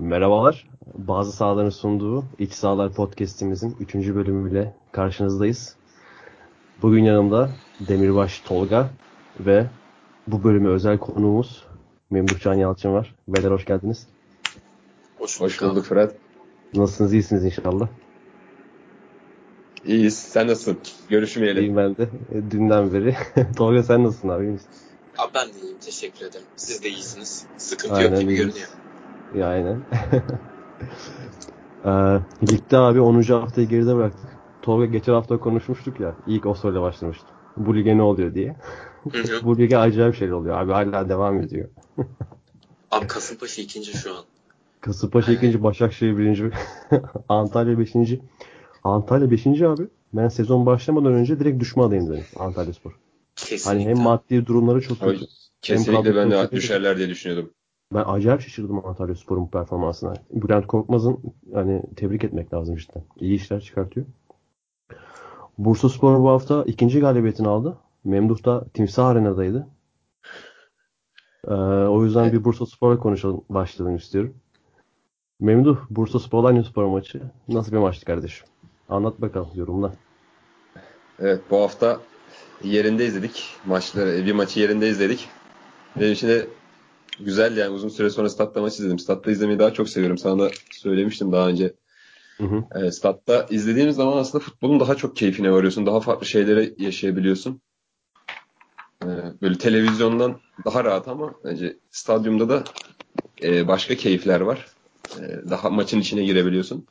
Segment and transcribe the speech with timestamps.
[0.00, 0.68] Merhabalar.
[0.94, 3.94] Bazı sahaların sunduğu İç Sahalar Podcast'imizin 3.
[3.94, 5.76] bölümüyle karşınızdayız.
[6.82, 7.50] Bugün yanımda
[7.88, 8.90] Demirbaş Tolga
[9.40, 9.66] ve
[10.26, 11.64] bu bölümü özel konuğumuz
[12.10, 13.14] Memduh Yalçın var.
[13.28, 14.06] Beyler hoş geldiniz.
[15.18, 16.14] Hoş, hoş bulduk Fırat.
[16.74, 17.12] Nasılsınız?
[17.12, 17.88] İyisiniz inşallah.
[19.84, 20.18] İyiyiz.
[20.18, 20.78] Sen nasılsın?
[21.08, 21.62] Görüşmeyelim.
[21.62, 22.02] İyiyim ben de.
[22.32, 23.16] E, dünden beri.
[23.56, 24.58] Tolga sen nasılsın abi?
[25.18, 25.78] Abi ben de iyiyim.
[25.80, 26.46] Teşekkür ederim.
[26.56, 27.46] Siz de iyisiniz.
[27.56, 28.46] Sıkıntı aynen, yok gibi iyiyiz.
[28.46, 28.68] görünüyor.
[29.34, 29.82] Ya aynen.
[31.84, 31.90] ee,
[32.52, 33.22] ligde abi 10.
[33.22, 34.38] haftayı geride bıraktık.
[34.62, 36.14] Tolga geçen hafta konuşmuştuk ya.
[36.26, 37.36] İlk o soruyla başlamıştım.
[37.56, 38.56] Bu lige ne oluyor diye.
[39.42, 40.60] Bu lige acayip şeyler oluyor.
[40.60, 41.68] Abi hala devam ediyor.
[42.90, 44.24] abi Kasımpaşa ikinci şu an.
[44.80, 46.50] Kasımpaşa ikinci, Başakşehir birinci,
[47.28, 48.20] Antalya beşinci.
[48.84, 49.82] Antalya beşinci abi.
[50.12, 52.92] Ben sezon başlamadan önce direkt düşme adayım dedim Antalya Spor.
[53.36, 53.84] Kesinlikle.
[53.84, 55.24] Hani hem maddi durumları çok kötü.
[55.62, 57.50] Kesinlikle ben de düşerler diye düşünüyordum.
[57.94, 60.14] Ben acayip şaşırdım Antalya Spor'un performansına.
[60.30, 61.20] Bülent Korkmaz'ın
[61.54, 63.02] hani tebrik etmek lazım cidden.
[63.16, 64.06] İyi işler çıkartıyor.
[65.58, 67.78] Bursa Spor bu hafta ikinci galibiyetini aldı.
[68.04, 69.68] Memduh da Timsah Arena'daydı.
[71.48, 74.34] Ee, o yüzden bir Bursa Spor'la konuşalım başlayalım istiyorum.
[75.40, 78.46] Memduh, Bursa Spor Alanya Spor maçı nasıl bir maçtı kardeşim?
[78.88, 79.92] Anlat bakalım yorumla.
[81.18, 82.00] Evet bu hafta
[82.64, 83.44] yerinde izledik.
[83.66, 85.28] Maçları, bir maçı yerinde izledik.
[85.96, 86.46] Benim için de
[87.20, 88.98] güzel yani uzun süre sonra statta maç izledim.
[88.98, 90.18] Statta izlemeyi daha çok seviyorum.
[90.18, 91.74] Sana da söylemiştim daha önce.
[92.38, 92.64] Hı hı.
[92.80, 95.86] E, statta izlediğimiz zaman aslında futbolun daha çok keyfine varıyorsun.
[95.86, 97.60] Daha farklı şeyleri yaşayabiliyorsun.
[99.02, 99.06] E,
[99.42, 102.64] böyle televizyondan daha rahat ama bence stadyumda da
[103.42, 104.66] e, başka keyifler var.
[105.20, 106.86] E, daha maçın içine girebiliyorsun.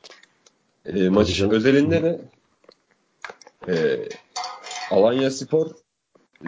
[0.86, 2.20] E, maç özelinde de
[3.68, 4.04] e,
[4.90, 5.70] Alanya Spor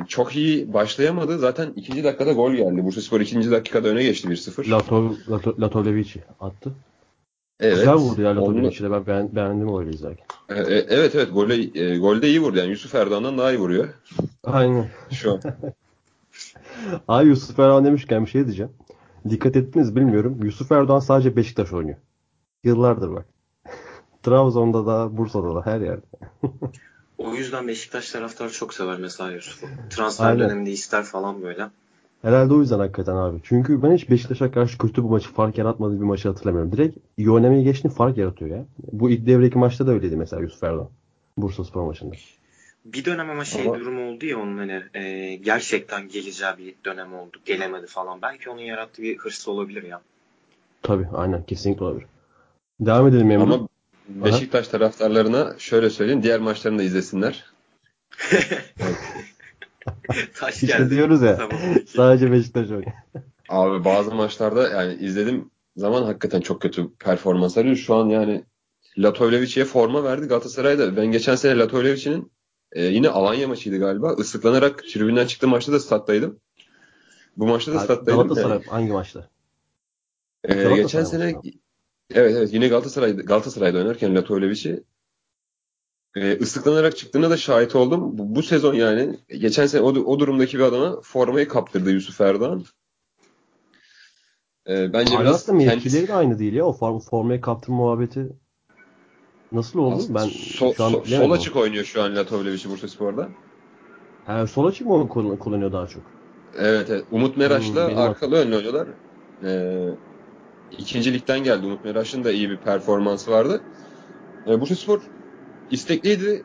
[0.09, 1.39] çok iyi başlayamadı.
[1.39, 2.85] Zaten ikinci dakikada gol geldi.
[2.85, 4.71] Bursa Spor ikinci dakikada öne geçti 1-0.
[4.71, 6.73] Latov, Latov, Latovlevici attı.
[7.61, 7.77] Evet.
[7.77, 10.27] Güzel vurdu ya Latovlevic'i de ben beğen, beğendim o golü izlerken.
[10.49, 12.59] E, e, evet evet golde, e, golde iyi vurdu.
[12.59, 13.89] Yani Yusuf Erdoğan'dan daha iyi vuruyor.
[14.45, 14.89] Aynen.
[15.11, 15.41] Şu an.
[17.09, 18.73] Ay Yusuf Erdoğan demişken bir şey diyeceğim.
[19.31, 20.39] Dikkat ettiniz bilmiyorum.
[20.43, 21.99] Yusuf Erdoğan sadece Beşiktaş oynuyor.
[22.65, 23.27] Yıllardır bak.
[24.23, 26.07] Trabzon'da da, Bursa'da da her yerde.
[27.21, 29.67] O yüzden Beşiktaş taraftarı çok sever mesela Yusuf'u.
[29.91, 30.41] Transfer Aynen.
[30.41, 31.67] döneminde ister falan böyle.
[32.23, 33.41] Herhalde o yüzden hakikaten abi.
[33.43, 36.73] Çünkü ben hiç Beşiktaş'a karşı kötü bir maçı fark yaratmadığı bir maçı hatırlamıyorum.
[36.73, 38.65] Direkt iyi oynamaya geçtiğini fark yaratıyor ya.
[38.93, 40.89] Bu ilk devreki maçta da öyleydi mesela Yusuf Erdoğan.
[41.37, 42.15] Bursa Spor maçında.
[42.85, 43.81] Bir dönem ama şey ama...
[43.81, 47.39] durum oldu ya onun hani e, gerçekten geleceği bir dönem oldu.
[47.45, 48.23] Gelemedi falan.
[48.23, 50.01] Belki onun yarattığı bir hırs olabilir ya.
[50.83, 52.07] Tabii aynen kesinlikle olabilir.
[52.81, 53.43] Devam edelim Emre.
[53.43, 53.69] Ama
[54.15, 56.23] Beşiktaş taraftarlarına şöyle söyleyeyim.
[56.23, 57.45] Diğer maçlarını da izlesinler.
[60.35, 61.49] Taş işte diyoruz ya.
[61.87, 62.93] sadece Beşiktaş oynuyor.
[63.49, 67.77] Abi bazı maçlarda yani izledim zaman hakikaten çok kötü performansları.
[67.77, 68.45] Şu an yani
[68.99, 70.97] Latovlevic'e forma verdi Galatasaray'da.
[70.97, 72.33] Ben geçen sene Latovlevic'in
[72.73, 74.15] e, yine Alanya maçıydı galiba.
[74.19, 76.41] Islıklanarak tribünden çıktı maçta da stat'taydım.
[77.37, 78.23] Bu maçta da stat'taydım.
[78.23, 78.67] Galatasaray yani.
[78.67, 79.29] hangi maçta?
[80.45, 81.35] Ee, geçen sene
[82.15, 84.85] Evet evet yine Galatasaray Galatasaray'da oynarken Latovlevic'i
[86.17, 88.19] e, ıslıklanarak çıktığına da şahit oldum.
[88.19, 92.65] Bu, bu sezon yani geçen sene o, o durumdaki bir adama formayı kaptırdı Yusuf Erdoğan.
[94.69, 95.69] E, bence Hala biraz kendisi...
[95.69, 96.65] mevkileri de aynı değil ya.
[96.65, 98.29] O form, formayı kaptırma muhabbeti
[99.53, 99.97] nasıl oldu?
[99.97, 103.29] Aslında ben so, şu an so, sol açık oynuyor şu an Latovlevic Bursa Spor'da.
[104.27, 106.03] He, sol açık mı kullanıyor daha çok?
[106.59, 107.05] Evet, evet.
[107.11, 108.89] Umut Meraş'la hmm, arkalı önlü oynuyorlar.
[109.45, 109.89] Ee,
[110.79, 111.67] ikinci ligden geldi.
[111.67, 113.63] Umut Meraş'ın da iyi bir performansı vardı.
[114.47, 115.01] E, Bursa Spor
[115.71, 116.45] istekliydi.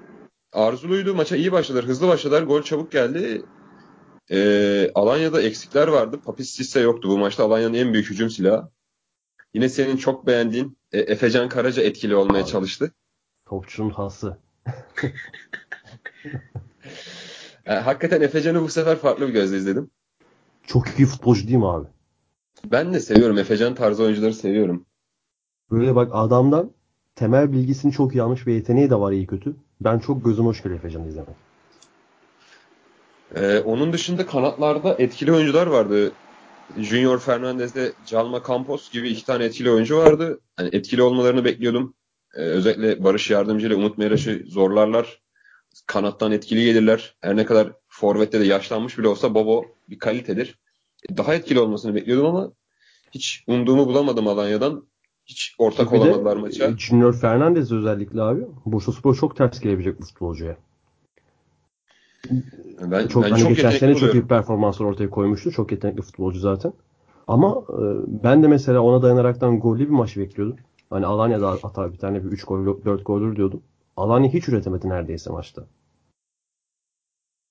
[0.54, 1.16] Arzuluydu.
[1.16, 1.86] Maça iyi başladılar.
[1.86, 2.44] Hızlı başladılar.
[2.44, 3.42] Gol çabuk geldi.
[4.32, 6.20] E, Alanya'da eksikler vardı.
[6.26, 7.44] Papis Sisse yoktu bu maçta.
[7.44, 8.70] Alanya'nın en büyük hücum silahı.
[9.54, 12.92] Yine senin çok beğendiğin e, Efecan Karaca etkili olmaya Abi, çalıştı.
[13.46, 14.38] Topçunun hası.
[17.66, 19.92] e, hakikaten Efecan'ı bu sefer farklı bir gözle izledim.
[20.64, 21.88] Çok iyi futbolcu değil mi abi?
[22.72, 23.38] Ben de seviyorum.
[23.38, 24.86] Efecan tarzı oyuncuları seviyorum.
[25.72, 26.72] Böyle bak adamdan
[27.16, 29.56] temel bilgisini çok iyi almış ve yeteneği de var iyi kötü.
[29.82, 31.36] Ben çok gözüm hoş geliyor Efecan'ı izlemek.
[33.36, 36.12] Ee, onun dışında kanatlarda etkili oyuncular vardı.
[36.78, 40.40] Junior Fernandez'de Calma Campos gibi iki tane etkili oyuncu vardı.
[40.60, 41.94] Yani etkili olmalarını bekliyordum.
[42.36, 45.22] Ee, özellikle Barış Yardımcı ile Umut Meraş'ı zorlarlar.
[45.88, 47.16] Kanattan etkili gelirler.
[47.22, 50.60] Her ne kadar Forvet'te de yaşlanmış bile olsa Bobo bir kalitedir
[51.18, 52.52] daha etkili olmasını bekliyordum ama
[53.12, 54.84] hiç umduğumu bulamadım Alanya'dan.
[55.26, 56.66] Hiç ortak bir olamadılar maça.
[56.66, 58.42] E, Junior Fernandez özellikle abi.
[58.66, 60.58] Bursa Spor çok ters gelebilecek bu futbolcuya.
[62.82, 65.52] Ben, çok, ben hani çok geçen sene çok iyi performanslar ortaya koymuştu.
[65.52, 66.74] Çok yetenekli futbolcu zaten.
[67.28, 67.84] Ama e,
[68.24, 70.58] ben de mesela ona dayanaraktan gollü bir maç bekliyordum.
[70.90, 73.62] Hani Alanya'da atar bir tane bir 3 gol 4 gol olur diyordum.
[73.98, 75.64] Alanya hiç üretemedi neredeyse maçta.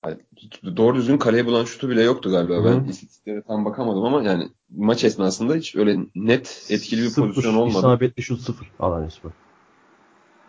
[0.05, 2.55] Yani doğru düzgün kaleye bulan şutu bile yoktu galiba.
[2.55, 2.65] Hı.
[2.65, 7.55] Ben istatistiklere tam bakamadım ama yani maç esnasında hiç öyle net etkili bir Sıfır, pozisyon
[7.55, 7.77] olmadı.
[7.77, 9.31] İsabetli şut sıfır Alanya Spor.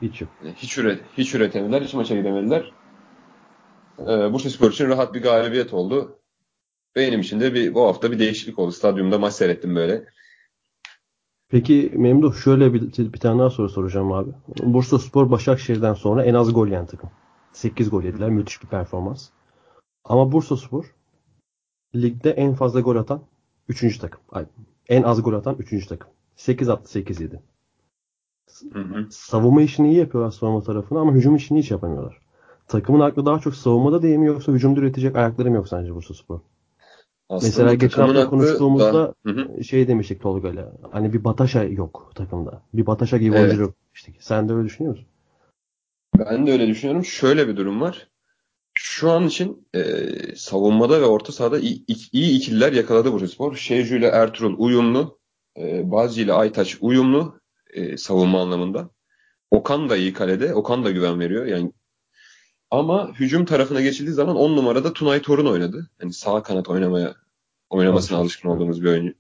[0.03, 0.31] Hiç yok.
[0.45, 2.73] Yani hiç üret hiç üretemediler, hiç maça gidemediler.
[3.99, 6.19] Ee, Bursaspor için rahat bir galibiyet oldu.
[6.97, 8.73] Benim için de bir bu hafta bir değişiklik oldu.
[8.73, 10.05] Stadyumda maç seyrettim böyle.
[11.49, 14.31] Peki Memduh şöyle bir, bir tane daha soru soracağım abi.
[14.63, 17.11] Bursa Spor Başakşehir'den sonra en az gol yiyen takım.
[17.53, 18.31] 8 gol yediler.
[18.31, 19.29] Müthiş bir performans.
[20.09, 20.95] Ama Bursa Spor
[21.95, 23.21] ligde en fazla gol atan
[23.69, 23.99] 3.
[23.99, 24.21] takım.
[24.33, 24.45] Ay,
[24.89, 25.87] en az gol atan 3.
[25.87, 26.11] takım.
[26.37, 27.43] 8 attı 8 yedi.
[28.73, 29.07] Hı hı.
[29.11, 32.21] Savunma işini iyi yapıyorlar savunma tarafını ama hücum işini hiç yapamıyorlar.
[32.69, 36.15] Takımın aklı daha çok savunmada değil mi yoksa hücumda üretecek ayakları mı yok sence Bursa
[36.15, 36.41] Spor?
[37.29, 39.65] Aslında Mesela geçen hafta aklı konuştuğumuzda Hı hı.
[39.65, 40.73] şey demiştik Tolga'yla.
[40.93, 42.63] Hani bir Bataşa yok takımda.
[42.75, 43.45] Bir Bataşa gibi Evet.
[43.45, 44.17] oyuncu yok demiştik.
[44.23, 45.09] Sen de öyle düşünüyor musun?
[46.19, 47.05] Ben de öyle düşünüyorum.
[47.05, 48.09] Şöyle bir durum var.
[48.89, 49.83] Şu an için e,
[50.37, 53.57] savunmada ve orta sahada iyi, iyi ikililer yakaladı Bursaspor.
[53.57, 55.19] Şevcu ile Ertuğrul uyumlu.
[55.59, 57.41] E, Bazı ile Aytaç uyumlu
[57.71, 58.91] e, savunma anlamında.
[59.51, 60.55] Okan da iyi kalede.
[60.55, 61.47] Okan da güven veriyor.
[61.47, 61.73] Yani
[62.71, 65.91] ama hücum tarafına geçildiği zaman 10 numarada Tunay Torun oynadı.
[66.03, 67.15] Yani sağ kanat oynamaya
[67.71, 69.15] oynamasına alışkın olduğumuz bir oyuncu.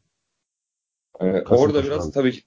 [1.20, 2.12] E, Kasımpaşa orada biraz abi.
[2.12, 2.42] tabii ki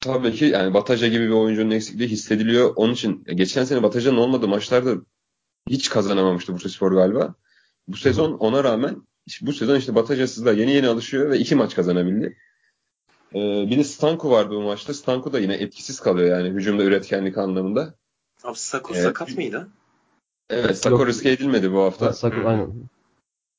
[0.00, 2.72] Tabii ki yani Bataja gibi bir oyuncunun eksikliği hissediliyor.
[2.76, 4.94] Onun için e, geçen sene Bataja'nın olmadığı maçlarda
[5.70, 7.34] hiç kazanamamıştı Bursaspor galiba.
[7.88, 9.02] Bu sezon ona rağmen
[9.40, 12.36] bu sezon işte Bataja'sız da yeni yeni alışıyor ve iki maç kazanabildi.
[13.34, 14.94] Ee, bir de Stanko vardı bu maçta.
[14.94, 17.94] Stanko da yine etkisiz kalıyor yani hücumda üretkenlik anlamında.
[18.44, 19.04] Abi Sako Evet.
[19.04, 19.68] sakat mıydı?
[20.50, 21.06] Evet Sako Yok.
[21.06, 22.12] riske edilmedi bu hafta.
[22.12, 22.48] Hı.
[22.48, 22.72] aynen.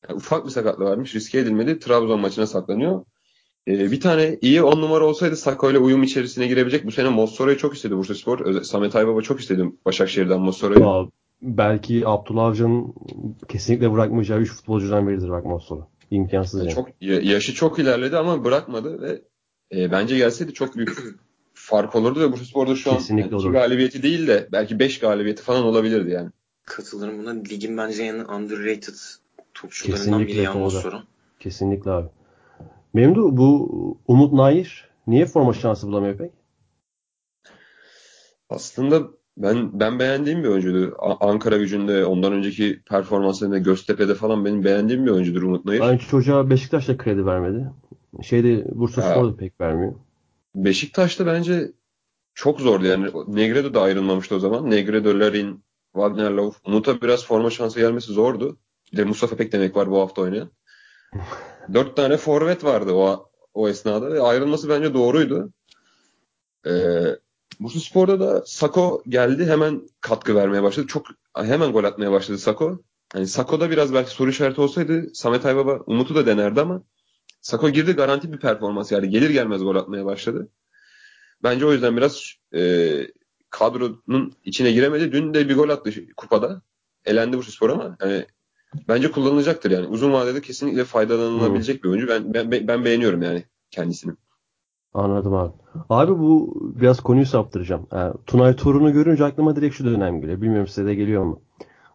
[0.10, 1.16] Yani ufak bir sakatlığı varmış.
[1.16, 1.80] Riske edilmedi.
[1.80, 3.06] Trabzon maçına saklanıyor.
[3.68, 6.86] Ee, bir tane iyi on numara olsaydı Sako ile uyum içerisine girebilecek.
[6.86, 8.62] Bu sene Mossora'yı çok istedi Bursaspor.
[8.62, 11.10] Samet Aybaba çok istedi Başakşehir'den Mossora'yı.
[11.42, 12.96] Belki Abdullah Avcı'nın
[13.48, 15.88] kesinlikle bırakmayacağı 3 futbolcudan biridir bak Mossolo.
[16.12, 16.74] İmkansız yani.
[16.76, 19.22] Çok ya- yaşı çok ilerledi ama bırakmadı ve
[19.76, 20.98] e, bence gelseydi çok büyük
[21.54, 23.52] fark olurdu ve Bursaspor'da şu an Kesinlikle iki olurdu.
[23.52, 26.30] galibiyeti değil de belki 5 galibiyeti falan olabilirdi yani.
[26.66, 27.30] Katılırım buna.
[27.30, 28.94] Ligin bence en underrated
[29.54, 31.04] topçularından biri Kesinlikle yalnız sorun.
[31.40, 32.08] Kesinlikle abi.
[32.94, 36.32] Memdu bu Umut Nair niye forma şansı bulamıyor pek?
[38.50, 39.08] Aslında
[39.40, 40.96] ben ben beğendiğim bir oyuncuydu.
[41.00, 45.82] A- Ankara gücünde ondan önceki performanslarında Göztepe'de falan benim beğendiğim bir oyuncudur Umut Nayır.
[45.82, 47.72] Aynı çocuğa Beşiktaş da kredi vermedi.
[48.22, 49.02] Şeyde Bursa.
[49.02, 49.94] Spor da pek vermiyor.
[50.56, 51.72] Beşiktaş'ta bence
[52.34, 53.08] çok zordu yani.
[53.28, 54.72] Negredo da ayrılmamıştı o zaman.
[54.72, 55.64] Negredo, Larin,
[55.94, 56.56] Wagner Love.
[56.66, 58.58] Umut'a biraz forma şansı gelmesi zordu.
[58.92, 60.52] Bir de Mustafa Pek demek var bu hafta oynayan.
[61.74, 65.54] Dört tane forvet vardı o, o esnada ve ayrılması bence doğruydu.
[66.66, 66.72] Ee,
[67.60, 70.88] Bursaspor'da da Sako geldi hemen katkı vermeye başladı.
[70.88, 72.84] Çok hemen gol atmaya başladı Sako.
[73.14, 76.84] Hani Sako'da biraz belki soru işareti olsaydı Samet Aybaba Umut'u da denerdi ama
[77.42, 80.50] Sako girdi garanti bir performans yani gelir gelmez gol atmaya başladı.
[81.44, 82.92] Bence o yüzden biraz e,
[83.50, 85.12] kadronun içine giremedi.
[85.12, 86.62] Dün de bir gol attı kupada.
[87.06, 88.26] Elendi Bursaspor ama yani
[88.88, 89.88] bence kullanılacaktır yani.
[89.88, 92.08] Uzun vadede kesinlikle faydalanılabilecek bir oyuncu.
[92.08, 94.14] Ben, ben, ben beğeniyorum yani kendisini.
[94.94, 95.52] Anladım abi.
[95.90, 97.88] Abi bu biraz konuyu saptıracağım.
[97.92, 100.42] Yani, Tunay Torun'u görünce aklıma direkt şu dönem geliyor.
[100.42, 101.42] Bilmiyorum size de geliyor mu?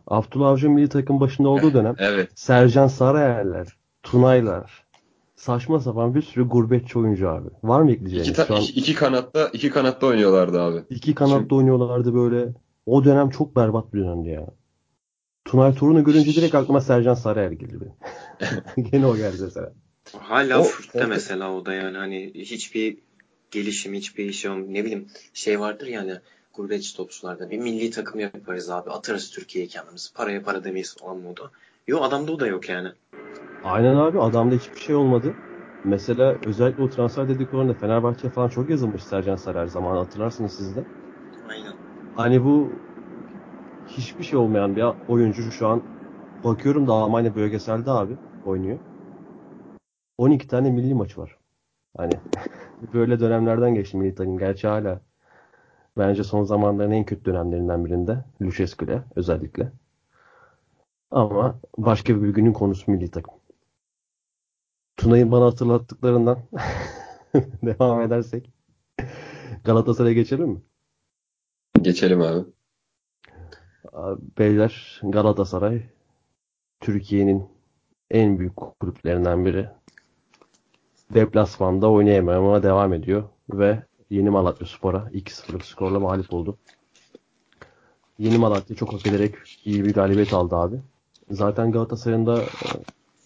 [0.06, 2.30] Abdullah Avcı milli takım başında olduğu dönem Evet.
[2.34, 4.84] Sercan Sarayerler, Tunaylar,
[5.36, 7.48] saçma sapan bir sürü gurbetçi oyuncu abi.
[7.64, 8.28] Var mı ekleyeceğiniz?
[8.28, 10.82] İki, ta- Şu an iki, kanatta iki kanatta oynuyorlardı abi.
[10.90, 12.48] iki kanatta oynuyorlardı böyle.
[12.86, 14.46] O dönem çok berbat bir dönemdi ya.
[15.44, 17.94] Tunay Torun'u görünce direkt aklıma Sercan Sarıyer geldi benim.
[18.90, 19.72] Gene o geldi mesela.
[20.12, 22.98] Hala O- Fürth'te o- mesela o da yani hani hiçbir
[23.50, 24.50] gelişim hiçbir şey.
[24.50, 26.20] Ne bileyim şey vardır yani
[26.52, 31.52] gurbetçi topçularda bir milli takım yaparız abi atarız Türkiye'ye kendimiz paraya para demeyiz falan modu.
[31.86, 32.88] Yo adamda o da yok yani.
[33.62, 35.38] Aynen abi adamda hiçbir şey olmadı.
[35.84, 40.86] Mesela özellikle o transfer dediklerinde Fenerbahçe falan çok yazılmış Sercan Sarıyer zamanı hatırlarsınız siz de.
[41.44, 41.78] Aynen.
[42.12, 42.82] Hani bu
[43.86, 45.88] hiçbir şey olmayan bir oyuncu şu an
[46.44, 48.80] bakıyorum da Almanya bölgeselde abi oynuyor.
[50.18, 51.38] 12 tane milli maç var.
[51.96, 52.12] Hani
[52.94, 54.38] böyle dönemlerden geçti milli takım.
[54.38, 55.00] Gerçi hala
[55.98, 58.24] bence son zamanların en kötü dönemlerinden birinde.
[58.42, 59.72] Lucescu'yle özellikle.
[61.10, 63.34] Ama başka bir günün konusu milli takım.
[64.96, 66.38] Tuna'yı bana hatırlattıklarından
[67.62, 68.50] devam edersek
[69.64, 70.62] Galatasaray'a geçelim mi?
[71.82, 72.44] Geçelim abi.
[73.92, 75.82] Abi, Beyler Galatasaray
[76.80, 77.48] Türkiye'nin
[78.10, 79.68] en büyük kulüplerinden biri.
[81.10, 86.56] Deplasmanda oynayamamaya devam ediyor ve Yeni Malatya Spor'a 2-0'lık skorla mağlup oldu.
[88.18, 89.34] Yeni Malatya çok hak ederek
[89.64, 90.80] iyi bir galibiyet aldı abi.
[91.30, 92.68] Zaten Galatasaray'ın da e,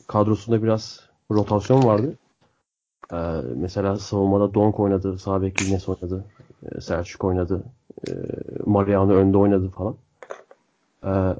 [0.06, 2.14] kadrosunda biraz rotasyon vardı.
[3.12, 3.16] Ee,
[3.56, 6.24] mesela savunmada Donk oynadı, sağ bek Yines oynadı,
[6.62, 7.62] e, Selçuk oynadı,
[8.08, 8.10] e,
[8.66, 9.96] Mariano önde oynadı falan.
[11.04, 11.34] Ee,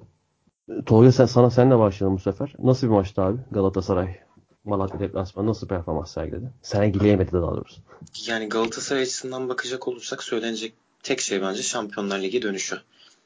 [0.86, 2.54] Tolga sen, sana senle başlayalım bu sefer.
[2.58, 4.27] Nasıl bir maçtı abi Galatasaray?
[4.68, 6.52] Malatya deplasmanı nasıl performans sergiledi?
[6.62, 7.80] Sergileyemedi de daha doğrusu.
[8.26, 12.80] Yani Galatasaray açısından bakacak olursak söylenecek tek şey bence Şampiyonlar Ligi dönüşü.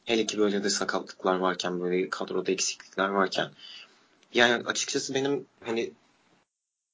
[0.05, 3.51] Hele ki böyle de sakatlıklar varken, böyle kadroda eksiklikler varken.
[4.35, 5.93] Yani açıkçası benim hani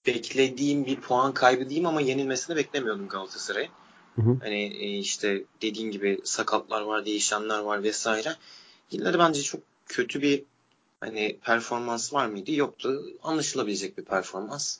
[0.07, 3.71] beklediğim bir puan kaybı diyeyim ama yenilmesini beklemiyordum Galatasaray'ın.
[4.41, 8.37] Hani e, işte dediğin gibi sakatlar var, değişenler var vesaire.
[8.93, 10.43] De bence çok kötü bir
[11.01, 12.53] hani performans var mıydı?
[12.53, 13.03] Yoktu.
[13.23, 14.79] Anlaşılabilecek bir performans.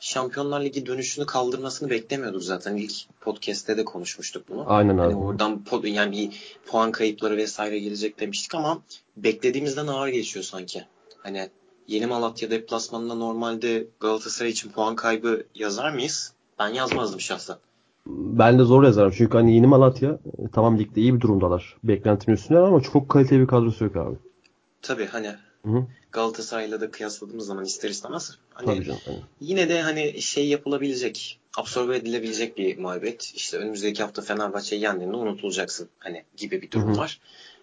[0.00, 2.76] Şampiyonlar Ligi dönüşünü kaldırmasını beklemiyorduk zaten.
[2.76, 4.64] İlk podcast'te de konuşmuştuk bunu.
[4.66, 5.12] Aynen hani abi.
[5.14, 8.82] Hani oradan yani bir puan kayıpları vesaire gelecek demiştik ama
[9.16, 10.84] beklediğimizden ağır geçiyor sanki.
[11.18, 11.48] Hani
[11.88, 16.32] Yeni Malatya deplasmanında normalde Galatasaray için puan kaybı yazar mıyız?
[16.58, 17.56] Ben yazmazdım şahsen.
[18.06, 19.12] Ben de zor yazarım.
[19.16, 21.76] Çünkü hani Yeni Malatya e, tamam ligde iyi bir durumdalar.
[21.84, 24.16] Beklentinin üstünde ama çok kaliteli bir kadrosu yok abi.
[24.82, 25.30] Tabii hani
[26.12, 28.38] Galatasaray'la da kıyasladığımız zaman ister istemez.
[28.54, 29.00] Hani Tabii canım.
[29.06, 29.18] Hani.
[29.40, 33.32] Yine de hani şey yapılabilecek, absorbe edilebilecek bir mağlubiyet.
[33.34, 36.98] İşte önümüzdeki hafta Fenerbahçe'yi yendiğinde unutulacaksın hani gibi bir durum Hı-hı.
[36.98, 37.20] var.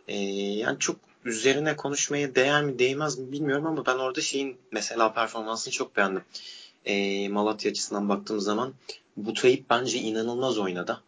[0.07, 5.13] Ee, yani çok üzerine konuşmaya değer mi değmez mi bilmiyorum ama ben orada şeyin mesela
[5.13, 6.23] performansını çok beğendim.
[6.85, 8.73] Ee, Malatya açısından baktığım zaman
[9.17, 11.01] Butayip bence inanılmaz oynadı.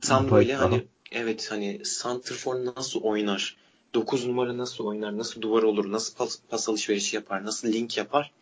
[0.00, 3.56] Tam Butayip, böyle hani evet hani Santrfor nasıl oynar?
[3.96, 5.18] 9 numara nasıl oynar?
[5.18, 5.92] Nasıl duvar olur?
[5.92, 7.44] Nasıl pas, pas alışverişi yapar?
[7.44, 8.32] Nasıl link yapar?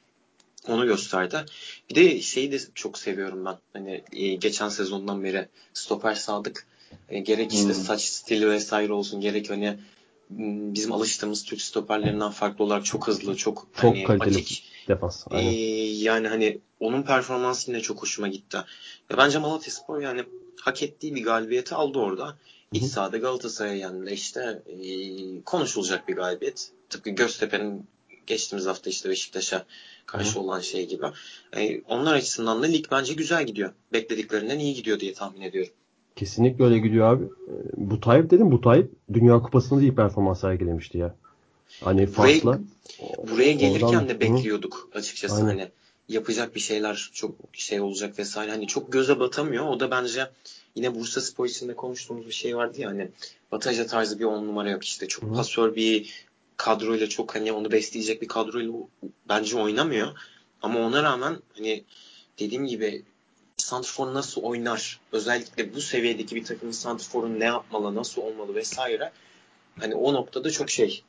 [0.68, 1.44] Onu gösterdi.
[1.90, 3.56] Bir de şeyi de çok seviyorum ben.
[3.72, 6.66] Hani e, geçen sezondan beri stoper Sadık
[7.08, 7.74] e, gerek işte hmm.
[7.74, 9.78] saç stili vesaire olsun gerek hani
[10.74, 14.64] bizim alıştığımız Türk stoperlerinden farklı olarak çok hızlı, çok, çok hani, kaliteli açık.
[14.88, 15.26] defans.
[15.30, 15.52] Aynen.
[15.52, 18.58] Ee, yani hani onun performansı yine çok hoşuma gitti.
[19.10, 20.24] Ve bence Malatyaspor yani
[20.60, 22.36] hak ettiği bir galibiyeti aldı orada.
[22.74, 24.86] İç sahada Galatasaray'a işte e,
[25.44, 26.70] konuşulacak bir galibiyet.
[26.90, 27.86] Tıpkı Göztepe'nin
[28.26, 29.64] geçtiğimiz hafta işte Beşiktaş'a
[30.06, 30.40] karşı Hı.
[30.40, 31.06] olan şey gibi.
[31.56, 33.72] E, onlar açısından da lig bence güzel gidiyor.
[33.92, 35.72] Beklediklerinden iyi gidiyor diye tahmin ediyorum.
[36.16, 37.24] Kesinlikle öyle gidiyor abi.
[37.76, 38.50] Bu Tayyip dedim.
[38.50, 41.14] Bu Tayyip Dünya Kupası'nda iyi performans sergilemişti ya.
[41.80, 42.16] Hani.
[42.16, 42.58] Buraya,
[43.30, 44.98] buraya gelirken oradan, de bekliyorduk hı.
[44.98, 45.46] açıkçası Aynen.
[45.46, 45.68] hani
[46.08, 48.50] yapacak bir şeyler çok şey olacak vesaire.
[48.50, 49.66] Hani çok göze batamıyor.
[49.66, 50.30] O da bence
[50.74, 53.08] yine Bursa Spor içinde konuştuğumuz bir şey vardı ya hani
[53.52, 55.08] Bataja tarzı bir on numara yok işte.
[55.08, 56.24] Çok pasör bir
[56.56, 58.72] kadroyla çok hani onu besleyecek bir kadroyla
[59.28, 60.08] bence oynamıyor.
[60.62, 61.84] Ama ona rağmen hani
[62.38, 63.04] dediğim gibi
[63.56, 65.00] Santrfor nasıl oynar?
[65.12, 69.12] Özellikle bu seviyedeki bir takımın Santrfor'un ne yapmalı, nasıl olmalı vesaire.
[69.80, 71.02] Hani o noktada çok şey.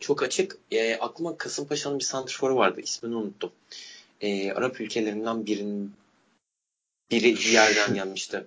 [0.00, 0.58] Çok açık.
[0.70, 2.80] E, aklıma Kasımpaşa'nın bir Santrfor'u vardı.
[2.80, 3.52] İsmini unuttum.
[4.20, 5.92] E, Arap ülkelerinden birinin
[7.10, 8.46] biri bir yerden gelmişti.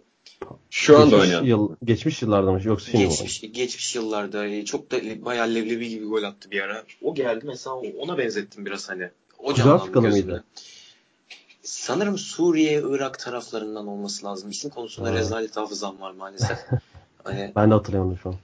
[0.70, 1.44] Şu anda oynayan.
[1.44, 3.52] Yıl, geçmiş yıllarda mı yoksa şimdi geçmiş, mi?
[3.52, 6.84] Geçmiş yıllarda e, çok da bayağı levlevi gibi gol attı bir ara.
[7.02, 9.10] O geldi mesela ona benzettim biraz hani.
[9.40, 10.44] O Kuzey Afrikalı mıydı?
[11.64, 14.50] Sanırım Suriye, Irak taraflarından olması lazım.
[14.50, 15.14] İsim konusunda ha.
[15.14, 16.58] rezalet hafızam var maalesef.
[17.24, 18.36] hani, ben de hatırlayamadım şu an.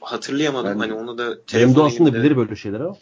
[0.00, 0.70] Hatırlayamadım.
[0.70, 2.96] Ben, hani onu da Benim de aslında bilir böyle şeyler ama.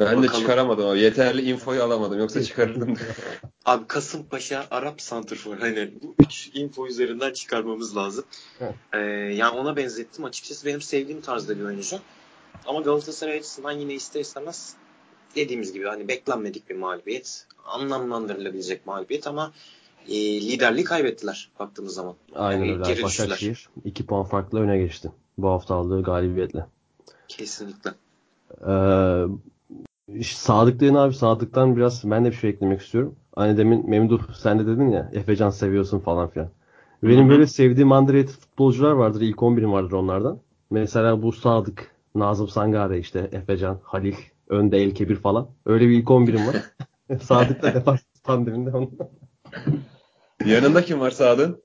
[0.00, 2.94] Ben de çıkaramadım ama yeterli infoyu alamadım yoksa çıkarırdım.
[3.64, 8.24] Abi Kasımpaşa Arap Santrfor hani bu üç info üzerinden çıkarmamız lazım.
[8.92, 11.96] Ee, yani ona benzettim açıkçası benim sevdiğim tarzda bir oyuncu.
[12.66, 14.74] Ama Galatasaray açısından yine ister istemez
[15.36, 17.46] dediğimiz gibi hani beklenmedik bir mağlubiyet.
[17.64, 19.52] Anlamlandırılabilecek mağlubiyet ama
[20.08, 22.14] e, liderliği kaybettiler baktığımız zaman.
[22.34, 23.02] Aynen yani öyle.
[23.02, 26.66] Başakşehir 2 puan farklı öne geçti bu hafta aldığı galibiyetle.
[27.28, 27.90] Kesinlikle.
[28.66, 29.24] Ee,
[30.24, 33.16] Sadık dedin abi Sadık'tan biraz ben de bir şey eklemek istiyorum.
[33.34, 36.48] Hani demin Memduh sen de dedin ya Efecan seviyorsun falan filan.
[37.02, 37.28] Benim Hı-hı.
[37.28, 39.20] böyle sevdiğim underrated futbolcular vardır.
[39.20, 40.38] İlk 11'im vardır onlardan.
[40.70, 44.14] Mesela bu Sadık, Nazım Sangare işte Efecan, Halil,
[44.48, 45.48] Önde El Kebir falan.
[45.66, 46.56] Öyle bir ilk 11'im var.
[47.22, 48.98] Sadık da defans tandeminde onun.
[50.46, 51.62] Yanında kim var Sadık'ın?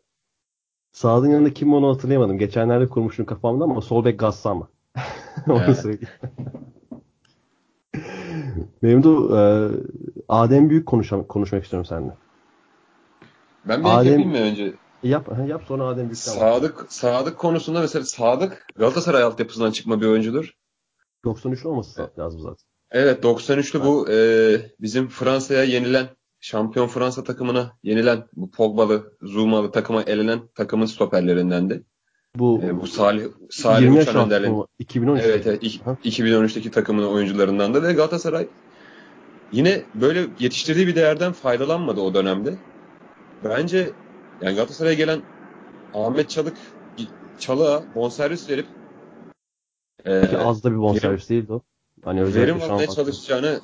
[0.91, 2.37] Sadık'ın yanında kim onu hatırlayamadım.
[2.37, 4.67] Geçenlerde kurmuşum kafamda ama sol bek Gassama.
[5.47, 6.07] onu söyleyeyim.
[8.83, 9.41] Benim de e,
[10.29, 12.13] Adem Büyük konuşam konuşmak istiyorum seninle.
[13.67, 14.11] Ben bir Adem...
[14.11, 14.73] yapayım mı önce?
[15.03, 16.85] Yap, yap sonra Adem Büyük'ten Sadık, var.
[16.89, 20.53] Sadık konusunda mesela Sadık Galatasaray altyapısından çıkma bir oyuncudur.
[21.25, 22.19] 93'lü olması evet.
[22.19, 22.65] lazım zaten.
[22.91, 24.17] Evet 93'lü bu e,
[24.79, 26.07] bizim Fransa'ya yenilen
[26.39, 31.83] şampiyon Fransa takımına yenilen bu Pogba'lı, Zuma'lı takıma elenen takımın stoperlerindendi.
[32.35, 34.65] Bu, Ee, bu Salih, Salih 20 yaş Uçan Önder'in mı?
[34.79, 35.23] 2013.
[35.25, 35.63] Evet, evet.
[35.63, 38.47] İk- 2013'teki takımının oyuncularından da ve Galatasaray
[39.53, 42.53] yine böyle yetiştirdiği bir değerden faydalanmadı o dönemde.
[43.43, 43.89] Bence
[44.41, 45.21] yani Galatasaray'a gelen
[45.93, 46.57] Ahmet Çalık
[47.39, 48.65] Çalık'a bonservis verip
[50.05, 51.61] e, az da bir bonservis değildi o.
[52.03, 53.61] Hani verim almaya çalışacağını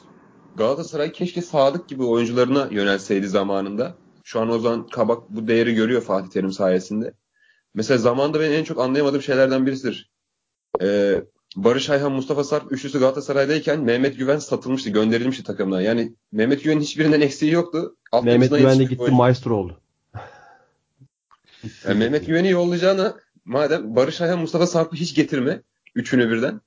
[0.55, 3.95] Galatasaray keşke Sadık gibi oyuncularına yönelseydi zamanında.
[4.23, 7.13] Şu an Ozan Kabak bu değeri görüyor Fatih Terim sayesinde.
[7.73, 10.11] Mesela zamanda benim en çok anlayamadığım şeylerden birisidir.
[10.81, 11.23] Ee,
[11.55, 15.81] Barış Ayhan, Mustafa Sarp üçlüsü Galatasaray'dayken Mehmet Güven satılmıştı, gönderilmişti takımdan.
[15.81, 17.77] Yani Mehmet Güven'in hiçbirinden eksiği yoktu.
[18.13, 19.15] Mehmet Altyapısından Güven de gitti oyuncu.
[19.17, 19.77] maestro oldu.
[21.87, 23.15] Yani Mehmet Güven'i yollayacağına
[23.45, 25.61] madem Barış Ayhan, Mustafa Sarp'ı hiç getirme.
[25.95, 26.61] Üçünü birden.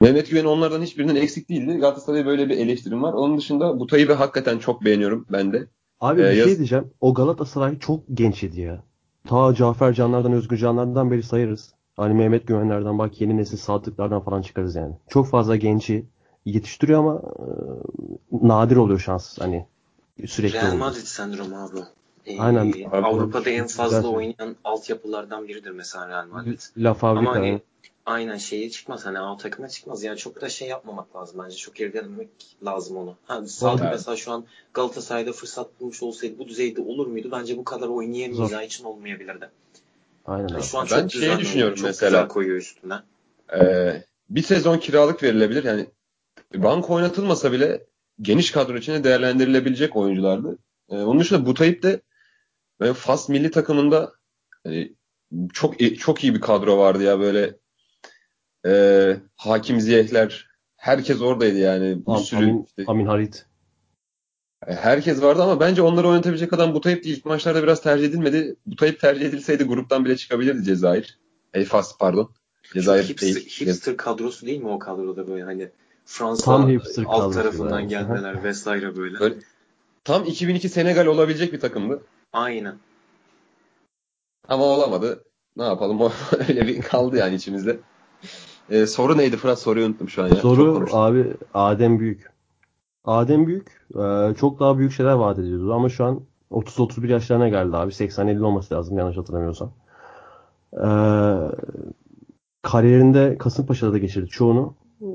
[0.00, 1.72] Mehmet Güven onlardan hiçbirinden eksik değildi.
[1.78, 3.12] Galatasaray'a böyle bir eleştirim var.
[3.12, 5.66] Onun dışında Butay'ı ben hakikaten çok beğeniyorum ben de.
[6.00, 6.90] Abi Ee, bir yaz- şey diyeceğim.
[7.00, 8.82] O Galatasaray çok genç idi ya.
[9.26, 11.74] Ta Cafer Canlardan, Özgür Canlardan beri sayarız.
[11.98, 14.94] Hani Mehmet Güvenlerden bak yeni nesil Sadıklardan falan çıkarız yani.
[15.08, 16.04] Çok fazla genci
[16.44, 17.46] yetiştiriyor ama e,
[18.48, 19.38] nadir oluyor şans.
[19.40, 19.66] Hani
[20.26, 20.78] sürekli Real oluyor.
[20.78, 21.78] Madrid sendromu abi.
[22.26, 22.74] Ee, Aynen.
[22.92, 24.14] Avrupa'da en fazla Güzel.
[24.14, 26.60] oynayan altyapılardan biridir mesela Real Madrid.
[26.76, 27.30] La Fabrica.
[27.30, 27.60] Ama hani yani.
[28.06, 30.02] aynen şeye çıkmaz hani A takıma çıkmaz.
[30.02, 31.56] Yani çok da şey yapmamak lazım bence.
[31.56, 32.28] Çok irdelememek
[32.66, 33.14] lazım onu.
[33.24, 33.92] Ha, Sadık Evet.
[33.92, 37.28] mesela şu an Galatasaray'da fırsat bulmuş olsaydı bu düzeyde olur muydu?
[37.32, 39.50] Bence bu kadar oynayamayacağı için olmayabilirdi.
[40.28, 40.62] Aynen abi.
[40.62, 42.10] Şu an Ben çok şeyi güzel düşünüyorum çok mesela.
[42.10, 42.94] güzel koyuyor üstüne.
[43.60, 45.64] Ee, bir sezon kiralık verilebilir.
[45.64, 45.86] Yani
[46.54, 47.86] banka oynatılmasa bile
[48.22, 50.58] geniş kadro içinde değerlendirilebilecek oyunculardı.
[50.90, 52.00] Ee, onun dışında Butayip de
[52.80, 54.12] ve Fas milli takımında
[54.64, 54.94] hani
[55.52, 57.54] çok çok iyi bir kadro vardı ya böyle
[58.66, 61.98] e, Hakim Ziyehler herkes oradaydı yani.
[62.06, 63.46] Bir Am- sürü Amin, işte- Amin Harit.
[64.74, 68.56] Herkes vardı ama bence onları oynatabilecek adam Butayip de ilk maçlarda biraz tercih edilmedi.
[68.66, 71.18] Butayip tercih edilseydi gruptan bile çıkabilirdi Cezayir.
[71.54, 72.30] Ey Fas pardon.
[72.74, 73.60] Cezayir Çok hipster, değil.
[73.60, 75.68] hipster kadrosu değil mi o kadroda böyle hani
[76.04, 77.88] Fransa Tam alt tarafından yani.
[77.88, 79.20] gelmeler vesaire böyle.
[79.20, 79.34] Böyle-
[80.04, 82.02] Tam 2002 Senegal olabilecek bir takımdı.
[82.32, 82.74] Aynen.
[84.48, 85.24] Ama olamadı.
[85.56, 86.12] Ne yapalım o
[86.48, 87.78] öyle bir kaldı yani içimizde.
[88.70, 89.60] Ee, soru neydi Fırat?
[89.60, 90.36] Soruyu unuttum şu an ya.
[90.36, 92.37] Soru abi Adem Büyük.
[93.08, 97.76] Adem Büyük e, çok daha büyük şeyler vaat ediyordu ama şu an 30-31 yaşlarına geldi
[97.76, 97.92] abi.
[97.92, 99.70] 80-50 olması lazım yanlış hatırlamıyorsam.
[100.72, 100.88] E,
[102.62, 104.74] kariyerinde Kasımpaşa'da da geçirdi çoğunu.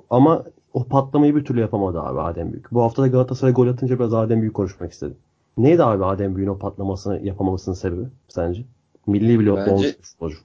[0.10, 2.72] Ama o patlamayı bir türlü yapamadı abi Adem Büyük.
[2.72, 5.18] Bu hafta da Galatasaray gol atınca biraz Adem Büyük konuşmak istedim.
[5.58, 8.64] Neydi abi Adem Büyük'ün o patlamasını yapamamasının sebebi sence?
[9.08, 10.38] Milli bile olmuş futbolcu.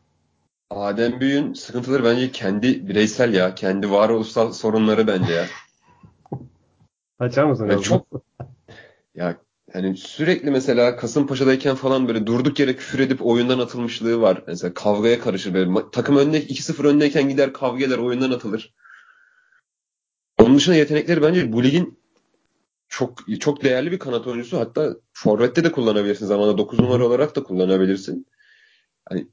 [0.70, 3.54] Adem Büyük'ün sıkıntıları bence kendi bireysel ya.
[3.54, 5.44] Kendi varoluşsal sorunları bence ya.
[7.18, 7.68] Açar mısın?
[7.68, 8.07] Yani çok
[9.14, 9.37] ya
[9.72, 14.44] hani sürekli mesela Kasımpaşa'dayken falan böyle durduk yere küfür edip oyundan atılmışlığı var.
[14.46, 15.70] Mesela kavgaya karışır böyle.
[15.92, 18.74] Takım önde 2-0 öndeyken gider kavga eder oyundan atılır.
[20.38, 21.98] Onun dışında yetenekleri bence bu ligin
[22.88, 24.59] çok çok değerli bir kanat oyuncusu.
[24.59, 26.26] Hatta forvette de kullanabilirsin.
[26.26, 28.26] Zamanında 9 numara olarak da kullanabilirsin.
[29.09, 29.28] Hani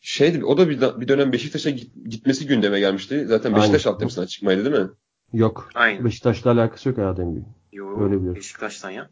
[0.00, 3.26] şeydi o da bir, bir dönem Beşiktaş'a git- gitmesi gündeme gelmişti.
[3.28, 3.94] Zaten Beşiktaş Aynen.
[3.94, 4.90] altyapısına çıkmaydı değil mi?
[5.32, 5.70] Yok.
[5.74, 6.04] Aynen.
[6.04, 7.46] Beşiktaş'la alakası yok Adem Büyük.
[7.72, 8.34] Yo, Öyle biliyorum.
[8.34, 9.10] Beşiktaş'tan ya.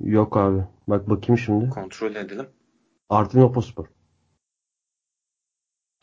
[0.00, 0.62] Yok abi.
[0.88, 1.70] Bak bakayım şimdi.
[1.70, 2.46] Kontrol edelim.
[3.08, 3.86] Artvin Opospor.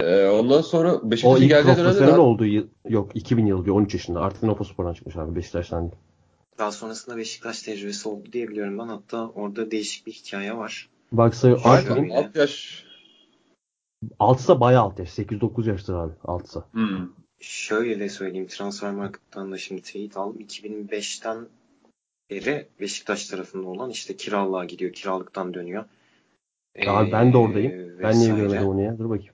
[0.02, 3.66] Ee, ondan sonra O Beşiktaş'a ilk geldiği dönemde profesyonel daha- olduğu yıl, yok 2000 yıl
[3.66, 4.22] diyor 13 yaşında.
[4.22, 6.02] Artvin Opospor'dan çıkmış abi Beşiktaş'tan değil.
[6.58, 8.88] Daha sonrasında Beşiktaş tecrübesi oldu diye biliyorum ben.
[8.88, 10.89] Hatta orada değişik bir hikaye var.
[11.12, 11.58] Bak sayı.
[11.63, 12.84] Artvin alt yaş
[14.20, 15.10] altısa bayağı alt yaş.
[15.10, 16.66] 8-9 yaştır abi altısa.
[16.72, 17.10] Hmm.
[17.43, 18.47] Şöyle söyleyeyim.
[18.47, 20.41] Transfermarkt'tan da şimdi teyit aldım.
[20.41, 21.47] 2005'ten
[22.29, 24.93] beri Beşiktaş tarafında olan işte kiralığa gidiyor.
[24.93, 25.86] Kiralıktan dönüyor.
[26.88, 27.71] Abi ben de oradayım.
[27.71, 28.41] Ee, Ben niye vesaire.
[28.41, 28.97] görmedim onu ya?
[28.97, 29.34] Dur bakayım.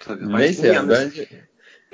[0.00, 0.32] Tabii.
[0.32, 1.28] Neyse yani bence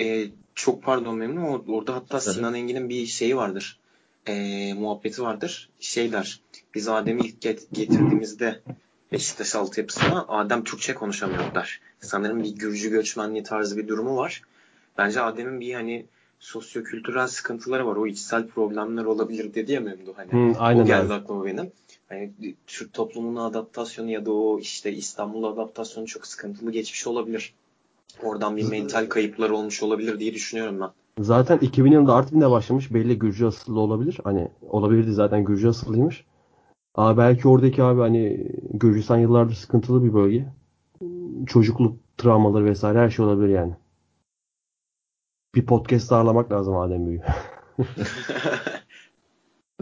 [0.01, 3.79] e, çok pardon memnun or- orada hatta Sinan Engin'in bir şeyi vardır.
[4.27, 5.69] E, muhabbeti vardır.
[5.79, 6.41] Şeyler
[6.75, 8.61] biz Adem'i ilk get- getirdiğimizde
[9.13, 11.81] Beşiktaş altyapısına Adem Türkçe konuşamıyor der.
[11.99, 14.41] Sanırım bir Gürcü göçmenliği tarzı bir durumu var.
[14.97, 16.05] Bence Adem'in bir hani
[16.39, 17.95] sosyokültürel sıkıntıları var.
[17.95, 20.31] O içsel problemler olabilir dedi ya Memdu hani.
[20.31, 21.13] Hı, aynen o geldi abi.
[21.13, 21.71] aklıma benim.
[22.09, 22.31] Hani
[22.67, 27.53] Türk toplumuna adaptasyonu ya da o işte İstanbul adaptasyonu çok sıkıntılı geçmiş olabilir.
[28.23, 30.89] Oradan bir mental kayıplar olmuş olabilir diye düşünüyorum ben.
[31.23, 32.93] Zaten 2000 yılında Artvin'de başlamış.
[32.93, 34.17] Belli Gürcü asıllı olabilir.
[34.23, 36.23] Hani olabilirdi zaten Gürcü asıllıymış.
[36.95, 40.45] Ama belki oradaki abi hani Gürcistan yıllardır sıkıntılı bir bölge.
[41.47, 43.73] Çocukluk travmaları vesaire her şey olabilir yani.
[45.55, 47.23] Bir podcast ağırlamak lazım Adem Büyük.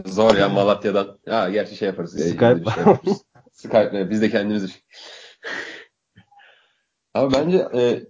[0.06, 1.18] Zor ya Malatya'dan.
[1.28, 2.12] Ha gerçi şey yaparız.
[2.12, 2.38] Skype.
[2.38, 3.24] Şey yaparız.
[3.52, 4.10] Skype.
[4.10, 4.82] Biz de kendimiz
[7.14, 8.06] Abi bence e,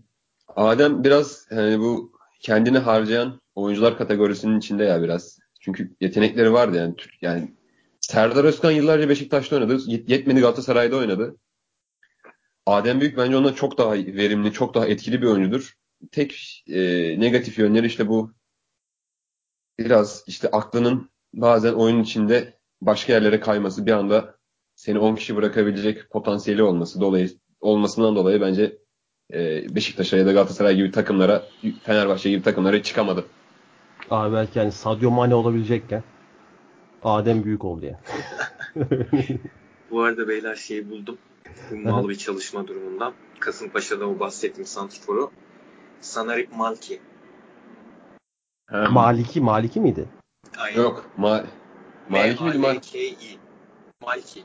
[0.56, 5.38] Adem biraz hani bu kendini harcayan oyuncular kategorisinin içinde ya biraz.
[5.60, 6.94] Çünkü yetenekleri vardı yani.
[7.20, 7.52] Yani
[8.02, 9.78] Serdar Özkan yıllarca Beşiktaş'ta oynadı.
[9.86, 11.36] Yetmedi Galatasaray'da oynadı.
[12.66, 15.76] Adem Büyük bence ondan çok daha verimli, çok daha etkili bir oyuncudur.
[16.12, 16.80] Tek e,
[17.20, 18.32] negatif yönleri işte bu
[19.78, 24.36] biraz işte aklının bazen oyun içinde başka yerlere kayması bir anda
[24.74, 28.78] seni 10 kişi bırakabilecek potansiyeli olması dolayı olmasından dolayı bence
[29.32, 31.42] e, Beşiktaş'a ya da Galatasaray gibi takımlara
[31.82, 33.24] Fenerbahçe gibi takımlara çıkamadı.
[34.10, 36.02] Abi belki yani Sadio Mane olabilecekken
[37.04, 38.00] Adem büyük oldu ya.
[39.90, 41.18] Bu arada beyler şeyi buldum.
[41.72, 43.14] Ummalı bir çalışma durumundan.
[43.40, 45.30] Kasımpaşa'da o bahsettiğim Santrfor'u.
[46.00, 47.00] Sanarip Malki.
[48.90, 50.08] Maliki, Maliki miydi?
[50.58, 50.82] Aynen.
[50.82, 51.10] Yok.
[51.16, 51.44] Ma
[52.08, 52.58] Maliki miydi?
[52.58, 53.38] M-A-L-K-I.
[54.02, 54.42] Malki.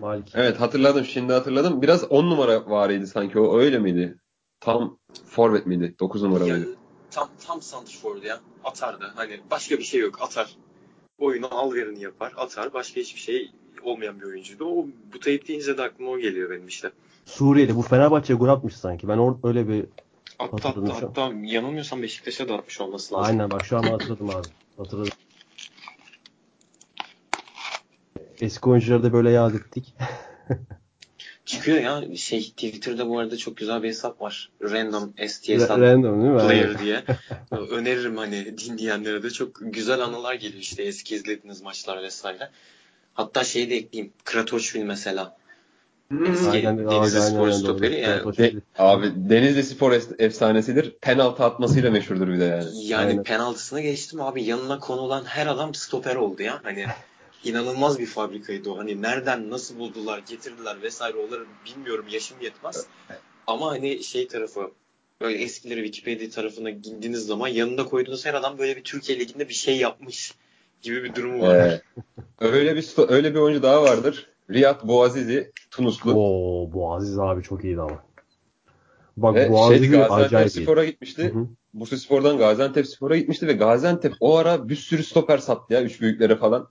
[0.00, 0.32] Maliki.
[0.34, 1.04] Evet hatırladım.
[1.04, 1.82] Şimdi hatırladım.
[1.82, 3.58] Biraz 10 numara varıydı sanki o.
[3.58, 4.18] Öyle miydi?
[4.60, 5.94] Tam forvet miydi?
[6.00, 6.76] 9 numara yani, mıydı?
[7.10, 8.40] Tam tam santrfordu ya.
[8.64, 9.12] Atardı.
[9.14, 10.22] Hani başka bir şey yok.
[10.22, 10.56] Atar.
[11.20, 12.32] Oyunu al verini yapar.
[12.36, 12.74] Atar.
[12.74, 13.50] Başka hiçbir şey
[13.82, 14.64] olmayan bir oyuncuydu.
[14.64, 16.90] O bu teyip deyince de aklıma o geliyor benim işte.
[17.24, 17.76] Suriyeli.
[17.76, 19.08] Bu Fenerbahçe'ye gol atmış sanki.
[19.08, 19.84] Ben or öyle bir
[20.38, 23.26] Hatta, hatta, hatta yanılmıyorsam Beşiktaş'a da atmış olması lazım.
[23.30, 24.48] Aynen bak şu an hatırladım abi.
[24.76, 25.12] Hatırladım.
[28.40, 29.94] Eski oyuncuları da böyle yad ettik.
[31.50, 34.50] Çıkıyor ya şey Twitter'da bu arada çok güzel bir hesap var.
[34.62, 36.38] Random STS Random değil mi?
[36.38, 37.04] Player diye.
[37.70, 42.50] Öneririm hani dinleyenlere de çok güzel anılar geliyor işte eski izlediğiniz maçlar vesaire.
[43.14, 44.12] Hatta şeyi de ekleyeyim.
[44.24, 45.36] Kratoçvil mesela.
[46.28, 48.00] Eski Aynen, Denizli Spor stoperi.
[48.00, 48.36] Yani.
[48.36, 50.94] De, abi Denizli Spor efsanesidir.
[51.00, 52.64] Penaltı atmasıyla meşhurdur bir de yani.
[52.74, 53.22] yani Aynen.
[53.22, 56.60] penaltısını geçtim abi yanına konulan her adam stoper oldu ya.
[56.62, 56.86] Hani
[57.44, 58.78] inanılmaz bir fabrikaydı o.
[58.78, 62.86] Hani nereden nasıl buldular, getirdiler vesaire onları bilmiyorum yaşım yetmez.
[63.46, 64.70] Ama hani şey tarafı
[65.20, 69.54] böyle eskileri Wikipedia tarafına girdiğiniz zaman yanında koyduğunuz her adam böyle bir Türkiye Ligi'nde bir
[69.54, 70.34] şey yapmış
[70.82, 71.56] gibi bir durumu var.
[71.56, 71.80] Ee,
[72.40, 74.28] öyle bir öyle bir oyuncu daha vardır.
[74.50, 76.14] Riyad Boazizi Tunuslu.
[76.14, 78.04] Oo bu Aziz abi çok iyiydi ama.
[79.16, 80.62] Bak Ve bu şey, Aziz'i Gaziantep.
[80.62, 81.22] Spor'a gitmişti.
[81.34, 81.46] Hı hı.
[81.74, 85.82] Bursa Spor'dan Gaziantep Spor'a gitmişti ve Gaziantep o ara bir sürü stoper sattı ya.
[85.82, 86.68] Üç büyüklere falan.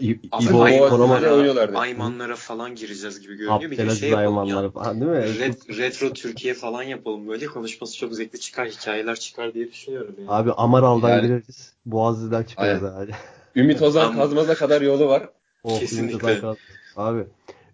[0.00, 1.78] İ- İbo, Aymanlara- Aymanlara- oynuyorlardı.
[1.78, 3.60] Aymanlara falan gireceğiz gibi görünüyor.
[3.60, 4.70] Bir de Abdelaziz şey yapalım Aymanlar ya.
[4.70, 5.16] falan değil mi?
[5.18, 10.14] Ret- retro Türkiye falan yapalım böyle konuşması çok zevkli çıkar hikayeler çıkar diye düşünüyorum.
[10.18, 10.30] Yani.
[10.30, 11.72] Abi Amaral'dan Yani- gireriz.
[11.86, 13.10] Boğazi'den çıkarız abi.
[13.56, 15.28] Ümit Ozan Kazmaz'a kadar yolu var.
[15.64, 16.12] Oh, Kesinlikle.
[16.12, 16.56] Ümit Özen Kaz-
[16.96, 17.24] Abi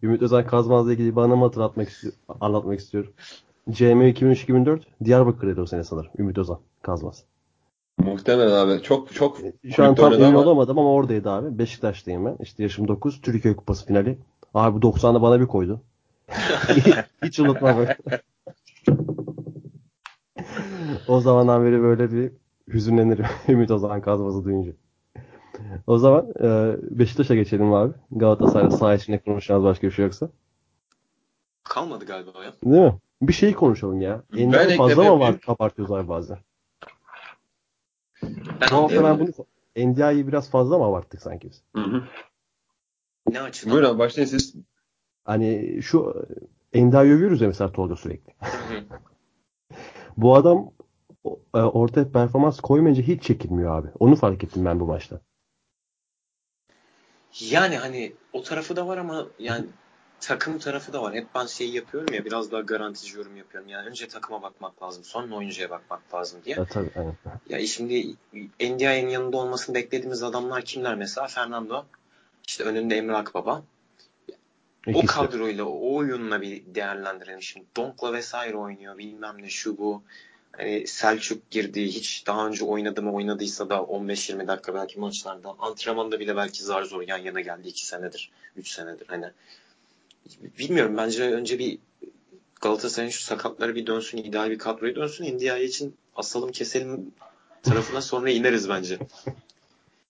[0.03, 3.13] Ümit Özen Kazmaz'la ilgili bir anımı hatırlatmak istiyor, anlatmak istiyorum.
[3.71, 6.11] CM 2003-2004 Diyarbakır'daydı o sene sanırım.
[6.19, 7.25] Ümit Özen Kazmaz.
[7.99, 8.83] Muhtemelen abi.
[8.83, 9.39] Çok çok
[9.77, 11.59] Şu an tam emin ama- olamadım ama oradaydı abi.
[11.59, 12.37] Beşiktaş'tayım ben.
[12.41, 13.21] İşte yaşım 9.
[13.21, 14.19] Türkiye Kupası finali.
[14.55, 15.81] Abi 90'da bana bir koydu.
[17.25, 17.77] Hiç unutmam.
[21.09, 22.33] o zamandan beri böyle bir
[22.69, 24.73] hüzünlenirim Ümit Ozan Kazmaz'ı duyunca.
[25.87, 27.93] O zaman e, Beşiktaş'a geçelim abi.
[28.11, 30.29] Galatasaray saha içinde konuşacağız başka bir şey yoksa.
[31.65, 32.53] Kalmadı galiba ya.
[32.65, 32.95] Değil mi?
[33.23, 34.23] Bir şey konuşalım ya.
[34.33, 35.39] Ekleme fazla mı var yapayım.
[35.47, 36.39] kapatıyoruz abi bazen?
[38.61, 39.31] Ben hafta ben bunu
[39.77, 41.63] Endia'yı biraz fazla mı abarttık sanki biz?
[41.77, 42.03] Hı hı.
[43.31, 43.73] Ne açıdan?
[43.73, 44.55] Buyurun abi, başlayın siz.
[45.25, 46.27] Hani şu
[46.73, 48.35] Endia'yı övüyoruz ya mesela Tolga sürekli.
[48.41, 48.85] Hı hı.
[50.17, 50.71] Bu adam
[51.55, 53.89] e, ortaya performans koymayınca hiç çekilmiyor abi.
[53.99, 55.21] Onu fark ettim ben bu maçta.
[57.41, 59.67] Yani hani o tarafı da var ama yani
[60.21, 61.15] takım tarafı da var.
[61.15, 63.69] Hep ben şey yapıyorum ya biraz daha garantici yorum yapıyorum.
[63.69, 65.05] Yani önce takıma bakmak lazım.
[65.05, 66.57] Sonra oyuncuya bakmak lazım diye.
[66.57, 67.17] Ya, tabii, aynen.
[67.49, 68.15] Ya şimdi
[68.61, 71.27] NDI'nin yanında olmasını beklediğimiz adamlar kimler mesela?
[71.27, 71.85] Fernando.
[72.47, 73.63] İşte önünde Emre Akbaba.
[74.87, 75.07] O İkisi.
[75.07, 77.43] kadroyla, o oyunla bir değerlendirelim.
[77.43, 78.99] Şimdi Donk'la vesaire oynuyor.
[78.99, 80.03] Bilmem ne şu bu.
[80.53, 81.87] Hani Selçuk girdi.
[81.87, 85.55] Hiç daha önce oynadı mı oynadıysa da 15-20 dakika belki maçlarda.
[85.59, 88.31] Antrenmanda bile belki zar zor yan yana geldi 2 senedir.
[88.57, 89.07] 3 senedir.
[89.09, 89.27] Hani
[90.59, 91.79] bilmiyorum bence önce bir
[92.61, 94.19] Galatasaray'ın şu sakatları bir dönsün.
[94.19, 95.37] ideal bir kadroyu dönsün.
[95.37, 97.13] NDI için asalım keselim
[97.63, 98.99] tarafına sonra ineriz bence.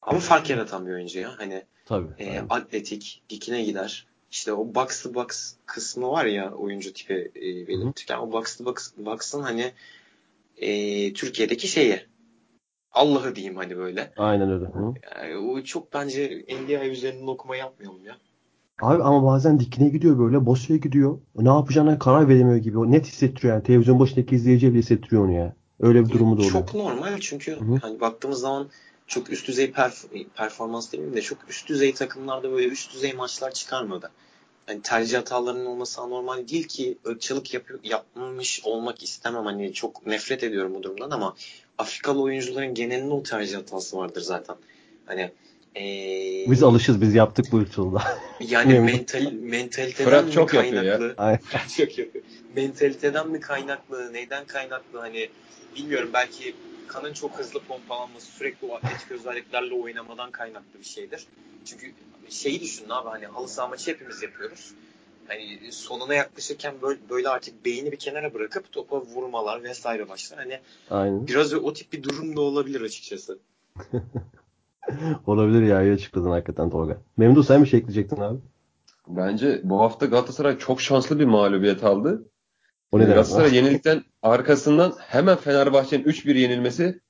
[0.02, 1.34] Ama fark yaratan bir oyuncu ya.
[1.38, 2.08] Hani Tabii.
[2.18, 2.46] e, aynen.
[2.50, 4.06] atletik, dikine gider.
[4.30, 8.64] İşte o box to box kısmı var ya oyuncu tipi e, belirtirken o box to
[8.64, 9.72] box, box'ın hani
[10.56, 12.06] e, Türkiye'deki şeyi
[12.92, 14.12] Allah'ı diyeyim hani böyle.
[14.16, 14.64] Aynen öyle.
[14.64, 14.94] Hı.
[15.16, 18.16] Yani o çok bence NDI üzerinden okuma yapmayalım ya.
[18.82, 20.46] Abi ama bazen dikine gidiyor böyle.
[20.46, 21.18] Bosuya gidiyor.
[21.36, 22.78] Ne yapacağına karar veremiyor gibi.
[22.78, 23.62] O net hissettiriyor yani.
[23.62, 25.56] Televizyon başındaki izleyiciye bile hissettiriyor onu ya.
[25.80, 26.52] Öyle bir durumu da oluyor.
[26.52, 27.76] Çok normal çünkü Hı hı.
[27.82, 28.68] hani baktığımız zaman
[29.06, 33.50] çok üst düzey perf- performans demeyeyim de çok üst düzey takımlarda böyle üst düzey maçlar
[33.50, 34.10] çıkarmadı.
[34.68, 39.44] Yani tercih hatalarının olması anormal değil ki ırkçılık yapıyor, yapmış olmak istemem.
[39.44, 41.34] Hani çok nefret ediyorum bu durumdan ama
[41.78, 44.56] Afrikalı oyuncuların genelinde o tercih hatası vardır zaten.
[45.06, 45.30] Hani
[45.78, 48.18] ee, Biz alışız biz yaptık bu ırkçılığa.
[48.40, 51.04] yani mental, mentaliteden Fırat mi çok yapıyor kaynaklı?
[51.08, 51.14] ya.
[51.16, 51.40] Aynen.
[51.76, 52.24] çok yapıyor.
[52.56, 55.28] Mentaliteden mi kaynaklı, neyden kaynaklı hani
[55.76, 56.54] bilmiyorum belki
[56.86, 61.26] kanın çok hızlı pompalanması, sürekli o atletik özelliklerle oynamadan kaynaklı bir şeydir.
[61.64, 61.92] Çünkü
[62.28, 64.72] şeyi düşünün abi hani halı saha maçı hepimiz yapıyoruz.
[65.28, 70.38] Hani sonuna yaklaşırken böyle, böyle artık beyni bir kenara bırakıp topa vurmalar vesaire başlar.
[70.38, 70.60] Hani
[70.90, 71.26] Aynen.
[71.26, 73.38] biraz o tip bir durum da olabilir açıkçası.
[75.26, 76.96] Olabilir ya iyi açıkladın hakikaten Tolga.
[77.16, 78.38] Memduh sen bir şey ekleyecektin abi.
[79.08, 82.30] Bence bu hafta Galatasaray çok şanslı bir mağlubiyet aldı.
[82.92, 83.14] O ne demek?
[83.14, 87.00] Galatasaray yenildikten arkasından hemen Fenerbahçe'nin 3-1 yenilmesi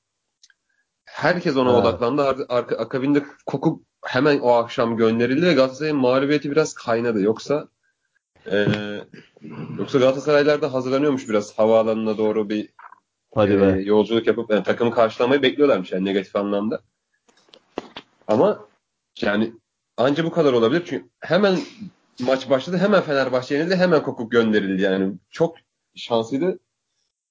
[1.05, 1.77] herkes ona Ha.
[1.77, 2.23] odaklandı.
[2.23, 7.21] Ar- arka, akabinde Koku hemen o akşam gönderildi ve Galatasaray'ın mağlubiyeti biraz kaynadı.
[7.23, 7.69] Yoksa
[8.47, 9.05] eee,
[9.79, 12.69] yoksa Galatasaraylar da hazırlanıyormuş biraz havaalanına doğru bir
[13.35, 13.81] Hadi eee, be.
[13.83, 16.81] yolculuk yapıp yani takımı karşılamayı bekliyorlarmış yani negatif anlamda.
[18.29, 18.69] Ama
[19.21, 19.53] yani
[19.97, 21.59] anca bu kadar olabilir çünkü hemen
[22.21, 25.57] maç başladı hemen Fenerbahçe yenildi hemen Kokuk gönderildi yani çok
[25.95, 26.59] şanslıydı.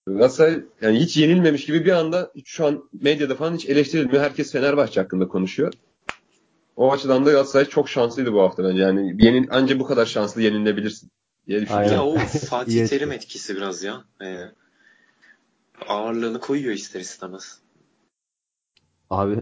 [0.08, 4.24] Galatasaray yani hiç yenilmemiş gibi bir anda hiç şu an medyada falan hiç eleştirilmiyor.
[4.24, 5.74] Herkes Fenerbahçe hakkında konuşuyor.
[6.76, 8.82] O açıdan da Galatasaray çok şanslıydı bu hafta bence.
[8.82, 11.12] Yani yenil, anca bu kadar şanslı yenilebilirsin
[11.48, 11.92] diye düşünüyorum.
[11.92, 12.18] Ya o
[12.50, 12.88] Fatih.
[12.88, 14.04] Terim etkisi biraz ya.
[14.22, 14.38] Ee,
[15.88, 17.62] ağırlığını koyuyor ister istemez.
[19.10, 19.42] Abi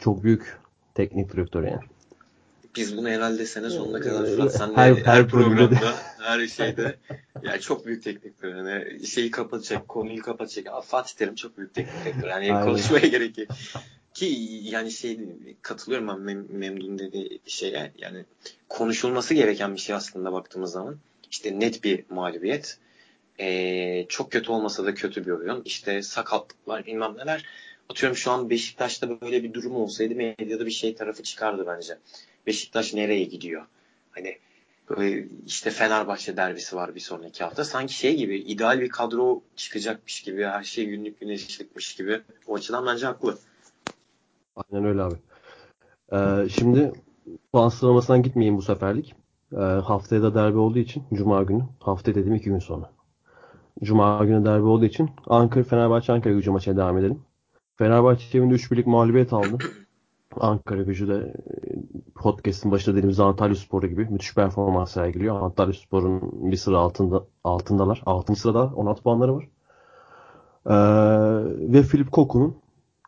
[0.00, 0.58] çok büyük
[0.96, 1.80] teknik direktör yani.
[2.76, 5.28] Biz bunu herhalde sene sonuna kadar Ee, Fırat senle her- her, her de.
[5.28, 6.96] programda, her şeyde
[7.42, 8.54] yani çok büyük teknik direktör.
[8.54, 10.66] Yani şeyi kapatacak, konuyu kapatacak.
[10.66, 12.28] Aa, Fatih Terim çok büyük teknik direktör.
[12.28, 12.64] Yani Aynen.
[12.64, 13.48] konuşmaya gerek yok.
[14.14, 14.26] Ki
[14.62, 15.20] yani şey
[15.62, 17.92] katılıyorum ben Mem Memnun dediği şeye.
[17.98, 18.24] Yani
[18.68, 20.96] konuşulması gereken bir şey aslında baktığımız zaman.
[21.30, 22.78] İşte net bir mağlubiyet.
[23.40, 25.62] Ee, çok kötü olmasa da kötü bir oyun.
[25.64, 27.44] İşte sakatlıklar bilmem neler.
[27.88, 31.98] Atıyorum şu an Beşiktaş'ta böyle bir durum olsaydı medyada bir şey tarafı çıkardı bence.
[32.46, 33.66] Beşiktaş nereye gidiyor?
[34.10, 34.38] Hani
[34.90, 37.64] böyle işte Fenerbahçe derbisi var bir sonraki hafta.
[37.64, 42.22] Sanki şey gibi ideal bir kadro çıkacakmış gibi her şey günlük güneşlikmiş gibi.
[42.46, 43.38] O açıdan bence haklı.
[44.56, 45.16] Aynen öyle abi.
[46.12, 46.92] Ee, şimdi
[47.52, 49.14] puan sıralamasından gitmeyeyim bu seferlik.
[49.52, 51.62] Ee, haftaya da derbi olduğu için Cuma günü.
[51.80, 52.90] Hafta dediğim iki gün sonra.
[53.82, 57.22] Cuma günü derbi olduğu için Ankara Fenerbahçe Ankara gücü maçına devam edelim.
[57.78, 59.58] Fenerbahçe evinde 3 birlik mağlubiyet aldı.
[60.40, 61.34] Ankara gücü de e,
[62.14, 65.42] podcast'ın başında dediğimiz Antalya Sporu gibi müthiş performans sergiliyor.
[65.42, 68.02] Antalya Spor'un bir sıra altında altındalar.
[68.06, 68.36] 6.
[68.36, 69.48] sırada 16 puanları var.
[70.66, 70.72] Ee,
[71.72, 72.56] ve Filip Koku'nun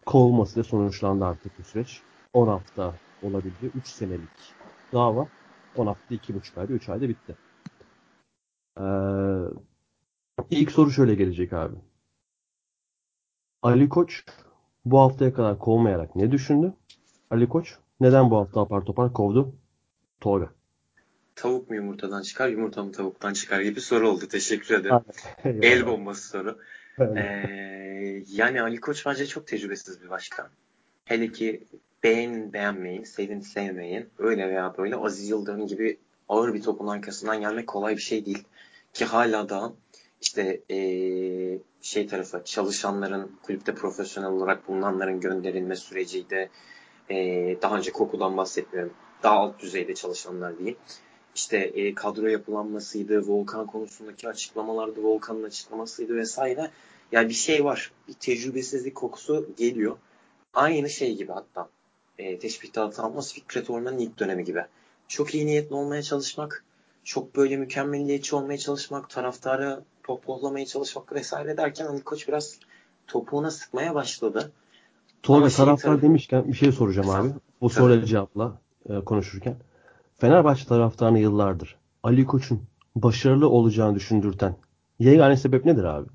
[0.06, 2.02] kovulmasıyla sonuçlandı artık bu süreç.
[2.32, 3.70] 10 hafta olabildi.
[3.74, 4.54] 3 senelik
[4.92, 5.28] dava
[5.76, 7.36] 10 hafta 2,5 ayda 3 ayda bitti.
[8.80, 8.84] Ee,
[10.50, 11.76] ilk soru şöyle gelecek abi.
[13.62, 14.24] Ali Koç
[14.90, 16.72] bu haftaya kadar kovmayarak ne düşündü?
[17.30, 19.54] Ali Koç neden bu hafta apar topar kovdu?
[20.20, 20.50] Tolga.
[21.36, 24.28] Tavuk mu yumurtadan çıkar, yumurta mı tavuktan çıkar gibi soru oldu.
[24.28, 25.00] Teşekkür ederim.
[25.44, 26.58] El bombası soru.
[27.00, 30.46] Ee, yani Ali Koç bence çok tecrübesiz bir başkan.
[31.04, 31.64] Hele ki
[32.02, 34.08] beğenin beğenmeyin, sevin sevmeyin.
[34.18, 35.98] Öyle veya böyle Aziz Yıldırım gibi
[36.28, 38.44] ağır bir topun arkasından gelmek kolay bir şey değil.
[38.92, 39.72] Ki hala da
[40.20, 46.50] işte ee, şey tarafı çalışanların kulüpte profesyonel olarak bulunanların gönderilme süreciydi.
[47.10, 48.92] Ee, daha önce kokudan bahsetmiyorum.
[49.22, 50.78] Daha alt düzeyde çalışanlar diyeyim.
[51.34, 56.70] İşte e, kadro yapılanmasıydı, Volkan konusundaki açıklamalardı, Volkan'ın açıklamasıydı vesaire.
[57.12, 57.92] Yani bir şey var.
[58.08, 59.96] Bir tecrübesizlik kokusu geliyor.
[60.54, 61.68] Aynı şey gibi hatta.
[62.18, 64.64] E, teşbihte atılmaz Fikret Orman'ın ilk dönemi gibi.
[65.08, 66.64] Çok iyi niyetli olmaya çalışmak,
[67.04, 72.58] çok böyle mükemmeliyetçi olmaya çalışmak, taraftarı pohpohlamaya çalışmak vesaire derken Ali Koç biraz
[73.06, 74.52] topuğuna sıkmaya başladı.
[75.22, 77.28] Tolga şey taraftar tarafı- demişken bir şey soracağım abi.
[77.60, 79.56] Bu soruya cevapla e, konuşurken.
[80.18, 82.62] Fenerbahçe taraftarını yıllardır Ali Koç'un
[82.96, 84.56] başarılı olacağını düşündürten
[84.98, 86.08] yegane sebep nedir abi?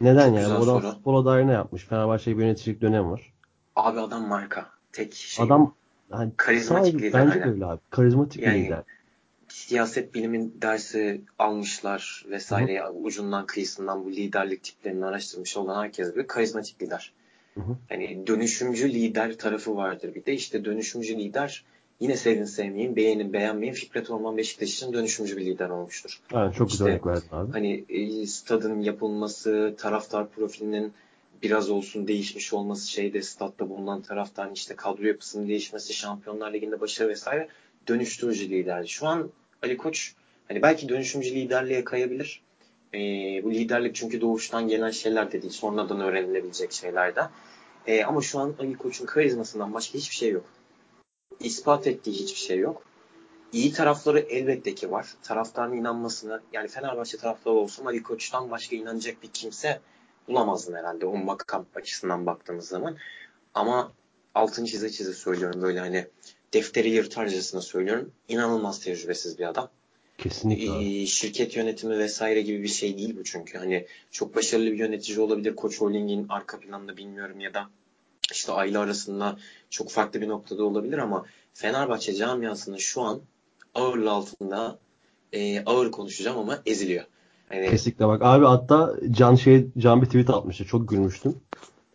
[0.00, 0.60] Neden Çok yani?
[0.60, 1.84] Bu adam futbola dair ne yapmış?
[1.84, 3.32] Fenerbahçe'ye bir yöneticilik dönemi var.
[3.76, 4.70] Abi adam marka.
[4.92, 5.44] Tek şey.
[5.44, 5.74] Adam
[6.12, 7.80] yani Karizmatik lider, bence de öyle abi.
[7.90, 8.82] Karizmatik Yani- lider.
[9.54, 16.82] Siyaset bilimin dersi almışlar vesaire ucundan kıyısından bu liderlik tiplerini araştırmış olan herkes bir karizmatik
[16.82, 17.12] lider.
[17.54, 17.76] Hı hı.
[17.88, 20.14] Hani dönüşümcü lider tarafı vardır.
[20.14, 21.64] Bir de işte dönüşümcü lider
[22.00, 23.72] yine sevin sevmeyin, beğenin beğenmeyin.
[23.72, 26.20] Fikret Orman Beşiktaş için dönüşümcü bir lider olmuştur.
[26.32, 27.52] Yani çok güzel İşte- örnek verdin abi.
[27.52, 30.92] Hani e, stadın yapılması, taraftar profilinin
[31.42, 37.08] biraz olsun değişmiş olması şeyde statta bulunan taraftan işte kadro yapısının değişmesi, Şampiyonlar Ligi'nde başarı
[37.08, 37.48] vesaire
[37.88, 38.88] dönüştürücü liderdi.
[38.88, 39.30] Şu an
[39.64, 40.12] Ali Koç
[40.48, 42.42] hani belki dönüşümcü liderliğe kayabilir.
[42.94, 42.98] Ee,
[43.44, 45.52] bu liderlik çünkü doğuştan gelen şeyler de değil.
[45.52, 47.20] Sonradan öğrenilebilecek şeyler de.
[47.86, 50.44] Ee, ama şu an Ali Koç'un karizmasından başka hiçbir şey yok.
[51.40, 52.82] İspat ettiği hiçbir şey yok.
[53.52, 55.06] İyi tarafları elbette ki var.
[55.22, 59.80] Taraftarın inanmasını yani Fenerbahçe taraftarı olsam Ali Koç'tan başka inanacak bir kimse
[60.28, 62.96] bulamazdın herhalde o makam açısından baktığımız zaman.
[63.54, 63.92] Ama
[64.34, 66.06] altın çize çize söylüyorum böyle hani
[66.54, 68.10] defteri yırtarcasına söylüyorum.
[68.28, 69.68] İnanılmaz tecrübesiz bir adam.
[70.18, 71.02] Kesinlikle.
[71.02, 73.58] Ee, şirket yönetimi vesaire gibi bir şey değil bu çünkü.
[73.58, 75.56] Hani çok başarılı bir yönetici olabilir.
[75.56, 77.70] Koç Holding'in arka planında bilmiyorum ya da
[78.32, 79.36] işte aile arasında
[79.70, 83.20] çok farklı bir noktada olabilir ama Fenerbahçe camiasının şu an
[83.74, 84.78] ağırlı altında
[85.32, 87.04] e, ağır konuşacağım ama eziliyor.
[87.52, 87.70] Yani...
[87.70, 90.64] Kesinlikle bak abi hatta Can şey Can bir tweet atmıştı.
[90.64, 91.36] Çok gülmüştüm.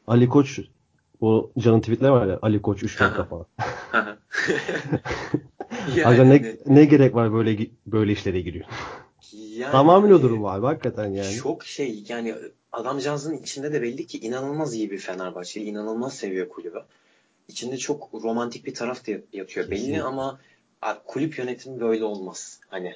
[0.08, 0.60] Ali Koç
[1.22, 3.46] o Can'ın tweetleri var ya Ali Koç 3 nokta falan.
[5.96, 8.66] yani, Aga ne, ne gerek var böyle böyle işlere giriyor.
[9.34, 11.36] Yani, Tamamen o durum abi hakikaten yani.
[11.36, 12.36] Çok şey yani
[12.72, 16.82] adamcağızın içinde de belli ki inanılmaz iyi bir Fenerbahçe, inanılmaz seviyor kulübü.
[17.48, 19.94] İçinde çok romantik bir taraf da yatıyor Kesinlikle.
[19.94, 20.40] belli ama
[21.06, 22.60] kulüp yönetimi böyle olmaz.
[22.68, 22.96] Hani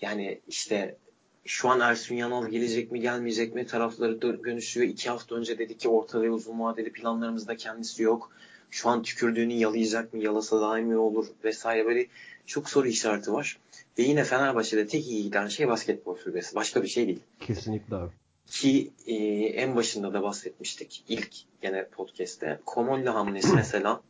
[0.00, 0.96] yani işte
[1.44, 4.86] şu an Ersun Yanal gelecek mi gelmeyecek mi tarafları dönüşüyor.
[4.86, 8.32] İki hafta önce dedi ki orta ve uzun vadeli planlarımızda kendisi yok.
[8.70, 10.22] Şu an tükürdüğünü yalayacak mı?
[10.22, 11.26] Yalasa daha iyi olur?
[11.44, 12.06] Vesaire böyle
[12.46, 13.58] çok soru işareti var.
[13.98, 16.54] Ve yine Fenerbahçe'de tek iyi giden şey basketbol şubesi.
[16.54, 17.20] Başka bir şey değil.
[17.40, 18.10] Kesinlikle abi.
[18.46, 19.14] Ki e,
[19.46, 21.04] en başında da bahsetmiştik.
[21.08, 21.30] ilk
[21.62, 22.60] gene podcast'te.
[22.66, 24.00] Komolli hamlesi mesela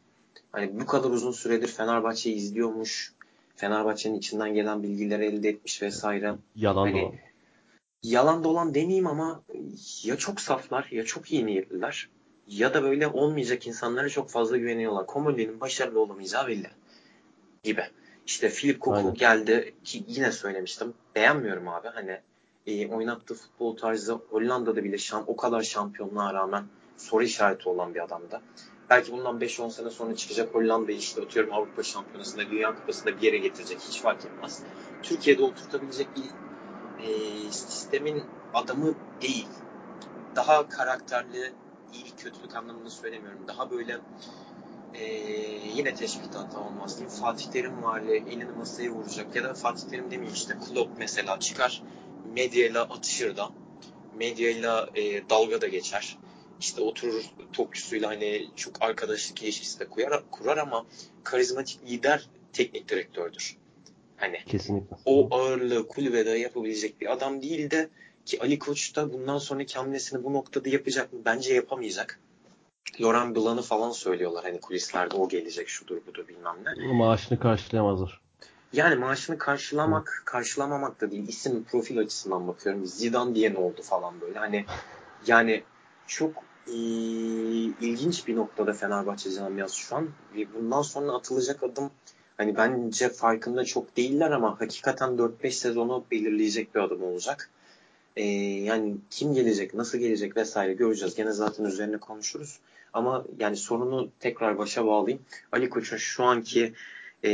[0.53, 3.13] hani bu kadar uzun süredir Fenerbahçe'yi izliyormuş.
[3.57, 6.35] Fenerbahçe'nin içinden gelen bilgileri elde etmiş vesaire.
[6.57, 7.15] Yalan hani, dolan.
[8.03, 9.43] Yalan dolan demeyeyim ama
[10.05, 12.09] ya çok saflar ya çok iyi niyetliler
[12.51, 15.07] ya da böyle olmayacak insanlara çok fazla güveniyorlar.
[15.07, 16.71] Komolli'nin başarılı olamayacağı belli
[17.63, 17.85] gibi.
[18.27, 20.95] İşte Philip Koku geldi ki yine söylemiştim.
[21.15, 21.89] Beğenmiyorum abi.
[21.89, 22.21] Hani
[22.67, 26.65] e, oynattığı futbol tarzı Hollanda'da bile şam, o kadar şampiyonluğa rağmen
[26.97, 28.41] soru işareti olan bir adamdı.
[28.91, 33.39] Belki bundan 5-10 sene sonra çıkacak Hollanda'yı işte atıyorum Avrupa Şampiyonası'nda, Dünya Kupası'nda bir yere
[33.39, 33.81] getirecek.
[33.81, 34.63] Hiç fark etmez.
[35.03, 36.25] Türkiye'de oturtabilecek bir
[37.05, 37.13] e,
[37.53, 38.23] sistemin
[38.55, 39.49] adamı değil.
[40.37, 41.53] Daha karakterli,
[41.95, 43.41] iyilik kötülük anlamında söylemiyorum.
[43.49, 43.99] Daha böyle
[44.95, 45.05] e,
[45.77, 47.17] yine teşbihte hata olmaz diyeyim.
[47.21, 51.83] Fatih Terim var elini masaya vuracak ya da Fatih Terim demeyeyim işte Klopp mesela çıkar
[52.35, 53.51] medyayla atışır da
[54.19, 56.19] medyayla e, dalga da geçer.
[56.61, 60.87] İşte oturur topçusuyla hani çok arkadaşlık ilişkisi de kurar, kurar ama
[61.25, 63.57] karizmatik lider teknik direktördür.
[64.17, 64.97] Hani Kesinlikle.
[65.05, 67.89] o ağırlığı kulübede yapabilecek bir adam değil de
[68.27, 71.19] ki Ali Koç da bundan sonraki hamlesini bu noktada yapacak mı?
[71.25, 72.21] Bence yapamayacak.
[73.01, 76.93] Laurent Blanc'ı falan söylüyorlar hani kulislerde o gelecek şudur budur bilmem ne.
[76.93, 78.21] Maaşını karşılayamazlar.
[78.73, 81.29] Yani maaşını karşılamak, karşılamamak da değil.
[81.29, 82.87] isim profil açısından bakıyorum.
[82.87, 84.39] Zidane diye ne oldu falan böyle.
[84.39, 84.65] Hani
[85.27, 85.63] yani
[86.07, 86.31] çok
[86.67, 86.77] e,
[87.81, 90.09] ilginç bir noktada Fenerbahçe camiası şu an.
[90.35, 91.91] Ve bundan sonra atılacak adım
[92.37, 97.51] hani bence farkında çok değiller ama hakikaten 4-5 sezonu belirleyecek bir adım olacak.
[98.17, 98.25] E,
[98.65, 101.15] yani kim gelecek, nasıl gelecek vesaire göreceğiz.
[101.15, 102.59] Gene zaten üzerine konuşuruz.
[102.93, 105.23] Ama yani sorunu tekrar başa bağlayayım.
[105.53, 106.73] Ali Koç'un şu anki
[107.25, 107.33] e,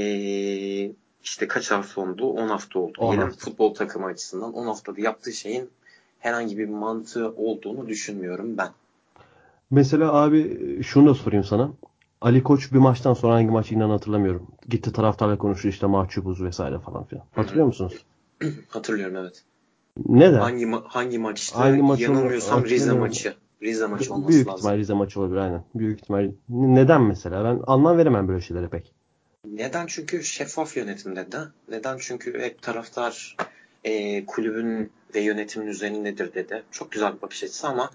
[1.22, 2.26] işte kaç hafta oldu?
[2.30, 2.98] 10 hafta oldu.
[2.98, 3.36] 10 hafta.
[3.36, 5.70] futbol takımı açısından 10 haftada yaptığı şeyin
[6.18, 8.68] herhangi bir mantığı olduğunu düşünmüyorum ben.
[9.70, 11.72] Mesela abi şunu da sorayım sana.
[12.20, 14.46] Ali Koç bir maçtan sonra hangi maçı inan hatırlamıyorum.
[14.68, 17.24] Gitti taraftarla konuştu işte mahcubuz vesaire falan filan.
[17.34, 18.04] Hatırlıyor musunuz?
[18.68, 19.44] Hatırlıyorum evet.
[19.96, 20.38] Neden?
[20.38, 21.58] Hangi ma- hangi maçtı?
[21.58, 23.34] Hangi maç Yanılmıyorsam Rize maçı.
[23.62, 24.58] Rize maçı olması Büyük lazım.
[24.58, 25.64] ihtimal Rize maçı olabilir aynen.
[25.74, 26.30] Büyük ihtimal.
[26.48, 27.44] Neden mesela?
[27.44, 28.94] Ben anlam veremem böyle şeylere pek.
[29.46, 29.86] Neden?
[29.86, 31.38] Çünkü şeffaf yönetimde de.
[31.68, 31.96] Neden?
[32.00, 33.36] Çünkü hep taraftar
[33.84, 36.62] e, kulübün ve yönetimin üzerindedir dedi.
[36.70, 37.90] Çok güzel bir bakış açısı ama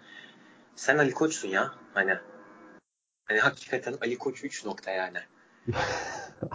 [0.75, 1.71] sen Ali Koç'sun ya.
[1.93, 2.13] Hani
[3.25, 5.17] hani hakikaten Ali Koç 3 nokta yani.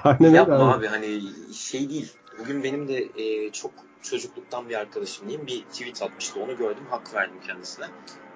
[0.04, 0.78] Aynen Yapma abi.
[0.78, 1.20] abi hani
[1.54, 2.12] şey değil.
[2.38, 3.72] Bugün benim de e, çok
[4.10, 6.40] çocukluktan bir arkadaşım diyeyim bir tweet atmıştı.
[6.40, 6.84] Onu gördüm.
[6.90, 7.86] Hak verdim kendisine.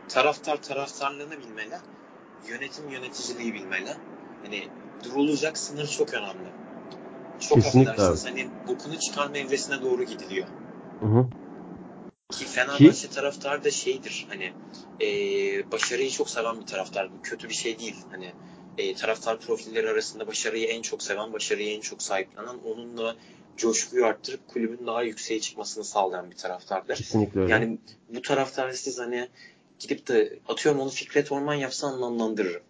[0.08, 1.74] Taraftar taraftarlığını bilmeli.
[2.48, 3.90] Yönetim yöneticiliği bilmeli.
[4.42, 4.68] Hani
[5.04, 6.48] durulacak sınır çok önemli.
[7.40, 8.26] Çok Kesinlikle affedersiniz.
[8.26, 8.40] Abi.
[8.40, 10.48] Hani bokunu çıkarma evresine doğru gidiliyor.
[11.00, 11.26] Hı hı.
[12.30, 13.10] Ki Fenerbahçe Ki...
[13.10, 14.52] taraftar da şeydir hani
[15.00, 15.06] e,
[15.72, 17.12] başarıyı çok seven bir taraftar.
[17.12, 17.96] Bu kötü bir şey değil.
[18.10, 18.32] Hani
[18.78, 23.16] e, taraftar profilleri arasında başarıyı en çok seven, başarıyı en çok sahiplenen, onunla
[23.60, 26.96] coşkuyu arttırıp kulübün daha yükseğe çıkmasını sağlayan bir taraftardır.
[26.96, 27.52] Kesinlikle öyle.
[27.52, 29.28] Yani bu taraftar siz hani
[29.78, 32.62] gidip de atıyorum onu Fikret Orman yapsa anlamlandırırım.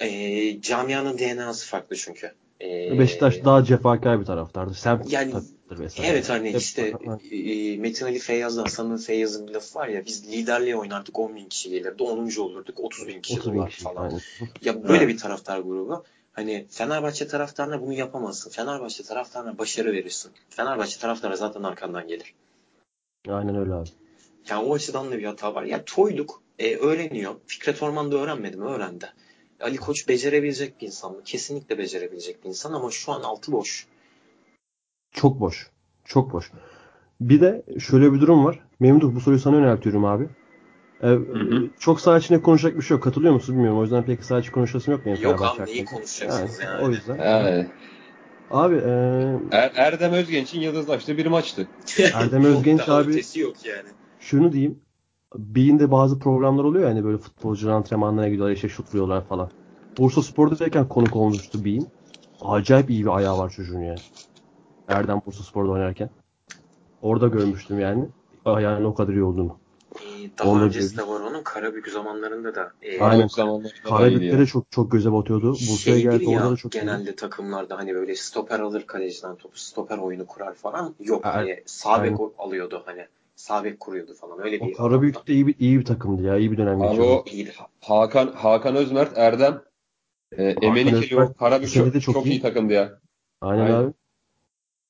[0.00, 2.32] E, camianın DNA'sı farklı çünkü.
[2.60, 4.74] E, Beşiktaş daha cefakar bir taraftardır.
[4.74, 5.32] Sen yani,
[5.70, 6.10] vesaire.
[6.10, 6.92] Evet hani Hep, işte
[7.32, 11.48] e, Metin Ali Feyyaz'da Hasan'ın Feyyaz'ın bir lafı var ya biz liderliğe oynardık 10 bin
[11.48, 12.36] kişi gelirdi 10.
[12.40, 14.02] olurduk 30 bin kişi 30 bin kişi, falan.
[14.02, 14.20] Aynen.
[14.62, 15.14] Ya böyle evet.
[15.14, 16.04] bir taraftar grubu.
[16.36, 18.50] Hani Fenerbahçe taraftarına bunu yapamazsın.
[18.50, 20.32] Fenerbahçe taraftarına başarı verirsin.
[20.50, 22.34] Fenerbahçe taraftarı zaten arkandan gelir.
[23.28, 23.88] Aynen öyle abi.
[24.50, 25.62] Yani o açıdan da bir hata var.
[25.62, 27.34] Ya toyluk e, öğreniyor.
[27.46, 28.64] Fikret Orman da öğrenmedi mi?
[28.64, 29.12] Öğrendi.
[29.60, 31.22] Ali Koç becerebilecek bir insan mı?
[31.24, 33.86] Kesinlikle becerebilecek bir insan ama şu an altı boş.
[35.12, 35.70] Çok boş.
[36.04, 36.50] Çok boş.
[37.20, 38.60] Bir de şöyle bir durum var.
[38.80, 40.28] Memduh bu soruyu sana yöneltiyorum abi.
[41.02, 41.70] Ee, hı hı.
[41.78, 43.04] Çok sağ içinde konuşacak bir şey yok.
[43.04, 43.78] Katılıyor musun bilmiyorum.
[43.78, 45.22] O yüzden pek sağ içi konuşasım yok benim.
[45.22, 46.84] Yok abi neyi konuşacaksınız yani, yani.
[46.84, 47.16] O yüzden.
[47.16, 47.66] Yani.
[48.50, 49.56] Abi e...
[49.56, 51.68] er, Erdem Özgenç'in yıldızlaştığı bir maçtı.
[52.14, 53.88] Erdem Özgenç abi yok yani.
[54.20, 54.78] şunu diyeyim.
[55.34, 59.50] Beyinde bazı programlar oluyor ya hani böyle futbolcular antrenmanlarına gidiyorlar işte şut vuruyorlar falan.
[59.98, 61.88] Bursa Spor'dayken konuk olmuştu Beyin.
[62.40, 63.98] Acayip iyi bir ayağı var çocuğun yani.
[64.88, 66.10] Erdem Bursa Spor'da oynarken.
[67.02, 68.04] Orada görmüştüm yani.
[68.44, 69.56] Ayağının o kadar iyi olduğunu.
[70.38, 72.72] Daha Onu öncesi de var onun Karabük zamanlarında da.
[72.82, 73.28] E, Aynen.
[73.84, 75.52] Karabük'te de çok çok göze batıyordu.
[75.52, 77.16] Bursa'ya geldi ya, orada da çok genelde iyi.
[77.16, 80.94] takımlarda hani böyle stoper alır kaleciden topu stoper oyunu kurar falan.
[81.00, 83.06] Yok er, hani sağ bek alıyordu hani.
[83.36, 84.44] Sağ bek kuruyordu falan.
[84.44, 84.74] Öyle bir.
[84.74, 86.36] Karabük de iyi bir, iyi bir takımdı ya.
[86.36, 87.24] İyi bir dönem Abi geçiyordu.
[87.82, 89.62] o Hakan Hakan Özmert Erdem
[90.32, 92.30] e, Emenike o Karabük çok, çok, çok iyi.
[92.30, 93.00] iyi takımdı ya.
[93.40, 93.74] Aynen, Aynen.
[93.74, 93.92] abi.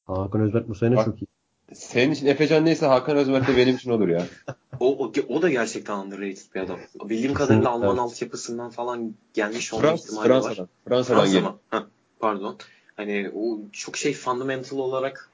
[0.07, 1.27] Hakan Özmert bu sene Bak, çok iyi.
[1.75, 4.27] Senin için Efecan neyse Hakan Özmert de benim için olur ya.
[4.81, 6.79] o, o, o da gerçekten underrated bir adam.
[7.05, 7.99] Bildiğim kadarıyla Alman evet.
[7.99, 10.59] altyapısından falan gelmiş olma Frans, ihtimali Fransa'dan.
[10.59, 10.69] var.
[10.89, 11.87] Fransa'dan, Fransa'dan geliyor.
[12.19, 12.57] pardon.
[12.97, 15.31] Hani o çok şey fundamental olarak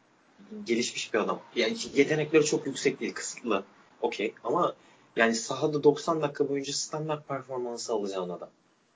[0.67, 1.41] gelişmiş bir adam.
[1.57, 3.65] Yani yetenekleri çok yüksek değil, kısıtlı.
[4.01, 4.75] Okey ama
[5.17, 8.49] yani sahada 90 dakika boyunca standart performansı alacağın adam.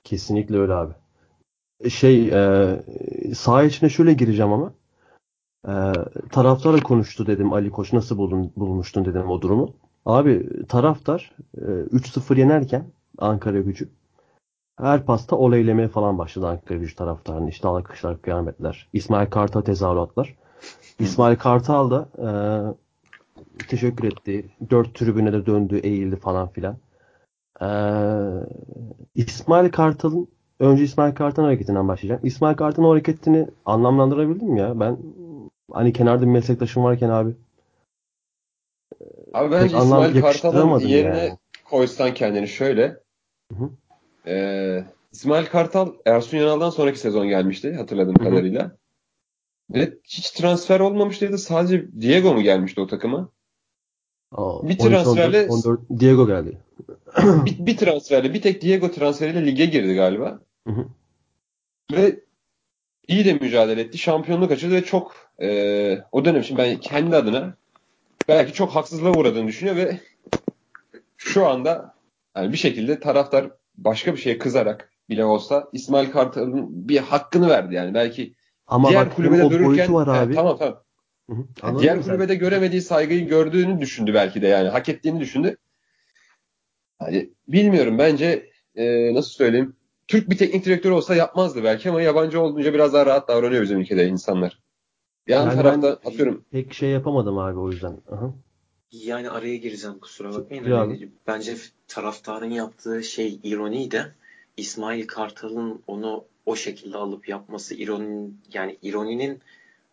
[0.03, 0.93] Kesinlikle öyle abi.
[1.89, 2.75] Şey e,
[3.35, 4.73] saha içine şöyle gireceğim ama
[5.67, 5.73] e,
[6.31, 9.73] taraftarla konuştu dedim Ali Koç nasıl buldun, bulmuştun dedim o durumu.
[10.05, 12.85] Abi taraftar e, 3-0 yenerken
[13.17, 13.89] Ankara gücü
[14.79, 17.49] her pasta oleylemeye falan başladı Ankara gücü taraftarını.
[17.49, 18.87] İşte alkışlar, kıyametler.
[18.93, 20.35] İsmail Kartal tezahüratlar.
[20.99, 22.29] İsmail Kartal da e,
[23.67, 24.49] teşekkür etti.
[24.69, 26.77] Dört tribüne de döndü, eğildi falan filan.
[27.61, 27.67] E,
[29.15, 30.27] İsmail Kartal'ın
[30.59, 32.21] önce İsmail Kartal'ın hareketinden başlayacağım.
[32.23, 34.79] İsmail Kartal'ın hareketini anlamlandırabildim ya.
[34.79, 34.97] Ben
[35.71, 37.35] hani kenarda bir meslektaşım varken abi
[39.33, 41.37] Abi bence İsmail Kartal'ın yerine yani.
[41.65, 42.99] koysan kendini şöyle.
[43.51, 43.69] Hı hı.
[44.27, 48.29] Ee, İsmail Kartal Ersun Yanal'dan sonraki sezon gelmişti hatırladığım hı hı.
[48.29, 48.77] kadarıyla.
[49.69, 51.37] Ve hiç transfer olmamıştı.
[51.37, 53.29] Sadece Diego mu gelmişti o takıma?
[54.31, 56.57] Aa, bir transferle 14, 14, Diego geldi.
[57.17, 60.39] bir, bir transferle bir tek Diego transferiyle lige girdi galiba.
[60.67, 60.85] Hı hı.
[61.91, 62.19] Ve
[63.07, 63.97] iyi de mücadele etti.
[63.97, 67.57] Şampiyonluk açıldı ve çok e, o dönem için ben kendi adına
[68.27, 69.99] belki çok haksızlığa uğradığını düşünüyor ve
[71.17, 71.95] şu anda
[72.35, 77.75] yani bir şekilde taraftar başka bir şeye kızarak bile olsa İsmail Kartal'ın bir hakkını verdi
[77.75, 77.93] yani.
[77.93, 78.33] Belki
[78.67, 80.31] ama diğer bak, kulübede dururken var abi.
[80.31, 80.83] He, tamam tamam.
[81.29, 82.39] Hı hı, diğer kulübede sen.
[82.39, 84.69] göremediği saygıyı gördüğünü düşündü belki de yani.
[84.69, 85.57] Hak ettiğini düşündü.
[86.99, 89.75] Hani bilmiyorum bence e, nasıl söyleyeyim.
[90.07, 93.79] Türk bir teknik direktör olsa yapmazdı belki ama yabancı olunca biraz daha rahat davranıyor bizim
[93.79, 94.59] ülkede insanlar.
[95.27, 96.45] Yan yani tarafta atıyorum.
[96.51, 97.97] Pek şey yapamadım abi o yüzden.
[98.11, 98.33] Aha.
[98.91, 100.71] Yani araya gireceğim kusura bakmayın.
[100.71, 101.55] Hani, bence
[101.87, 104.15] taraftarın yaptığı şey ironiydi.
[104.57, 109.39] İsmail Kartal'ın onu o şekilde alıp yapması ironi yani ironinin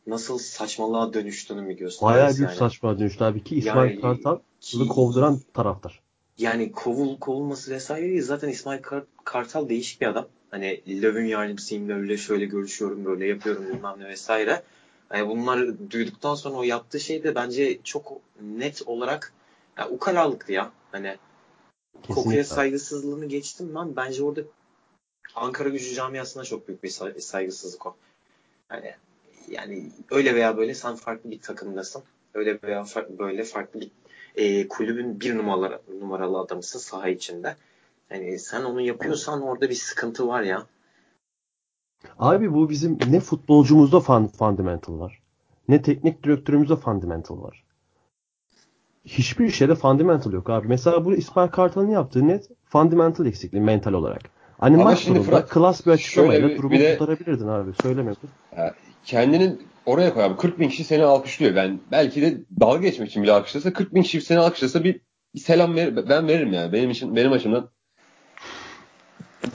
[0.07, 2.15] nasıl saçmalığa dönüştüğünü mü gösteriyor?
[2.15, 2.57] Bayağı büyük yani.
[2.57, 6.04] saçmalığa dönüştü abi ki İsmail yani, Kartal ki, kovduran taraftar.
[6.39, 8.23] Yani kovul kovulması vesaire değil.
[8.23, 10.29] Zaten İsmail Kart, Kartal değişik bir adam.
[10.51, 14.63] Hani Löw'ün yardımcısıyım, Löw'le şöyle görüşüyorum, böyle yapıyorum bilmem ne vesaire.
[15.15, 19.33] Yani bunları duyduktan sonra o yaptığı şey de bence çok net olarak
[19.79, 20.73] yani ukalalıktı ya.
[20.93, 21.17] Hani
[21.93, 22.15] Kesinlikle.
[22.15, 23.97] kokuya saygısızlığını geçtim ben.
[23.97, 24.41] Bence orada
[25.35, 27.97] Ankara gücü camiasına çok büyük bir saygısızlık o.
[28.71, 28.95] Yani,
[29.49, 32.03] yani öyle veya böyle sen farklı bir takımdasın.
[32.35, 33.91] Öyle veya farklı, böyle farklı bir
[34.35, 37.57] e, kulübün bir numaralı, numaralı adamısın saha içinde.
[38.11, 40.67] Yani sen onu yapıyorsan orada bir sıkıntı var ya.
[42.19, 45.23] Abi bu bizim ne futbolcumuzda fun, fundamental var.
[45.69, 47.65] Ne teknik direktörümüzde fundamental var.
[49.05, 50.69] Hiçbir şeyde fundamental yok abi.
[50.69, 54.23] Mesela bu İsmail Kartal'ın yaptığı net fundamental eksikliği mental olarak.
[54.59, 57.71] Hani Ama maç sonunda Fırat, klas bir açıklamayla bir, durumu bir de, kurtarabilirdin abi.
[57.83, 58.31] Söylemedin.
[59.05, 60.37] Kendinin oraya koy abi.
[60.37, 61.57] 40 bin kişi seni alkışlıyor.
[61.57, 65.01] Ben belki de dalga geçmek için bile alkışlasa 40 bin kişi seni alkışlasa bir
[65.35, 66.73] bir selam ver, ben veririm yani.
[66.73, 67.71] Benim için benim açımdan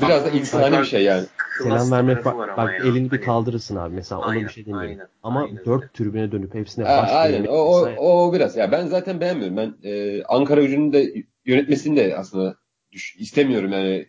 [0.01, 1.25] biraz da insani bir şey yani.
[1.63, 2.86] Selam vermek bak, bak ya.
[2.86, 4.89] elini bir hani kaldırırsın abi mesela aynen, ona bir şey demiyorum.
[4.89, 5.91] Aynen, Ama aynen dört öyle.
[5.93, 9.57] tribüne dönüp hepsine baş Aynen o, o, o biraz ya ben zaten beğenmiyorum.
[9.57, 11.13] Ben e, Ankara gücünün de
[11.45, 12.55] yönetmesini de aslında
[12.91, 14.07] düş, istemiyorum yani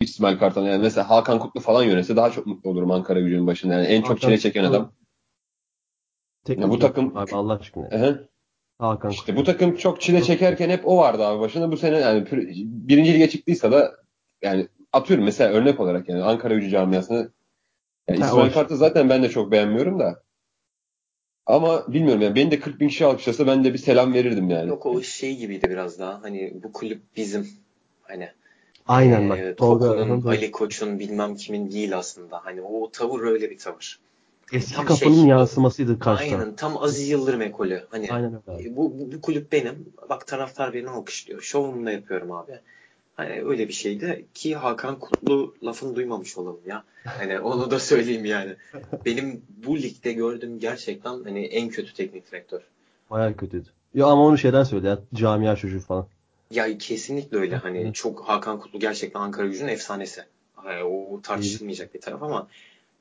[0.00, 3.74] İsmail Kartal yani mesela Hakan Kutlu falan yönetse daha çok mutlu olurum Ankara gücünün başında.
[3.74, 4.92] Yani en çok Hakan çile çeken adam.
[6.44, 7.90] Teknik bu takım abi Allah aşkına.
[7.90, 8.28] Hı.
[8.78, 9.36] Hakan işte Kutlu.
[9.36, 11.72] bu takım çok çile çekerken hep o vardı abi başında.
[11.72, 12.26] Bu sene yani
[12.62, 13.94] birinci lige çıktıysa da
[14.42, 17.30] yani atıyorum mesela örnek olarak yani Ankara gücü camiasını
[18.08, 20.22] yani ha, İsmail Kart'ı zaten ben de çok beğenmiyorum da.
[21.46, 24.68] Ama bilmiyorum yani beni de 40 bin kişi alkışlasa ben de bir selam verirdim yani.
[24.68, 26.22] Yok o şey gibiydi biraz daha.
[26.22, 27.48] Hani bu kulüp bizim.
[28.02, 28.28] Hani
[28.86, 29.38] Aynen bak.
[29.38, 32.44] E, Tolga'nın, Ali Koç'un bilmem kimin değil aslında.
[32.44, 34.00] Hani o tavır öyle bir tavır.
[34.52, 36.36] Eski tam kafanın şey, yansımasıydı karşıda.
[36.36, 37.86] Aynen tam Aziz Yıldırım ekolü.
[37.90, 38.76] Hani aynen öyle.
[38.76, 39.92] Bu, bu, bu kulüp benim.
[40.08, 41.42] Bak taraftar beni alkışlıyor.
[41.42, 42.52] Şovumu da yapıyorum abi.
[43.16, 46.84] Hani öyle bir şeydi ki Hakan Kutlu lafını duymamış olalım ya.
[47.04, 48.56] Hani onu da söyleyeyim yani.
[49.04, 52.60] Benim bu ligde gördüğüm gerçekten hani en kötü teknik direktör.
[53.10, 53.68] Bayağı kötüydü.
[53.94, 56.06] Ya ama onu şeyden söyle ya camia çocuğu falan.
[56.50, 57.56] Ya kesinlikle öyle.
[57.56, 60.24] Hani çok Hakan Kutlu gerçekten Ankara gücünün efsanesi.
[60.66, 62.48] Yani o tartışılmayacak bir taraf ama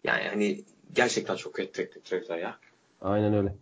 [0.03, 0.61] yani hani
[0.93, 2.57] gerçekten çok kötü teknik direktör ya.
[3.01, 3.55] Aynen öyle.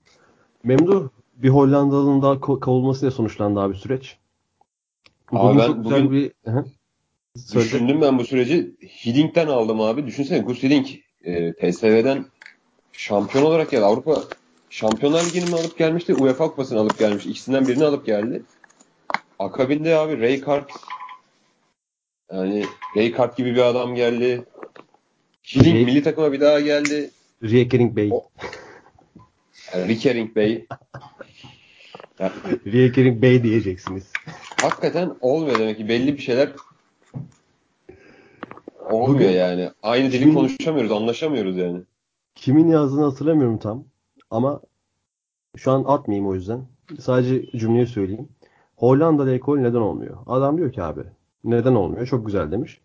[0.64, 4.18] Memduh bir Hollandalı'nın daha kovulmasıyla sonuçlandı abi süreç.
[5.32, 6.32] Bugün abi ben çok bugün bir...
[7.56, 8.76] düşündüm ben bu süreci.
[8.82, 10.08] Hidding'den aldım abi.
[10.08, 10.90] Düşünsene Gus Hiddink
[11.24, 12.26] e, PSV'den
[12.92, 13.86] şampiyon olarak geldi.
[13.86, 14.24] Avrupa
[14.70, 16.14] Şampiyonlar Ligi'ni mi alıp gelmişti?
[16.14, 17.26] UEFA Kupası'nı alıp gelmiş.
[17.26, 18.44] İkisinden birini alıp geldi.
[19.40, 20.72] Akabinde abi Raykart
[22.32, 22.66] yani
[22.96, 24.46] Raykart gibi bir adam geldi.
[25.44, 25.86] Hiddink Ray...
[25.86, 27.12] milli takıma bir daha geldi.
[27.44, 28.12] Riekering Bey.
[29.76, 30.68] Riekering Bey.
[32.66, 34.12] Riekering Bey diyeceksiniz.
[34.62, 36.50] Hakikaten olmuyor demek ki belli bir şeyler
[38.89, 39.72] olmuyor Bugün, yani.
[39.84, 41.82] Aynı dili kimin, konuşamıyoruz, anlaşamıyoruz yani.
[42.36, 43.84] Kimin yazdığını hatırlamıyorum tam.
[44.32, 44.62] Ama
[45.58, 46.66] şu an atmayayım o yüzden.
[47.00, 48.30] Sadece cümleyi söyleyeyim.
[48.76, 50.18] Hollanda'da ekol neden olmuyor?
[50.28, 51.02] Adam diyor ki abi
[51.44, 52.08] neden olmuyor?
[52.08, 52.82] Çok güzel demiş.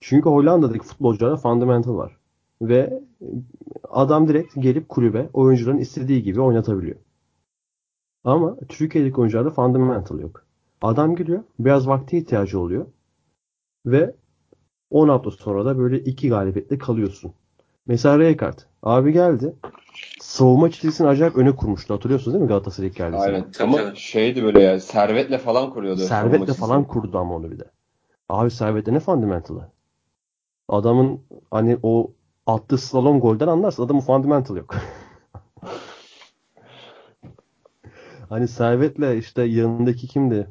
[0.00, 2.19] Çünkü Hollanda'daki futbolcularda fundamental var.
[2.62, 3.02] Ve
[3.88, 6.96] adam direkt gelip kulübe oyuncuların istediği gibi oynatabiliyor.
[8.24, 10.44] Ama Türkiye'deki oyuncularda fundamental yok.
[10.82, 11.42] Adam giriyor.
[11.58, 12.86] Biraz vakti ihtiyacı oluyor.
[13.86, 14.14] Ve
[14.90, 17.32] 10 hafta sonra da böyle iki galibiyetle kalıyorsun.
[17.86, 18.58] Mesela Rijkaard.
[18.82, 19.54] Abi geldi.
[20.20, 21.94] Savunma çizgisini acayip öne kurmuştu.
[21.94, 23.16] Hatırlıyorsunuz değil mi Galatasaray ilk geldi?
[23.16, 23.46] Aynen.
[23.60, 26.00] Ama şeydi böyle ya servetle falan kuruyordu.
[26.00, 27.64] Servetle falan kurdu ama onu bir de.
[28.28, 29.68] Abi servetle ne fundamental'ı?
[30.68, 32.10] Adamın hani o
[32.54, 33.84] attığı slalom golden anlarsın.
[33.84, 34.74] Adamın fundamental yok.
[38.28, 40.48] hani servetle işte yanındaki kimdi?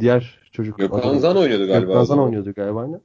[0.00, 0.78] Diğer çocuk.
[0.78, 1.86] Gökhan Zan oynuyordu galiba.
[1.86, 3.00] Gökhan Zan oynuyordu galiba aynen.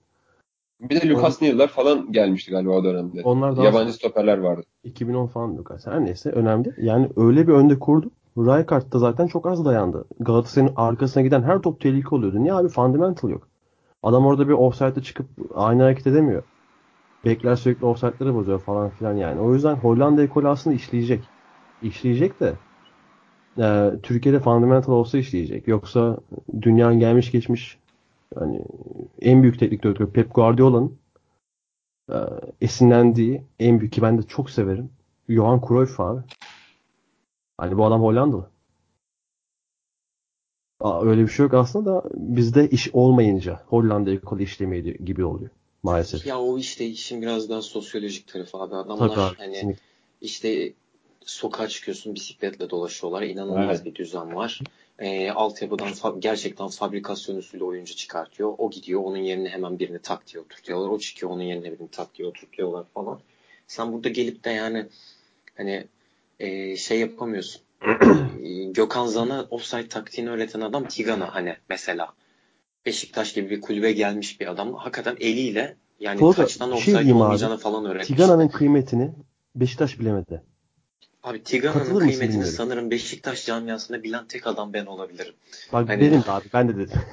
[0.81, 3.21] Bir de Lucas Neal'lar falan gelmişti galiba o dönemde.
[3.23, 4.63] Onlar da Yabancı stoperler vardı.
[4.83, 5.87] 2010 falan Lucas.
[5.87, 6.73] Her neyse önemli.
[6.77, 8.11] Yani öyle bir önde kurdu.
[8.37, 10.05] Rijkaard da zaten çok az dayandı.
[10.19, 12.43] Galatasaray'ın arkasına giden her top tehlike oluyordu.
[12.43, 12.69] Niye abi?
[12.69, 13.47] Fundamental yok.
[14.03, 15.25] Adam orada bir offside'e çıkıp
[15.55, 16.43] aynı hareket edemiyor.
[17.25, 19.39] Bekler sürekli offside'ları bozuyor falan filan yani.
[19.39, 21.23] O yüzden Hollanda ekolü aslında işleyecek.
[21.81, 22.53] İşleyecek de
[23.57, 25.67] e, Türkiye'de fundamental olsa işleyecek.
[25.67, 26.17] Yoksa
[26.61, 27.79] dünyanın gelmiş geçmiş
[28.39, 28.61] yani
[29.21, 30.97] en büyük teknik direktör Pep Guardiola'nın
[32.11, 32.17] e,
[32.61, 34.89] esinlendiği en büyük ki ben de çok severim.
[35.29, 36.21] Johan Cruyff abi.
[37.57, 38.49] Hani bu adam Hollandalı.
[40.79, 45.51] Aa, öyle bir şey yok aslında da bizde iş olmayınca Hollanda ekolü işlemeyi gibi oluyor
[45.83, 46.25] maalesef.
[46.25, 48.75] Ya o işte işin biraz daha sosyolojik tarafı abi.
[48.75, 49.81] Adamlar Tabii abi, hani kesinlikle.
[50.21, 50.73] işte
[51.25, 53.21] sokağa çıkıyorsun bisikletle dolaşıyorlar.
[53.21, 53.85] İnanılmaz evet.
[53.85, 54.61] bir düzen var.
[54.99, 58.53] E, altyapıdan fa- gerçekten fabrikasyon usulü oyuncu çıkartıyor.
[58.57, 60.89] O gidiyor onun yerine hemen birini tak diye oturtuyorlar.
[60.89, 63.19] O çıkıyor onun yerine birini tak diye oturtuyorlar falan.
[63.67, 64.85] Sen burada gelip de yani
[65.57, 65.87] hani
[66.39, 67.61] e, şey yapamıyorsun.
[68.43, 72.13] e, Gökhan Zan'a offside taktiğini öğreten adam Tigana hani mesela.
[72.85, 74.73] Beşiktaş gibi bir kulübe gelmiş bir adam.
[74.73, 78.07] Hakikaten eliyle yani Tolga, kaçtan şey offside şey olmayacağını falan öğretmiş.
[78.07, 79.11] Tigana'nın kıymetini
[79.55, 80.41] Beşiktaş bilemedi.
[81.23, 85.33] Abi Tigana'nın kıymetini sanırım Beşiktaş camiasında bilen tek adam ben olabilirim.
[85.73, 86.99] Bak hani, benim abi ben de dedim.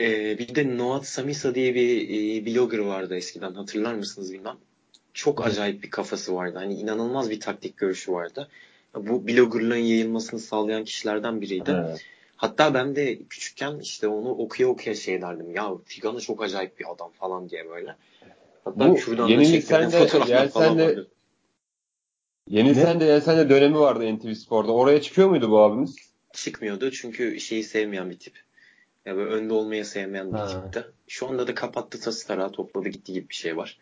[0.00, 4.56] E, bir de Noat Samisa diye bir e, blogger vardı eskiden hatırlar mısınız bilmem.
[5.14, 6.58] Çok acayip bir kafası vardı.
[6.58, 8.48] Hani inanılmaz bir taktik görüşü vardı.
[8.94, 11.70] Bu bloggerlığın yayılmasını sağlayan kişilerden biriydi.
[11.70, 12.04] Evet.
[12.42, 15.54] Hatta ben de küçükken işte onu okuya okuya şey derdim.
[15.54, 17.96] Ya Tigana çok acayip bir adam falan diye böyle.
[18.64, 21.10] Hatta Bu şuradan de, yani sen de vardı.
[22.48, 24.72] Yeni sen de sen de dönemi vardı NTV Spor'da.
[24.72, 25.96] Oraya çıkıyor muydu bu abimiz?
[26.32, 28.34] Çıkmıyordu çünkü şeyi sevmeyen bir tip.
[29.06, 30.46] Yani böyle önde olmayı sevmeyen bir Ha.
[30.46, 30.84] tipti.
[31.08, 33.78] Şu anda da kapattı tası tarağı topladı gitti gibi bir şey var.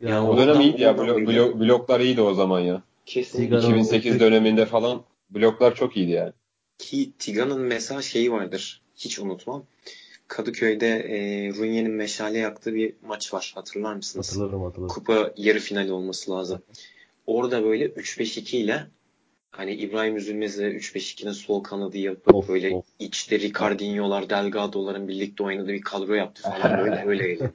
[0.00, 0.98] Yani Yani O dönem iyiydi ya.
[0.98, 1.30] Blok, böyle.
[1.30, 2.82] blok- bloklar iyiydi o zaman ya.
[3.06, 3.38] Kesin.
[3.42, 6.32] Sigara- 2008 döneminde falan bloklar çok iyiydi yani.
[6.78, 8.82] Ki Tiga'nın mesela şeyi vardır.
[8.96, 9.64] Hiç unutmam.
[10.28, 13.52] Kadıköy'de e, Runye'nin meşale yaktığı bir maç var.
[13.54, 14.28] Hatırlar mısınız?
[14.28, 14.94] hatırlarım hatırlarım.
[14.94, 16.62] Kupa yarı finali olması lazım.
[17.26, 18.86] Orada böyle 3-5-2 ile
[19.50, 22.84] hani İbrahim Üzülmez'le 3-5-2'nin sol kanadı yapıp Of, böyle of.
[22.98, 27.52] içte Ricardinho'lar, Delgado'ların birlikte oynadığı bir kadro yaptı falan böyle öyleydi.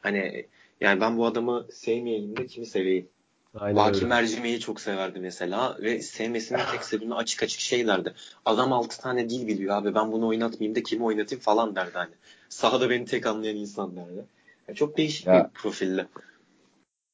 [0.00, 0.46] Hani
[0.80, 3.08] yani ben bu adamı sevmeyeyim de kimi seveyim?
[3.58, 4.06] Aynen Baki öyle.
[4.06, 8.14] Mercime'yi çok severdi mesela ve sevmesinin tek sebebi açık açık şey derdi.
[8.44, 12.10] Adam 6 tane dil biliyor abi ben bunu oynatmayayım da kimi oynatayım falan derdi hani.
[12.48, 14.24] Sahada beni tek anlayan insan derdi.
[14.68, 15.50] Yani çok değişik Ya.
[15.54, 16.06] bir profilde.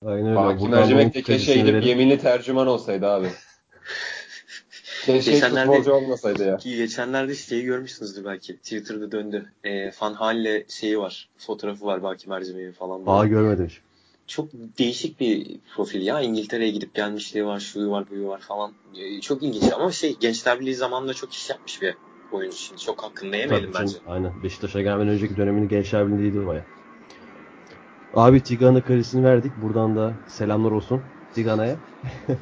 [0.06, 0.36] Aynen öyle.
[0.36, 3.28] Baki Mercimek de keşke gidip yeminli tercüman olsaydı abi.
[5.06, 6.56] keşke Geçenlerde- futbolcu olmasaydı ya.
[6.56, 8.56] Ki geçenlerde şeyi görmüşsünüzdür belki.
[8.56, 9.52] Twitter'da döndü.
[9.64, 11.28] E, Van Hal'le şeyi var.
[11.38, 13.02] Fotoğrafı var Baki Mercimeğin falan.
[13.06, 13.30] Aa böyle.
[13.30, 13.70] görmedim.
[14.26, 16.20] Çok değişik bir profil ya.
[16.20, 18.72] İngiltere'ye gidip gelmişliği var, şuyu var, buyu var falan.
[18.96, 21.94] E, çok ilginç ama şey Gençler Birliği zamanında çok iş yapmış bir
[22.32, 22.80] oyuncu şimdi.
[22.80, 23.98] Çok hakkını yemeyelim Tabii bence.
[24.06, 24.32] Aynen.
[24.42, 26.64] Beşiktaş'a gelmeden önceki dönemini Gençler Birliği'ydi baya.
[28.14, 29.52] Abi Tigan'a karesini verdik.
[29.56, 31.02] Buradan da selamlar olsun
[31.34, 31.76] Tigana'ya.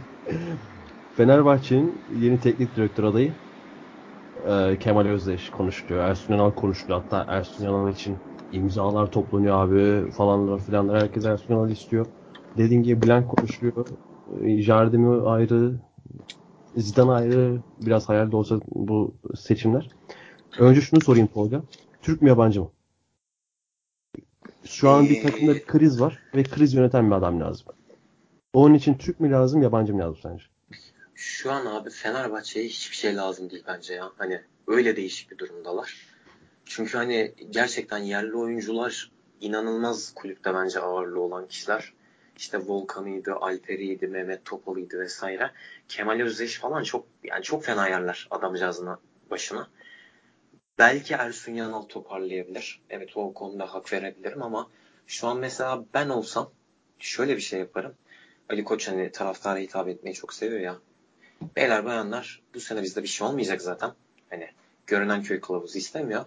[1.17, 3.33] Fenerbahçe'nin yeni teknik direktör adayı
[4.49, 6.05] e, Kemal Özdeş konuşuluyor.
[6.05, 7.03] Ersun Yanal konuşuluyor.
[7.03, 8.17] Hatta Ersun Yanal için
[8.55, 11.03] imzalar toplanıyor abi falanlar filanlar.
[11.03, 12.07] Herkes Ersun istiyor.
[12.57, 13.87] Dediğim gibi Blank konuşuluyor.
[14.43, 15.75] E, Jardim'i ayrı,
[16.77, 17.59] Zidane ayrı.
[17.87, 19.89] Biraz hayal de olsa bu seçimler.
[20.59, 21.63] Önce şunu sorayım Tolga.
[22.03, 22.71] Türk mü yabancı mı?
[24.65, 27.67] Şu an bir takımda bir kriz var ve kriz yöneten bir adam lazım.
[28.53, 30.45] Onun için Türk mü lazım, yabancı mı lazım sence?
[31.15, 34.11] Şu an abi Fenerbahçe'ye hiçbir şey lazım değil bence ya.
[34.19, 36.14] Hani öyle değişik bir durumdalar.
[36.67, 39.11] Çünkü hani gerçekten yerli oyuncular
[39.41, 41.93] inanılmaz kulüpte bence ağırlığı olan kişiler.
[42.37, 45.51] İşte Volkan'ıydı, Alper'iydi, Mehmet Topal'ıydı vesaire.
[45.89, 48.99] Kemal Özdeş falan çok yani çok fena yerler adamcağızına
[49.31, 49.69] başına.
[50.79, 52.81] Belki Ersun Yanal toparlayabilir.
[52.91, 54.71] Evet o konuda hak verebilirim ama
[55.07, 56.51] şu an mesela ben olsam
[56.99, 57.95] şöyle bir şey yaparım.
[58.49, 60.77] Ali Koç hani taraftara hitap etmeyi çok seviyor ya.
[61.57, 63.93] Beyler bayanlar bu sene bizde bir şey olmayacak zaten.
[64.31, 64.51] Hani
[64.87, 66.27] görünen köy kılavuzu istemiyor.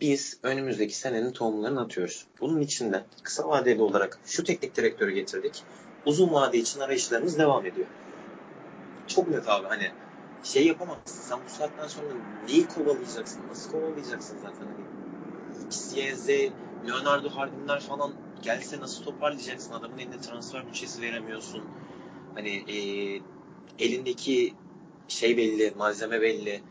[0.00, 2.26] Biz önümüzdeki senenin tohumlarını atıyoruz.
[2.40, 5.62] Bunun için de kısa vadeli olarak şu teknik direktörü getirdik.
[6.06, 7.86] Uzun vade için arayışlarımız devam ediyor.
[9.06, 9.90] Çok net abi hani
[10.44, 11.04] şey yapamazsın.
[11.06, 12.08] Sen bu saatten sonra
[12.48, 13.40] neyi kovalayacaksın?
[13.48, 14.66] Nasıl kovalayacaksın zaten?
[14.66, 16.52] Hani X, Y,
[16.88, 18.12] Leonardo Hardinler falan
[18.42, 19.72] gelse nasıl toparlayacaksın?
[19.72, 21.64] Adamın eline transfer bütçesi veremiyorsun.
[22.34, 22.76] Hani e,
[23.78, 24.54] elindeki
[25.08, 26.62] şey belli, malzeme belli.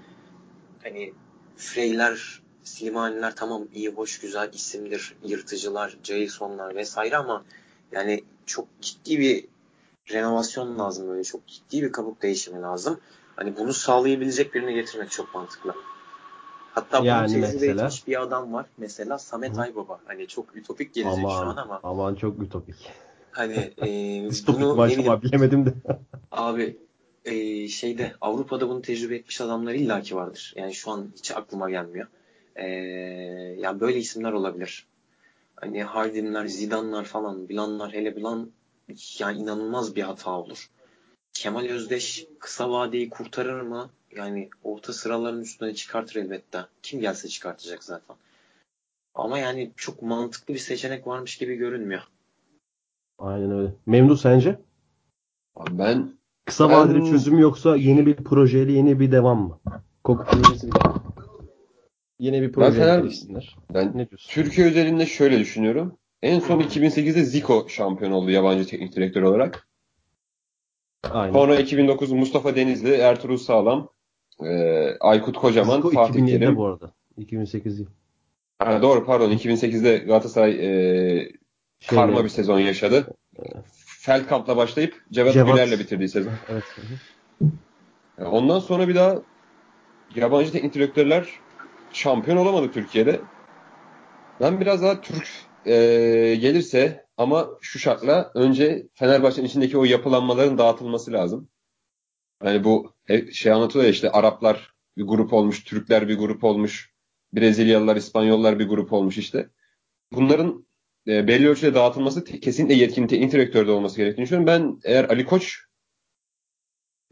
[0.83, 1.13] Hani
[1.57, 5.15] Freyler, Slimaniler tamam iyi, hoş, güzel isimdir.
[5.23, 7.43] Yırtıcılar, Jason'lar vesaire ama
[7.91, 9.45] yani çok ciddi bir
[10.13, 11.23] renovasyon lazım böyle.
[11.23, 12.99] Çok ciddi bir kabuk değişimi lazım.
[13.35, 15.75] Hani bunu sağlayabilecek birini getirmek çok mantıklı.
[16.73, 17.85] Hatta Yani bunu tecrübe mesela?
[17.85, 18.65] etmiş bir adam var.
[18.77, 19.61] Mesela Samet Hı.
[19.61, 19.99] Aybaba.
[20.05, 22.75] Hani çok ütopik gelecek şu an Aman, ama aman çok ütopik.
[23.31, 23.85] hani e,
[24.47, 25.73] bunu ne bileyim bilemedim de.
[26.31, 26.77] Abi
[27.25, 30.53] e, şeyde Avrupa'da bunu tecrübe etmiş adamlar illaki vardır.
[30.55, 32.07] Yani şu an hiç aklıma gelmiyor.
[32.55, 32.67] E,
[33.59, 34.87] yani böyle isimler olabilir.
[35.55, 38.51] Hani Hardinler, Zidane'lar falan, Bilanlar hele Bilan
[39.19, 40.69] yani inanılmaz bir hata olur.
[41.33, 43.89] Kemal Özdeş kısa vadeyi kurtarır mı?
[44.15, 46.65] Yani orta sıraların üstüne çıkartır elbette.
[46.83, 48.15] Kim gelse çıkartacak zaten.
[49.15, 52.01] Ama yani çok mantıklı bir seçenek varmış gibi görünmüyor.
[53.19, 53.73] Aynen öyle.
[53.85, 54.59] Memnun sence?
[55.55, 59.59] Abi ben Kısa Ben- vadeli çözüm mü yoksa yeni bir projeyle yeni bir devam mı?
[60.03, 60.79] Koku projesi bir
[62.19, 63.55] Yeni bir projeyle Fener- gelişsinler.
[63.73, 64.31] ben Ne diyorsun?
[64.31, 65.97] Türkiye özelinde şöyle düşünüyorum.
[66.21, 69.67] En son 2008'de Zico şampiyon oldu yabancı teknik direktör olarak.
[71.11, 71.33] Aynen.
[71.33, 73.89] Sonra 2009 Mustafa Denizli, Ertuğrul Sağlam,
[74.43, 76.55] e, Aykut Kocaman, Zico Fatih 2007'de Terim.
[76.55, 76.93] bu arada.
[77.17, 77.89] 2008 değil.
[78.59, 80.59] Ha, doğru pardon 2008'de Galatasaray e,
[81.79, 83.07] Şeyle- karma bir sezon yaşadı.
[84.01, 85.51] Feldkamp'la başlayıp Cevat, Cevat.
[85.53, 86.33] Güler'le bitirdiği sezon.
[86.49, 86.63] Evet.
[88.19, 89.15] Yani Ondan sonra bir daha
[90.15, 91.29] yabancı teknik direktörler
[91.93, 93.21] şampiyon olamadı Türkiye'de.
[94.39, 95.27] Ben biraz daha Türk
[95.65, 95.73] e,
[96.41, 101.49] gelirse ama şu şartla önce Fenerbahçe'nin içindeki o yapılanmaların dağıtılması lazım.
[102.43, 106.93] Yani bu hep şey anlatıyor ya işte Araplar bir grup olmuş, Türkler bir grup olmuş,
[107.33, 109.49] Brezilyalılar, İspanyollar bir grup olmuş işte.
[110.13, 110.65] Bunların
[111.07, 114.47] e, belli ölçüde dağıtılması kesinlikle yetkin teknik olması gerektiğini düşünüyorum.
[114.47, 115.68] Ben eğer Ali Koç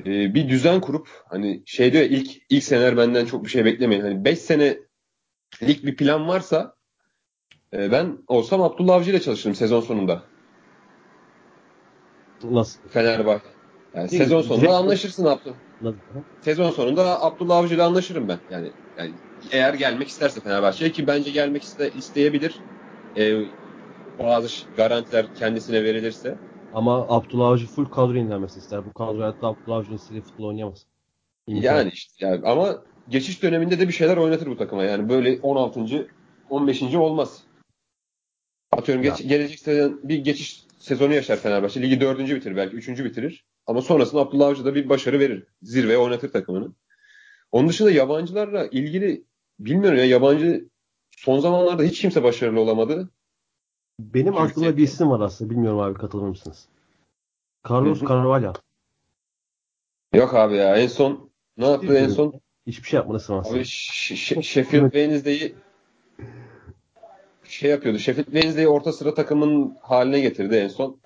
[0.05, 3.65] e, bir düzen kurup hani şey diyor ya, ilk ilk seneler benden çok bir şey
[3.65, 4.01] beklemeyin.
[4.01, 4.77] Hani 5 sene
[5.63, 6.75] lig bir plan varsa
[7.73, 10.23] e, ben olsam Abdullah Avcı ile çalışırım sezon sonunda.
[12.43, 12.89] Nasıl?
[12.89, 13.47] Fenerbahçe.
[13.95, 14.25] Yani Değil mi?
[14.25, 15.55] sezon sonunda Direkt- anlaşırsın Abdullah.
[16.41, 18.39] Sezon sonunda Abdullah Avcı ile anlaşırım ben.
[18.49, 19.13] Yani, yani
[19.51, 22.61] eğer gelmek isterse Fenerbahçe'ye ki bence gelmek iste, isteyebilir.
[23.17, 23.33] E,
[24.19, 26.35] bazı garantiler kendisine verilirse.
[26.73, 28.85] Ama Abdullah Avcı full kadro indirmesi ister.
[28.85, 30.85] Bu kadro hayatta Abdullah Avcı'nın istediği futbol oynayamaz.
[31.47, 31.63] İmkan.
[31.63, 34.83] Yani işte yani ama geçiş döneminde de bir şeyler oynatır bu takıma.
[34.83, 36.07] Yani böyle 16.
[36.49, 36.83] 15.
[36.95, 37.43] olmaz.
[38.71, 41.81] Atıyorum geç, gelecek sezon bir geçiş sezonu yaşar Fenerbahçe.
[41.81, 42.19] Ligi 4.
[42.19, 42.87] bitirir belki 3.
[42.89, 43.45] bitirir.
[43.65, 45.47] Ama sonrasında Abdullah Avcı da bir başarı verir.
[45.61, 46.73] Zirveye oynatır takımını.
[47.51, 49.23] Onun dışında yabancılarla ilgili
[49.59, 50.69] bilmiyorum ya yabancı
[51.17, 53.09] son zamanlarda hiç kimse başarılı olamadı.
[53.99, 55.49] Benim Türkiye- aklımda bir isim var aslında.
[55.49, 56.65] Bilmiyorum abi katılır mısınız?
[57.69, 58.01] Carlos.
[58.01, 58.53] Carvalho.
[60.13, 62.33] Yok abi ya en son ne yaptı en son?
[62.67, 63.39] Hiçbir şey yapmadı aslında.
[63.49, 65.55] Abi Ş- Ş- Sheffield Wednesday'i
[67.43, 67.99] şey yapıyordu.
[67.99, 70.99] Sheffield Wednesday'i orta sıra takımın haline getirdi en son.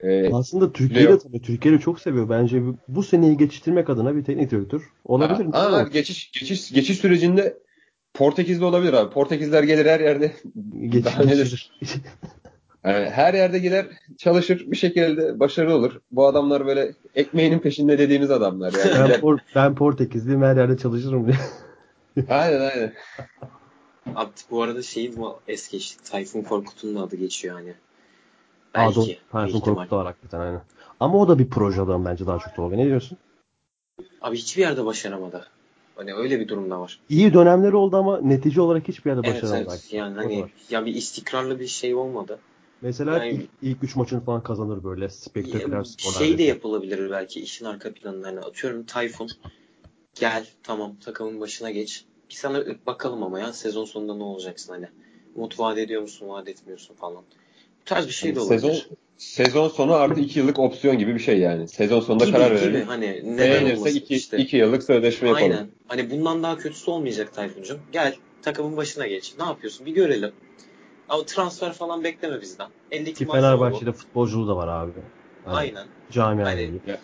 [0.00, 1.42] Ee, Aslında Türkiye'de tabii.
[1.42, 2.28] Türkiye'de çok seviyor.
[2.28, 5.50] Bence bu- seneyi geçiştirmek adına bir teknik direktör olabilir mi?
[5.56, 7.58] Aa, geçiş geçiş geçiş sürecinde
[8.14, 9.12] Portekizli olabilir abi.
[9.14, 10.32] Portekizler gelir her yerde.
[10.74, 11.72] Geçiştir.
[12.84, 13.86] Yani her yerde gider
[14.18, 16.00] çalışır bir şekilde başarılı olur.
[16.10, 19.10] Bu adamlar böyle ekmeğinin peşinde dediğimiz adamlar yani.
[19.10, 21.36] ben, Por- ben Portekizliyim her yerde çalışırım diye.
[22.28, 22.92] aynen aynen.
[24.14, 26.04] Abi bu arada şeyi bu es geçtik.
[26.04, 27.70] Tayfun Korkut'un adı geçiyor hani.
[27.70, 27.74] Aa,
[28.74, 29.06] Belki.
[29.06, 29.60] büyük Tayfun.
[29.60, 30.60] Korkut da var hakikaten aynen.
[31.00, 32.76] Ama o da bir proje adam bence daha çok Tolga.
[32.76, 33.18] Ne diyorsun?
[34.22, 35.46] Abi hiçbir yerde başaramadı.
[35.96, 37.00] Hani öyle bir durumda var.
[37.08, 39.70] İyi dönemleri oldu ama netice olarak hiçbir yerde Evet başaramadı.
[39.70, 39.92] evet.
[39.92, 42.38] Yani hani ya bir istikrarlı bir şey olmadı.
[42.80, 46.18] Mesela Yani- ilk, ilk üç maçını falan kazanır böyle spektaküler skorlar.
[46.18, 48.28] şey de yapılabilir belki işin arka planında.
[48.28, 49.30] Hani atıyorum Tayfun
[50.14, 52.04] gel tamam takımın başına geç.
[52.30, 54.86] Bir sana bakalım ama ya sezon sonunda ne olacaksın hani.
[55.34, 57.24] Umut vaat ediyor musun vaat etmiyorsun falan.
[57.82, 58.60] Bu tarz bir şey de olabilir.
[58.60, 61.68] Sezon sezon sonu artı 2 yıllık opsiyon gibi bir şey yani.
[61.68, 62.60] Sezon sonunda gibi, karar gibi.
[62.60, 62.86] verelim.
[62.86, 64.38] Hani neden Beğenirse olmasın 2 işte.
[64.38, 65.50] 2 yıllık sözleşme yapalım.
[65.52, 65.68] Aynen.
[65.88, 67.80] Hani bundan daha kötüsü olmayacak Tayfun'cum.
[67.92, 69.34] Gel takımın başına geç.
[69.38, 69.86] Ne yapıyorsun?
[69.86, 70.32] Bir görelim.
[71.08, 72.68] Ama transfer falan bekleme bizden.
[72.90, 73.32] 52 Ki.
[73.32, 74.92] Fenerbahçe'de futbolculuğu da var abi.
[75.44, 75.86] Hani Aynen.
[76.10, 76.96] Camia Hani- gibi.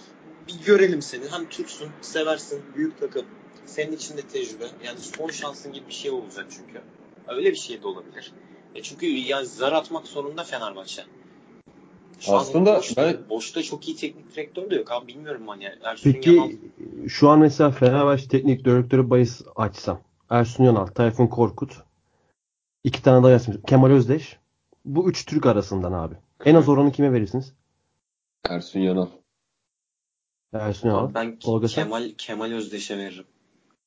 [0.49, 1.23] Bir görelim seni.
[1.31, 3.25] Hem Türksün, seversin, büyük takım.
[3.67, 4.65] Senin için de tecrübe.
[4.85, 6.81] Yani son şansın gibi bir şey olacak çünkü.
[7.29, 8.33] Öyle bir şey de olabilir.
[8.79, 11.05] E çünkü ya zar atmak zorunda Fenerbahçe.
[12.21, 15.65] Şu Aslında boşta, ben- boşta çok iyi teknik direktör de yok abi bilmiyorum hani.
[15.83, 16.59] Ersun Yanal Peki
[17.09, 20.01] şu an mesela Fenerbahçe teknik direktörü bahis açsam.
[20.31, 21.83] Ersun Yanal, Tayfun Korkut.
[22.85, 23.57] iki tane daha yazmış.
[23.67, 24.39] Kemal Özdeş.
[24.85, 26.15] Bu üç Türk arasından abi.
[26.45, 27.55] En az oranı kime verirsiniz?
[28.49, 29.09] Ersun Yanal.
[30.53, 31.05] Ersun Yanal.
[31.05, 31.67] Abi ben Tolga?
[31.67, 33.27] Kemal Kemal Özdeş'e veririm.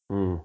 [0.10, 0.40] Hmm.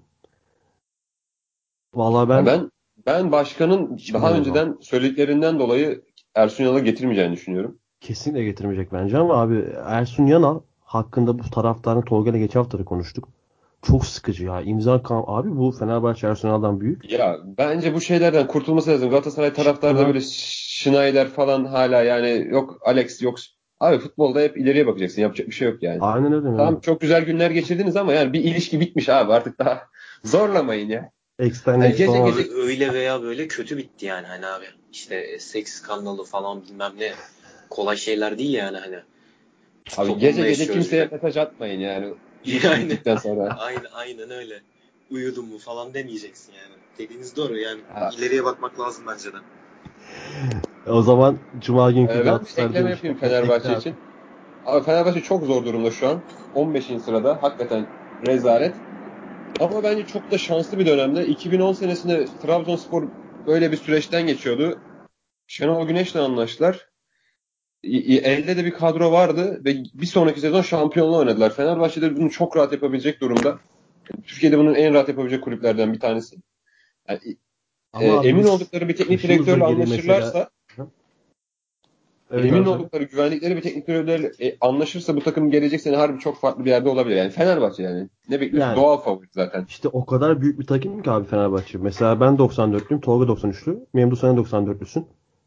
[1.93, 2.71] Vallahi ben, Ben
[3.07, 6.01] ben başkanın Hiç daha önceden söylediklerinden dolayı
[6.35, 7.79] Ersun Yanal'ı getirmeyeceğini düşünüyorum.
[8.01, 13.29] kesinlikle getirmeyecek bence ama abi Ersun Yanal hakkında bu taraftarın Tolga ile geçen hafta konuştuk.
[13.81, 14.61] Çok sıkıcı ya.
[14.61, 17.11] İmza kan abi bu Fenerbahçe Ersun Yanal'dan büyük.
[17.11, 19.09] Ya bence bu şeylerden kurtulması lazım.
[19.09, 23.35] Galatasaray taraftarı da böyle Schneider falan hala yani yok Alex yok.
[23.79, 25.21] Abi futbolda hep ileriye bakacaksın.
[25.21, 25.97] Yapacak bir şey yok yani.
[26.01, 26.57] Aynen öyle?
[26.57, 29.81] Tamam çok güzel günler geçirdiniz ama yani bir ilişki bitmiş abi artık daha
[30.23, 31.11] zorlamayın ya.
[31.39, 34.65] Extended Yani gece gece- öyle veya böyle kötü bitti yani hani abi.
[34.93, 37.13] İşte seks skandalı falan bilmem ne.
[37.69, 38.99] Kolay şeyler değil yani hani.
[39.97, 41.15] Abi gece gece kimseye de.
[41.15, 42.13] mesaj atmayın yani.
[42.63, 43.19] Yani.
[43.23, 43.55] sonra.
[43.59, 44.61] Aynen, aynen öyle.
[45.11, 46.73] Uyudun mu falan demeyeceksin yani.
[46.97, 47.81] Dediğiniz doğru yani.
[47.93, 48.09] Ha.
[48.17, 49.37] ileriye bakmak lazım bence de.
[50.89, 53.95] O zaman Cuma günkü Ee, ben bir ekleme yapayım Fenerbahçe Ekle için.
[54.65, 56.21] Abi Fenerbahçe çok zor durumda şu an.
[56.53, 56.85] 15.
[57.05, 57.43] sırada.
[57.43, 57.85] Hakikaten
[58.27, 58.75] rezalet.
[59.59, 61.25] Ama bence çok da şanslı bir dönemde.
[61.25, 63.07] 2010 senesinde Trabzonspor
[63.47, 64.79] böyle bir süreçten geçiyordu.
[65.47, 66.89] Şenol Güneş'le anlaştılar.
[67.83, 71.55] Elde de bir kadro vardı ve bir sonraki sezon şampiyonluğu oynadılar.
[71.55, 73.59] Fenerbahçe de bunu çok rahat yapabilecek durumda.
[74.25, 76.35] Türkiye'de bunun en rahat yapabilecek kulüplerden bir tanesi.
[77.09, 77.19] Yani,
[77.93, 80.49] Ama e, emin oldukları bir teknik direktörle anlaşırlarsa
[82.31, 86.39] Evet, Emin oldukları, güvendikleri bir teknik direktörle e, anlaşırsa bu takım gelecek sene harbi çok
[86.39, 87.15] farklı bir yerde olabilir.
[87.15, 88.09] Yani Fenerbahçe yani.
[88.29, 88.69] Ne bekliyorsun?
[88.69, 88.75] Yani.
[88.77, 89.65] Doğal favori zaten.
[89.67, 91.77] İşte o kadar büyük bir takım ki abi Fenerbahçe.
[91.77, 93.01] Mesela ben 94'lüyüm.
[93.01, 93.79] Tolga 93'lü.
[93.93, 95.03] Memdu sen 94'lüsün.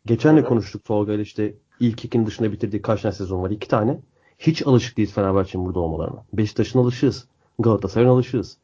[0.07, 3.51] Geçen de konuştuk Tolga ile işte ilk ikinin dışında bitirdiği kaç tane sezon var?
[3.51, 4.01] İki tane.
[4.39, 6.25] Hiç alışık değiliz Fenerbahçe'nin burada olmalarına.
[6.33, 7.29] Beşiktaş'ın alışığız.
[7.59, 8.59] Galatasaray'ın alışığız.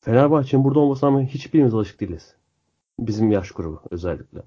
[0.00, 2.34] Fenerbahçe'nin burada olmasına ama hiçbirimiz alışık değiliz.
[2.98, 4.42] Bizim yaş grubu özellikle.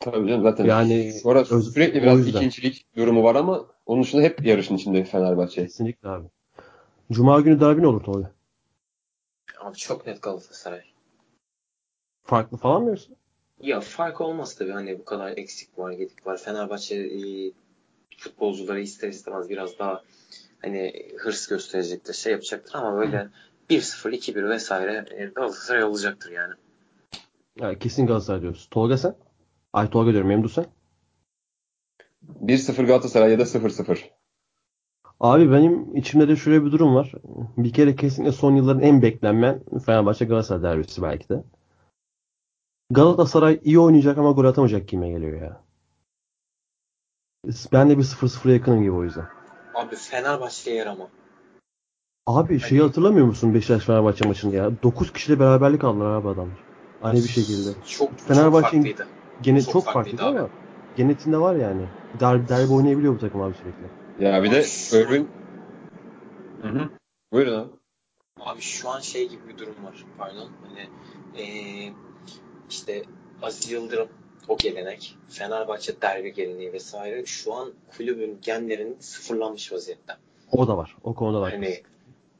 [0.00, 0.64] Tabii canım zaten.
[0.64, 5.62] Yani Orası öz- sürekli biraz ikincilik durumu var ama onun dışında hep yarışın içinde Fenerbahçe.
[5.62, 6.26] Kesinlikle abi.
[7.12, 8.30] Cuma günü derbi ne olur Tolga?
[9.60, 10.82] Abi çok net Galatasaray.
[12.24, 13.12] farklı falan mı yoksa?
[13.60, 16.36] Ya fark olmaz tabii hani bu kadar eksik var, gedik var.
[16.38, 17.18] Fenerbahçe e,
[18.18, 20.02] futbolcuları ister istemez biraz daha
[20.62, 23.28] hani hırs gösterecektir, şey yapacaktır ama böyle
[23.70, 26.54] 1-0, 2-1 vesaire e, Galatasaray alacaktır yani.
[27.60, 28.68] Ya, kesin Galatasaray diyoruz.
[28.70, 29.14] Tolga sen?
[29.76, 30.28] Ay Tolga diyorum.
[30.28, 30.66] Memduh sen?
[32.42, 33.98] 1-0 Galatasaray ya da 0-0.
[35.20, 37.12] Abi benim içimde de şöyle bir durum var.
[37.56, 41.44] Bir kere kesinlikle son yılların en beklenmeyen Fenerbahçe Galatasaray derbisi belki de.
[42.90, 45.60] Galatasaray iyi oynayacak ama gol atamayacak kime geliyor ya.
[47.72, 49.26] Ben de bir 0-0'a yakınım gibi o yüzden.
[49.74, 51.08] Abi Fenerbahçe yer ama.
[52.26, 54.82] Abi şeyi hatırlamıyor musun Beşiktaş Fenerbahçe maçını ya?
[54.82, 56.58] 9 kişiyle beraberlik aldılar abi adamlar.
[57.02, 57.70] Aynı bir şekilde.
[57.86, 59.25] Çok, Fenerbahçe'nin çok farklıydı.
[59.42, 60.38] Gene Çok çok, farklıydı abi.
[60.38, 60.48] ama
[60.96, 61.82] genetinde var yani.
[62.20, 64.24] Derbi, derbi oynayabiliyor bu takım abi sürekli.
[64.24, 65.28] Ya bir de Irving...
[66.62, 66.88] Hı hı.
[67.32, 67.70] Buyurun abi.
[68.40, 70.04] Abi şu an şey gibi bir durum var.
[70.18, 70.48] Pardon.
[70.68, 70.88] Hani
[71.38, 71.92] eee,
[72.70, 73.02] işte
[73.42, 74.08] Aziz Yıldırım
[74.48, 80.12] o gelenek, Fenerbahçe derbi geleneği vesaire şu an kulübün genlerinin sıfırlanmış vaziyette.
[80.52, 80.96] O da var.
[81.04, 81.82] O konuda da Hani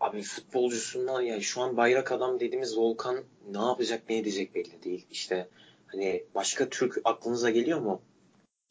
[0.01, 3.17] abi futbolcusundan yani şu an bayrak adam dediğimiz Volkan
[3.53, 5.07] ne yapacak ne edecek belli değil.
[5.11, 5.49] İşte
[5.97, 8.01] hani başka Türk aklınıza geliyor mu?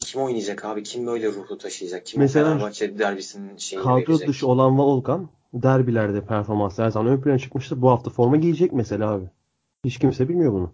[0.00, 0.82] Kim oynayacak abi?
[0.82, 2.06] Kim böyle ruhu taşıyacak?
[2.06, 4.28] Kim Mesela Fenerbahçe derbisinin şeyini Kadro verecek?
[4.28, 7.82] dışı olan Volkan derbilerde performans her zaman ön plana çıkmıştı.
[7.82, 9.24] Bu hafta forma giyecek mesela abi.
[9.84, 10.72] Hiç kimse bilmiyor bunu.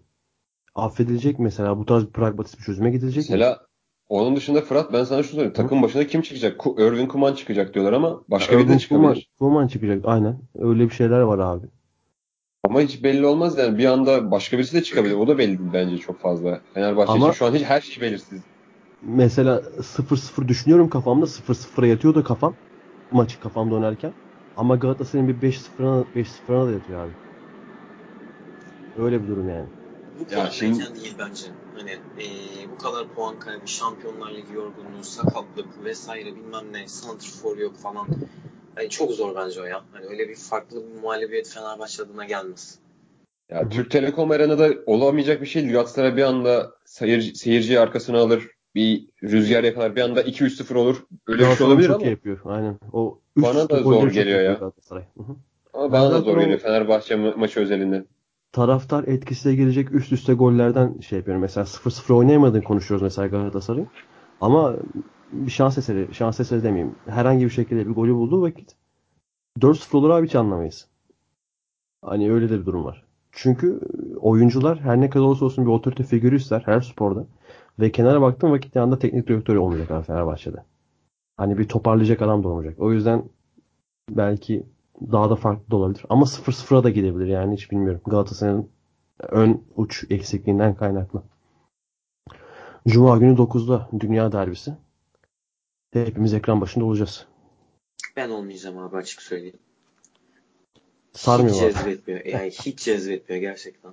[0.75, 3.33] Affedilecek mesela bu tarz bir pragmatist bir çözüme gidilecek mi?
[3.33, 3.59] Mesela
[4.09, 5.53] onun dışında Fırat ben sana şunu söyleyeyim.
[5.53, 6.61] Takım başına kim çıkacak?
[6.61, 9.03] Ku- Irving Kuman çıkacak diyorlar ama başka biri de Ergun çıkabilir.
[9.03, 9.21] Koeman,
[9.53, 10.39] Koeman çıkacak aynen.
[10.55, 11.67] Öyle bir şeyler var abi.
[12.67, 13.77] Ama hiç belli olmaz yani.
[13.77, 15.13] Bir anda başka birisi de çıkabilir.
[15.15, 16.61] O da belli değil bence çok fazla.
[16.73, 18.41] Fenerbahçe Ama- için şu an hiç her şey belirsiz.
[19.01, 21.25] Mesela 0-0 düşünüyorum kafamda.
[21.27, 22.53] 0-0'a yatıyor da kafam.
[23.11, 24.13] Maçı kafamda oynarken.
[24.57, 27.11] Ama Galatasaray'ın bir 5-0'a 5-0'a da yatıyor abi.
[28.97, 29.65] Öyle bir durum yani.
[30.19, 31.45] Bu Ya kadar şimdi- erken değil bence.
[31.77, 32.27] Hani eee,
[32.71, 38.07] bu kadar puan kaybı, Şampiyonlar Ligi yorgunluğu, sakatlık vesaire bilmem ne, santrfor yok falan.
[38.75, 39.81] Hani çok zor bence o ya.
[39.91, 42.79] Hani öyle bir farklı bir muhalefet Fenerbahçe adına gelmez.
[43.51, 43.69] Ya.
[43.69, 45.73] Türk Telekom Arena'da olamayacak bir şey değil.
[45.73, 48.47] Galatasaray bir anda seyirci, seyirciyi arkasına alır.
[48.75, 49.95] Bir rüzgar yakalar.
[49.95, 51.03] Bir anda 2-3-0 olur.
[51.27, 52.39] Öyle bir şey olabilir çok ama iyi yapıyor.
[52.45, 52.79] Aynen.
[52.93, 54.53] O Bana da zor geliyor ya.
[54.53, 55.03] Galatasaray.
[55.73, 58.05] Ama bana da zor geliyor Fenerbahçe ma- maçı özelinde.
[58.51, 61.41] Taraftar etkisiyle gelecek üst üste gollerden şey yapıyorum.
[61.41, 63.87] Mesela 0-0 oynayamadığını konuşuyoruz mesela Galatasaray'ın.
[64.41, 64.75] Ama
[65.33, 66.95] bir şans eseri, şans eseri demeyeyim.
[67.05, 68.75] Herhangi bir şekilde bir golü bulduğu vakit
[69.59, 70.87] 4-0 olur abi hiç anlamayız.
[72.01, 73.03] Hani öyle de bir durum var.
[73.31, 73.79] Çünkü
[74.21, 77.25] oyuncular her ne kadar olursa olsun bir otorite figürü ister her sporda.
[77.79, 80.63] Ve kenara baktığım vakit yanında teknik direktörü olmayacak abi Fenerbahçe'de.
[81.37, 82.79] Hani bir toparlayacak adam da olmayacak.
[82.79, 83.23] O yüzden
[84.09, 84.63] belki
[85.11, 86.05] daha da farklı da olabilir.
[86.09, 88.01] Ama 0-0'a da gidebilir yani hiç bilmiyorum.
[88.05, 88.69] Galatasaray'ın
[89.19, 91.23] ön uç eksikliğinden kaynaklı.
[92.87, 94.73] Cuma günü 9'da Dünya Derbisi.
[95.93, 97.27] Hepimiz ekran başında olacağız.
[98.15, 99.59] Ben olmayacağım abi açık söyleyeyim.
[101.13, 101.73] Sarmıyor hiç abi.
[101.73, 102.25] cezbetmiyor.
[102.25, 103.91] Yani hiç cezbetmiyor gerçekten.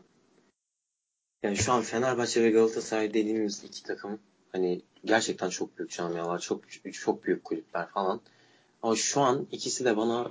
[1.43, 4.19] Yani şu an Fenerbahçe ve Galatasaray dediğimiz iki takım
[4.53, 8.21] hani gerçekten çok büyük camialar, çok çok büyük kulüpler falan.
[8.83, 10.31] Ama şu an ikisi de bana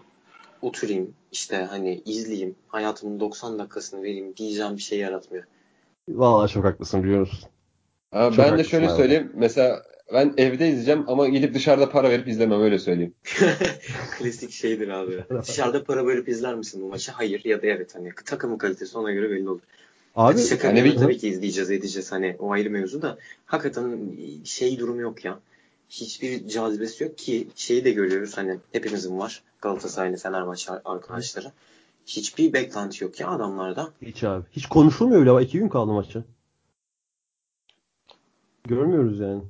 [0.61, 5.43] oturayım işte hani izleyeyim, hayatımın 90 dakikasını vereyim diyeceğim bir şey yaratmıyor.
[6.09, 7.49] Vallahi çok haklısın biliyor musun?
[8.11, 8.97] Ama Çok ben de şöyle abi.
[8.97, 9.31] söyleyeyim.
[9.35, 9.83] Mesela
[10.13, 13.13] ben evde izleyeceğim ama gidip dışarıda para verip izlemem öyle söyleyeyim.
[14.19, 15.23] Klasik şeydir abi.
[15.47, 17.11] Dışarıda para verip izler misin bu maçı?
[17.11, 19.61] Hayır ya da evet hani takımın kalitesi ona göre belli olur.
[20.15, 23.99] Abi Hadi şaka hani bir tabii ki izleyeceğiz edeceğiz hani o ayrı mevzu da hakikaten
[24.43, 25.39] şey durum yok ya.
[25.89, 31.51] Hiçbir cazibesi yok ki şeyi de görüyoruz hani hepimizin var Galatasaraylı Fenerbahçe arkadaşları.
[32.05, 33.89] Hiçbir beklenti yok ya adamlarda.
[34.01, 34.45] hiç abi.
[34.51, 35.33] Hiç konuşulmuyor bile.
[35.33, 36.23] Bak, iki gün kaldı maça.
[38.67, 39.41] Görmüyoruz yani.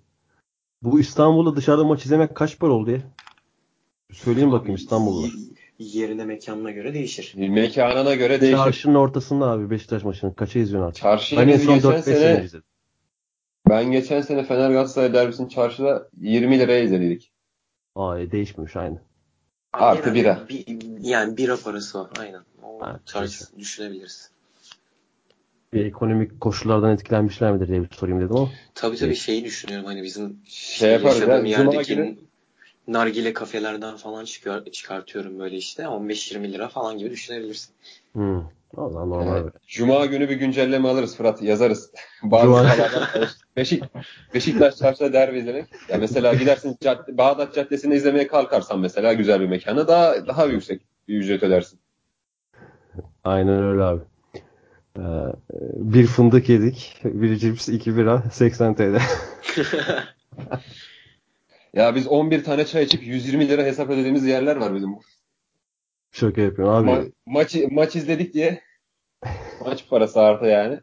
[0.82, 3.00] Bu İstanbul'da dışarıda maç izlemek kaç para oldu ya?
[4.12, 5.28] Söyleyeyim bakayım İstanbul'da.
[5.80, 7.34] Yerine mekanına göre değişir.
[7.38, 8.58] Mekanına göre değişir.
[8.58, 10.36] Çarşının ortasında abi Beşiktaş maçını.
[10.36, 11.02] Kaça izliyorsun artık?
[11.02, 12.64] Çarşıya Ben en son geçen 4-5 sene izledim.
[13.70, 17.32] ben geçen sene Fener Galatasaray derbisini çarşıda 20 liraya izledik.
[17.96, 19.02] Aa değişmemiş aynı.
[19.74, 20.46] Artı bira.
[20.50, 20.66] Bir,
[21.02, 22.42] yani bira parası var aynen.
[22.64, 24.32] O Ha, tarz düşünebiliriz.
[25.74, 28.50] Bir ekonomik koşullardan etkilenmişler midir diye bir sorayım dedim ama.
[28.76, 29.18] Tabii tabii Evet.
[29.18, 31.60] şeyi düşünüyorum hani bizim Şey yaparız yaşadığım ya.
[31.60, 32.18] Yerdeki günü
[32.88, 37.76] nargile kafelerden falan çıkar, çıkartıyorum böyle işte 15-20 lira falan gibi düşünebilirsin.
[38.14, 38.42] Hmm.
[38.76, 39.42] Zaman normal.
[39.42, 39.54] Evet.
[39.68, 41.92] Cuma günü bir güncelleme alırız Fırat yazarız.
[42.24, 42.70] Bazı
[43.56, 43.84] Beşik,
[44.34, 45.66] Beşiktaş çarşıda derbi izlemek.
[45.90, 50.82] Ya mesela gidersin cadde, Bağdat Caddesi'nde izlemeye kalkarsan mesela güzel bir mekana daha daha yüksek
[51.08, 51.80] bir ücret ödersin.
[53.24, 54.02] Aynen öyle abi.
[55.00, 55.02] Ee,
[55.76, 57.02] bir fındık yedik.
[57.04, 58.98] Bir cips, iki bira, 80 TL.
[61.74, 64.96] Ya biz 11 tane çay içip 120 lira hesap ödediğimiz yerler var bizim.
[66.12, 66.90] Şaka yapıyorum abi.
[66.90, 68.62] Ma- maç, maç izledik diye
[69.66, 70.80] maç parası artı yani.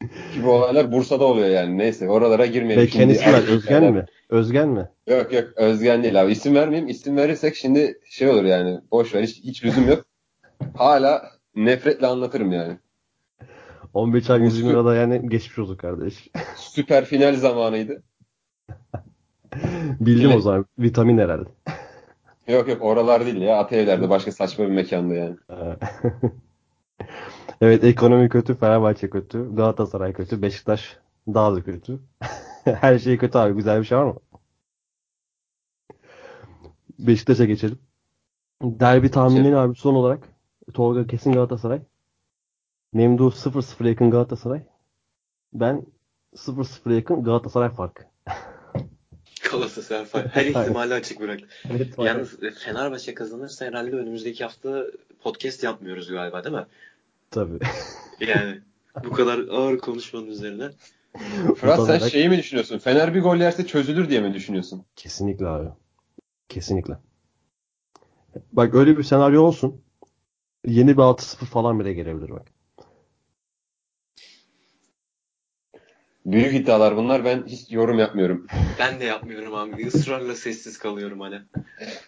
[0.00, 1.78] Ki bu olaylar Bursa'da oluyor yani.
[1.78, 2.86] Neyse oralara girmeyelim.
[2.86, 3.42] Kendisi Şimdi- var.
[3.48, 4.06] Özgen mi?
[4.28, 4.88] Özgen mi?
[5.06, 6.32] Yok yok Özgen değil abi.
[6.32, 6.88] İsim vermeyeyim.
[6.88, 8.80] İsim verirsek şimdi şey olur yani.
[8.90, 9.22] Boş ver.
[9.22, 10.04] Hiç, hiç lüzum yok.
[10.74, 12.78] Hala nefretle anlatırım yani.
[13.94, 16.28] 11 çay 120 Sü- lirada yani geçmiş olduk kardeş.
[16.56, 18.02] Süper final zamanıydı.
[20.00, 20.38] Bildim Evet.
[20.38, 20.66] o zaman.
[20.78, 21.48] Vitamin herhalde.
[22.48, 23.58] Yok yok oralar değil ya.
[23.58, 25.36] Atölye'lerde başka saçma bir mekandı yani.
[27.60, 30.96] Evet ekonomi kötü, Fenerbahçe kötü, Galatasaray kötü, Beşiktaş
[31.34, 31.98] daha da kötü.
[32.64, 33.54] Her şey kötü abi.
[33.54, 34.14] Güzel bir şey var mı?
[36.98, 37.78] Beşiktaş'a geçelim.
[38.62, 40.28] Derbi tahminleri abi son olarak.
[40.74, 41.80] Tolga kesin Galatasaray.
[42.92, 44.62] Memdu 0-0 yakın Galatasaray.
[45.52, 45.86] Ben
[46.34, 48.04] 0-0 yakın Galatasaray farkı.
[49.50, 50.26] Galatasaray falan.
[50.26, 51.40] Her ihtimali açık bırak.
[51.70, 54.84] Evet, Yalnız e, Fenerbahçe kazanırsa herhalde önümüzdeki hafta
[55.22, 56.66] podcast yapmıyoruz galiba değil mi?
[57.30, 57.58] Tabii.
[58.20, 58.60] Yani
[59.04, 60.70] bu kadar ağır konuşmanın üzerine.
[61.56, 62.78] Fırat sen şeyi mi düşünüyorsun?
[62.78, 64.84] Fener bir gol yerse çözülür diye mi düşünüyorsun?
[64.96, 65.68] Kesinlikle abi.
[66.48, 66.98] Kesinlikle.
[68.52, 69.80] Bak öyle bir senaryo olsun.
[70.66, 72.46] Yeni bir 6-0 falan bile gelebilir bak.
[76.26, 77.24] Büyük iddialar bunlar.
[77.24, 78.46] Ben hiç yorum yapmıyorum.
[78.78, 79.82] Ben de yapmıyorum abi.
[79.82, 81.40] Israrla sessiz kalıyorum hani.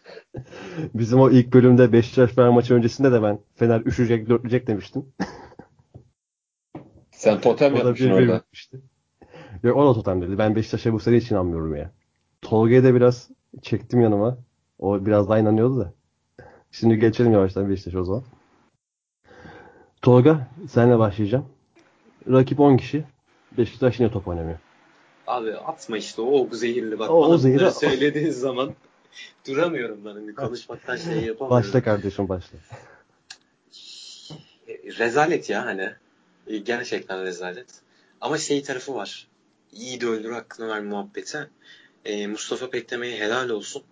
[0.95, 5.07] Bizim o ilk bölümde Beşiktaş Fener maçı öncesinde de ben Fener üşüyecek, dörtleyecek demiştim.
[7.11, 8.37] Sen totem yapmışsın bir orada.
[8.39, 8.81] bitmişti.
[9.63, 10.39] Yok o da totem dedi.
[10.39, 11.93] Ben Beşiktaş'a bu sene hiç inanmıyorum ya.
[12.43, 13.31] Tolga'ya da biraz
[13.63, 14.39] çektim yanıma.
[14.79, 15.95] O biraz daha inanıyordu da.
[16.73, 18.25] Şimdi geçelim yavaştan Beşiktaş'a o zaman.
[20.03, 21.47] Tolga senle başlayacağım.
[22.31, 23.05] Rakip 10 kişi.
[23.59, 24.59] Beşiktaş yine top oynamıyor.
[25.27, 27.11] Abi atma işte o, o zehirli bak.
[27.11, 28.75] O- o zehirli- söylediğin zaman
[29.49, 30.11] duramıyorum ben.
[30.11, 31.51] Hani konuşmaktan şey yapamıyorum.
[31.51, 32.59] Başla kardeşim başla.
[34.69, 35.91] E, Rezalet ya hani.
[36.47, 37.67] E, Gerçekten rezalet.
[38.21, 39.27] Ama şey tarafı var.
[39.73, 41.49] İyi de öldür hakkını ver muhabbete.
[42.05, 43.83] E, Mustafa Pekteme'ye helal olsun.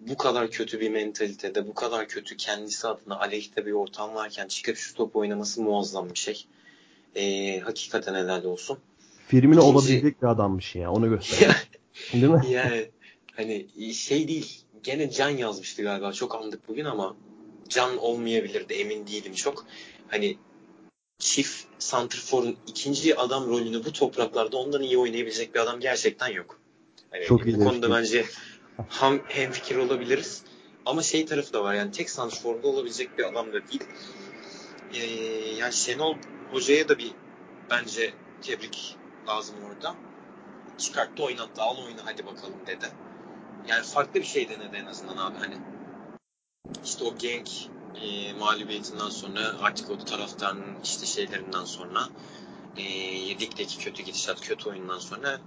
[0.00, 4.76] Bu kadar kötü bir mentalitede, bu kadar kötü kendisi adına aleyhte bir ortam varken çıkıp
[4.76, 6.46] şu top oynaması muazzam bir şey.
[7.14, 8.78] E, hakikaten helal olsun.
[9.26, 10.92] Firmino İkinci- olabilecek bir adammış ya.
[10.92, 11.68] Onu göster.
[12.12, 12.42] Değil mi?
[12.50, 12.90] yani
[13.36, 14.60] hani şey değil.
[14.82, 16.12] Gene Can yazmıştı galiba.
[16.12, 17.16] Çok andık bugün ama
[17.68, 18.74] Can olmayabilirdi.
[18.74, 19.66] Emin değilim çok.
[20.08, 20.36] Hani
[21.18, 26.60] çift santrforun ikinci adam rolünü bu topraklarda ondan iyi oynayabilecek bir adam gerçekten yok.
[27.10, 27.90] Hani Çok iyi bu konuda demiştin.
[28.20, 28.24] bence
[28.88, 30.42] hem, hem fikir olabiliriz.
[30.86, 33.84] Ama şey tarafı da var yani tek santrforda olabilecek bir adam da değil.
[34.94, 35.06] Ee,
[35.54, 36.16] yani Şenol
[36.50, 37.12] Hoca'ya da bir
[37.70, 38.96] bence tebrik
[39.28, 39.94] lazım orada.
[40.78, 42.86] Çıkarttı oynattı al oyunu hadi bakalım dedi.
[43.68, 45.56] Yani farklı bir şey denedi en azından abi hani.
[46.84, 47.50] İşte o Genk
[48.02, 52.08] e, mağlubiyetinden sonra artık o taraftarın işte şeylerinden sonra
[52.78, 52.82] e,
[53.40, 55.40] Lig'deki kötü gidişat, kötü oyundan sonra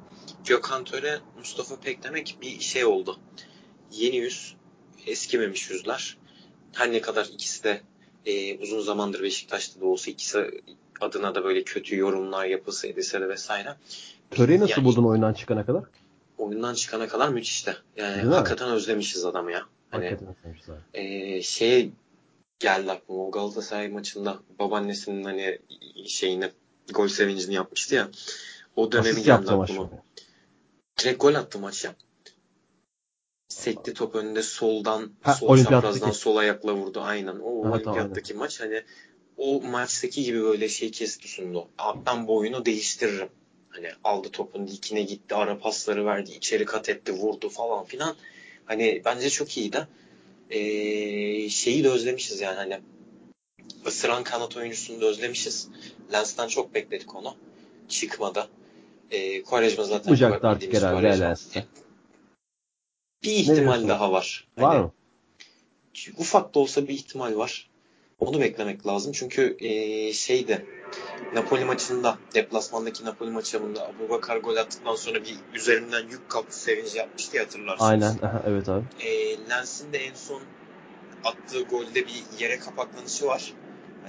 [0.45, 3.19] Gökhan Töre, Mustafa Pek demek bir şey oldu.
[3.91, 4.55] Yeni yüz,
[5.07, 6.17] eskimemiş yüzler.
[6.73, 7.81] Her ne kadar ikisi de
[8.25, 10.61] e, uzun zamandır Beşiktaş'ta da olsa ikisi
[11.01, 13.75] adına da böyle kötü yorumlar yapılsa edilse de vesaire.
[14.31, 15.83] Töreyi nasıl Yani buldun oyundan çıkana kadar?
[16.37, 17.77] Oyundan çıkana kadar müthişti.
[17.97, 18.33] Yani Değil mi?
[18.33, 19.65] hakikaten özlemişiz adamı ya.
[19.91, 20.77] Hani Hakikaten sevmişiz abi.
[20.93, 21.89] e, şeye
[22.59, 25.59] geldi aklıma o Galatasaray maçında babaannesinin hani
[26.07, 26.51] şeyini
[26.93, 28.09] gol sevincini yapmıştı ya.
[28.75, 29.89] O dönemi Asist geldi aklıma.
[30.99, 31.95] Direkt gol attı maç ya.
[33.47, 37.01] Sekti top önünde soldan, Ha, sol çaprazdan sol ayakla vurdu.
[37.01, 37.35] Aynen.
[37.35, 38.83] O Evet, olimpiyattaki maç hani
[39.37, 41.67] o maçtaki gibi böyle şey kesti sundu.
[42.05, 43.29] Ben bu oyunu değiştiririm.
[43.69, 48.15] Hani aldı topun dikine gitti, ara pasları verdi, içeri kat etti, vurdu falan filan.
[48.65, 49.87] Hani bence çok iyiydi.
[50.49, 52.79] Ee, şeyi de özlemişiz yani hani
[53.87, 55.67] ısıran kanat oyuncusunu da özlemişiz.
[56.13, 57.35] Lens'ten çok bekledik onu.
[57.87, 58.47] Çıkmadı.
[59.11, 61.19] Ee, Quaresma zaten Çıkmayacaktı artık herhalde.
[61.19, 61.65] Lens'te.
[63.23, 64.47] Bir ihtimal daha var.
[64.57, 64.91] Var Hani mı?
[66.17, 67.69] ufak da olsa bir ihtimal var.
[68.19, 69.11] Onu beklemek lazım.
[69.11, 70.65] Çünkü ee, şeyde
[71.33, 77.37] Napoli maçında deplasmandaki Napoli maçında Abubakar gol attıktan sonra bir üzerinden yük kalktı sevinci yapmıştı
[77.37, 77.89] ya hatırlarsınız.
[77.89, 78.17] Aynen.
[78.23, 78.85] Aha, evet abi.
[78.99, 80.41] E, Lens'in de en son
[81.23, 83.53] attığı golde bir yere kapaklanışı var.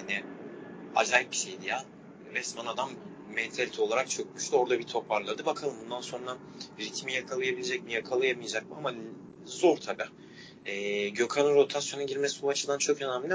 [0.01, 0.23] Hani
[0.97, 1.85] acayip bir şeydi ya.
[2.35, 2.91] Resmen adam
[3.35, 4.57] mentalite olarak çökmüştü.
[4.57, 5.47] Orada bir toparladı.
[5.47, 6.37] Bakalım bundan sonra
[6.79, 8.95] ritmi yakalayabilecek mi, yakalayamayacak mı ama
[9.45, 10.03] zor tabi.
[10.67, 13.35] E, Gökhan'ın rotasyona girmesi bu açıdan çok önemli.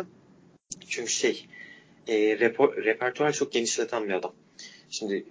[0.87, 1.45] Çünkü şey
[2.07, 2.39] e,
[2.85, 4.33] repertuar çok genişleten bir adam.
[4.89, 5.25] Şimdi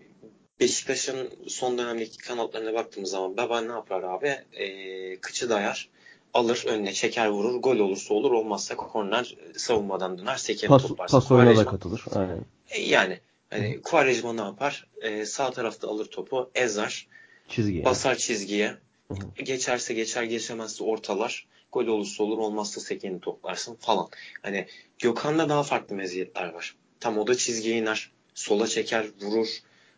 [0.60, 4.28] Beşiktaş'ın son dönemdeki kanatlarına baktığımız zaman Baba ne yapar abi?
[4.52, 5.90] E, kıçı dayar,
[6.34, 7.60] alır önüne çeker vurur.
[7.60, 11.18] Gol olursa olur olmazsa korner savunmadan döner sekeni Pas, toplarsın.
[11.18, 12.04] pas oyuna da katılır.
[12.14, 12.44] Aynen.
[12.70, 13.20] E, yani
[13.50, 14.86] hani Quaresma ne yapar?
[15.02, 17.06] E, sağ tarafta alır topu, ezer,
[17.48, 17.84] Çizgi.
[17.84, 18.76] basar çizgiye.
[19.08, 21.46] Hı Geçerse geçer, geçemezse ortalar.
[21.72, 24.08] Gol olursa olur, olmazsa sekeni toplarsın falan.
[24.42, 24.66] Hani
[24.98, 26.74] Gökhan'da daha farklı meziyetler var.
[27.00, 28.10] Tam o da çizgiye iner.
[28.34, 29.48] Sola çeker, vurur.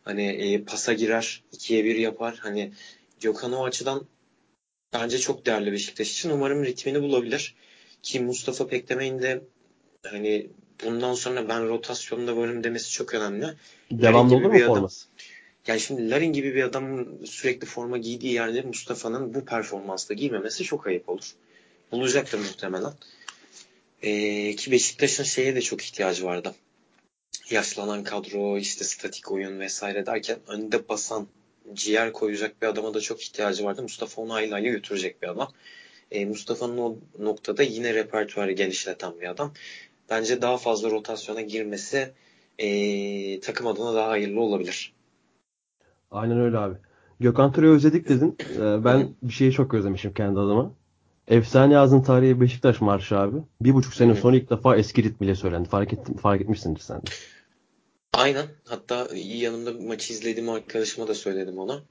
[0.05, 2.37] Hani e, pasa girer, ikiye bir yapar.
[2.41, 2.72] Hani
[3.20, 4.07] Gökhan o açıdan
[5.01, 6.30] bence çok değerli Beşiktaş için.
[6.30, 7.55] Umarım ritmini bulabilir.
[8.03, 9.42] Ki Mustafa Pekleme'nin de
[10.03, 10.47] hani
[10.84, 13.47] bundan sonra ben rotasyonda varım demesi çok önemli.
[13.90, 14.66] Devamlı olur mu adam.
[14.66, 15.07] forması?
[15.66, 20.86] Yani şimdi Larin gibi bir adamın sürekli forma giydiği yerde Mustafa'nın bu performansla giymemesi çok
[20.86, 21.32] ayıp olur.
[21.92, 22.92] Bulacaktır muhtemelen.
[24.03, 26.55] Ee, ki Beşiktaş'ın şeye de çok ihtiyacı vardı.
[27.51, 31.26] Yaşlanan kadro, işte statik oyun vesaire derken önde basan,
[31.75, 33.83] ciğer koyacak bir adama da çok ihtiyacı vardı.
[33.83, 35.49] Mustafa onu ayla ayla götürecek bir adam.
[36.11, 39.53] Ee, Mustafa'nın o noktada yine repertuarı genişleten bir adam.
[40.11, 42.12] Bence daha fazla rotasyona girmesi
[42.59, 44.93] ee, takım adına daha hayırlı olabilir.
[46.11, 46.75] Aynen öyle abi.
[47.21, 48.37] Gökhan Töre'yi özledik dedin.
[48.57, 50.73] Ee, ben bir şeyi çok özlemişim kendi adıma.
[51.29, 53.37] Efsane Yazın Tarihi Beşiktaş Marşı abi.
[53.61, 55.69] Bir buçuk sene sonra ilk defa eski ritmiyle söylendi.
[55.69, 57.11] Fark, ettim, fark etmişsindir sen de.
[58.27, 58.47] Aynen.
[58.64, 61.83] Hatta yanımda maçı izlediğim arkadaşıma da söyledim ona.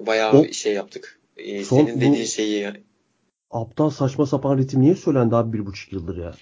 [0.00, 1.20] Bayağı O- şey yaptık.
[1.36, 2.72] Ee, Son- senin bu- dediğin şeyi
[3.50, 6.34] Aptal saçma sapan ritim niye söylendi abi bir buçuk yıldır ya?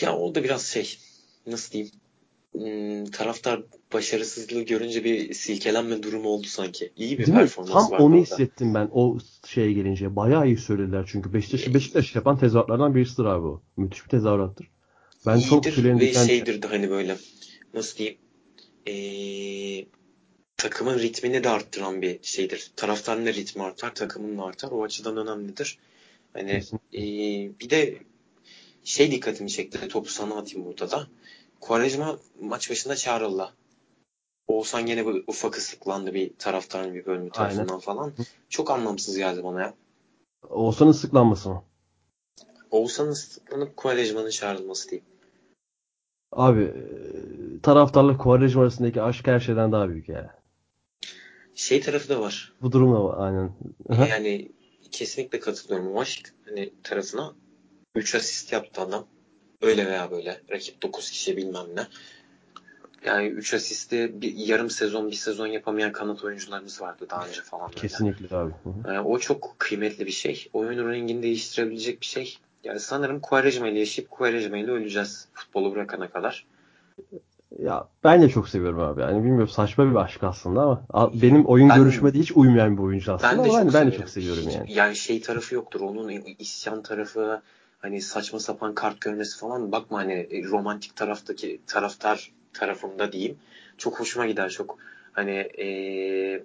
[0.00, 0.98] ya o da biraz şey
[1.46, 1.92] nasıl diyeyim
[2.52, 6.92] Hmm, taraftar başarısızlığı görünce bir silkelenme durumu oldu sanki.
[6.96, 7.42] İyi bir Değil mi?
[7.42, 8.22] performans Tam vardı onu orada.
[8.22, 10.16] hissettim ben o şeye gelince.
[10.16, 13.62] Bayağı iyi söylediler çünkü Beşiktaş, Beşiktaş yapan tezahüratlardan birisidir abi o.
[13.76, 14.70] Müthiş bir tezahürattır.
[15.26, 17.16] Ben çok İyidir tüylerim ve şeydir de hani böyle
[17.74, 18.18] nasıl diyeyim
[18.88, 19.86] ee,
[20.56, 22.72] takımın ritmini de arttıran bir şeydir.
[22.76, 24.70] Taraftarın da ritmi artar, takımın da artar.
[24.70, 25.78] O açıdan önemlidir.
[26.32, 26.62] Hani
[26.94, 27.00] ee,
[27.60, 27.98] bir de
[28.84, 29.88] şey dikkatimi çekti.
[29.88, 31.06] Topu sana atayım burada da.
[31.60, 33.52] Quaresma maç başında çağrıldı.
[34.48, 38.12] Oğuzhan gene bir ufak ıslıklandı bir taraftarın bir bölümü tarafından falan.
[38.48, 39.74] Çok anlamsız geldi bana ya.
[40.50, 41.64] Oğuzhan'ın sıklanması mı?
[42.70, 45.06] Oğuzhan'ın ıslıklanıp Quaresma'nın çağrılması diyeyim.
[46.34, 50.34] Abi e, taraftarla Quaresma arasındaki aşk her şeyden daha büyük ya.
[51.54, 52.52] Şey tarafı da var.
[52.62, 53.52] Bu durumda var aynen.
[54.10, 54.52] Yani
[54.90, 57.34] kesinlikle katılıyorum o aşk hani tarafına.
[57.94, 59.06] 3 asist yaptı adam.
[59.62, 60.40] Öyle veya böyle.
[60.50, 61.86] Rakip 9 kişi bilmem ne.
[63.04, 67.68] Yani 3 asisti bir yarım sezon bir sezon yapamayan kanat oyuncularımız vardı daha önce falan.
[67.68, 67.80] böyle.
[67.80, 68.52] Kesinlikle abi.
[68.86, 70.48] Yani o çok kıymetli bir şey.
[70.52, 72.38] Oyunun rengini değiştirebilecek bir şey.
[72.64, 76.46] Yani sanırım Quaresma ile yaşayıp Quaresma ile öleceğiz futbolu bırakana kadar.
[77.58, 79.00] Ya ben de çok seviyorum abi.
[79.00, 82.82] Yani bilmiyorum saçma bir aşk aslında ama benim oyun Ben- görüşüme de hiç uymayan bir
[82.82, 84.72] oyuncu aslında Ben de ama çok ben, de çok seviyorum yani.
[84.72, 85.80] Yani şey tarafı yoktur.
[85.80, 86.08] Onun
[86.38, 87.42] isyan tarafı
[87.78, 93.36] hani saçma sapan kart görmesi falan bakma hani e, romantik taraftaki taraftar tarafında diyeyim.
[93.78, 94.78] Çok hoşuma gider çok.
[95.12, 96.42] Hani eee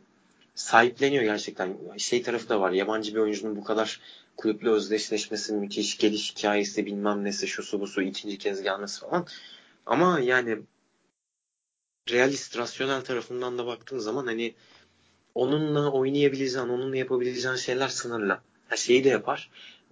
[0.55, 1.69] sahipleniyor gerçekten.
[1.97, 2.71] Şey tarafı da var.
[2.71, 3.99] Yabancı bir oyuncunun bu kadar
[4.39, 5.97] kulüple özdeşleşmesi müthiş.
[5.97, 9.27] Geliş hikayesi bilmem nesi şusu busu ikinci kez gelmesi falan.
[9.85, 10.57] Ama yani
[12.11, 14.53] realist, rasyonel tarafından da baktığın zaman hani
[15.35, 18.39] onunla oynayabileceğin, onunla yapabileceğin şeyler sınırlı.
[18.67, 19.49] Her şeyi de yapar.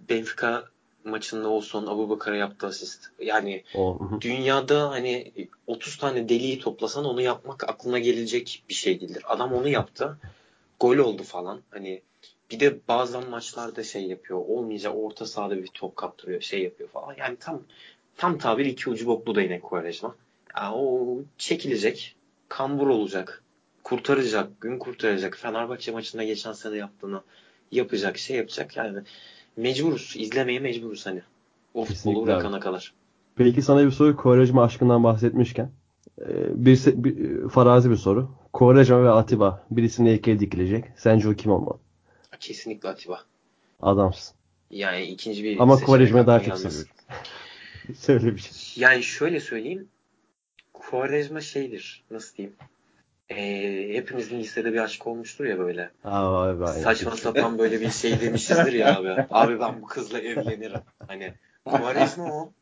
[0.08, 0.64] Benfica
[1.04, 3.10] maçında olsun Abu Bakar'a yaptığı asist.
[3.18, 4.20] Yani O, hı hı.
[4.20, 5.32] dünyada hani
[5.66, 9.22] 30 tane deliği toplasan onu yapmak aklına gelecek bir şey değildir.
[9.26, 10.18] Adam onu yaptı.
[10.80, 11.60] Gol oldu falan.
[11.70, 12.02] Hani
[12.50, 14.38] bir de bazen maçlarda şey yapıyor.
[14.48, 16.40] Olmayacak orta sahada bir top kaptırıyor.
[16.40, 17.14] Şey yapıyor falan.
[17.18, 17.62] Yani tam
[18.16, 20.14] tam tabir iki ucu boklu değnek Quaresma.
[20.56, 22.14] Yani o çekilecek.
[22.48, 23.42] Kambur olacak.
[23.82, 24.60] Kurtaracak.
[24.60, 25.36] Gün kurtaracak.
[25.36, 27.22] Fenerbahçe maçında geçen sene yaptığını
[27.72, 28.18] yapacak.
[28.18, 28.76] Şey yapacak.
[28.76, 28.98] Yani
[29.56, 30.14] mecburuz.
[30.18, 31.22] izlemeye mecburuz hani.
[31.74, 32.92] O futbolu bırakana kadar.
[33.36, 35.70] Peki sana bir soru Quaresma aşkından bahsetmişken.
[36.20, 38.30] Ee, Bir, bir farazi bir soru.
[38.52, 40.84] Quaresma ve Atiba birisinin heykeli dikilecek.
[40.96, 41.78] Sence o kim olmalı?
[42.40, 43.22] Kesinlikle Atiba.
[43.82, 44.34] Adamsın.
[44.70, 46.90] Yani ikinci bir Ama Quaresma'yı daha çok seviyorum.
[47.98, 48.82] Söyle bir şey.
[48.82, 49.88] Yani şöyle söyleyeyim.
[50.72, 52.04] Quaresma şeydir.
[52.10, 52.56] Nasıl diyeyim?
[53.30, 55.90] Ee, hepimizin lisede bir aşk olmuştur ya böyle.
[56.04, 56.66] Aa.
[56.66, 59.26] Saçma sapan böyle bir şey demişizdir ya abi.
[59.30, 60.80] Abi ben bu kızla evlenirim.
[61.06, 61.34] Hani
[61.64, 62.52] Quaresma o.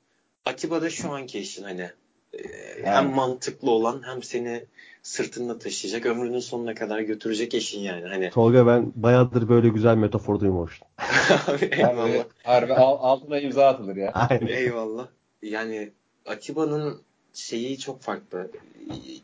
[0.45, 1.91] Atiba da şu anki eşin hani.
[2.35, 4.65] Ee, hem mantıklı olan hem seni
[5.03, 6.07] sırtında taşıyacak.
[6.07, 8.07] Ömrünün sonuna kadar götürecek eşin yani.
[8.07, 10.89] Hani Tolga ben bayağıdır böyle güzel metafor duymamıştım.
[11.47, 12.25] abi eyvallah.
[12.45, 14.13] harbi al- altına imza atılır ya.
[14.13, 14.47] Aynen.
[14.47, 15.07] Eyvallah.
[15.43, 15.93] Yani
[16.27, 17.01] Atiba'nın
[17.35, 18.51] şeyi çok farklı.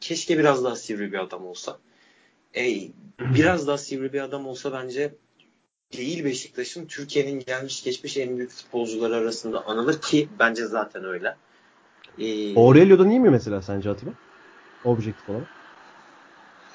[0.00, 1.78] Keşke biraz daha sivri bir adam olsa.
[2.56, 2.88] E,
[3.20, 5.14] biraz daha sivri bir adam olsa bence
[5.92, 11.36] değil Beşiktaş'ın Türkiye'nin gelmiş geçmiş en büyük futbolcuları arasında anılır ki bence zaten öyle.
[12.18, 14.10] Ee, Aurelio'dan iyi mi mesela sence Atiba?
[14.84, 15.46] Objektif olarak.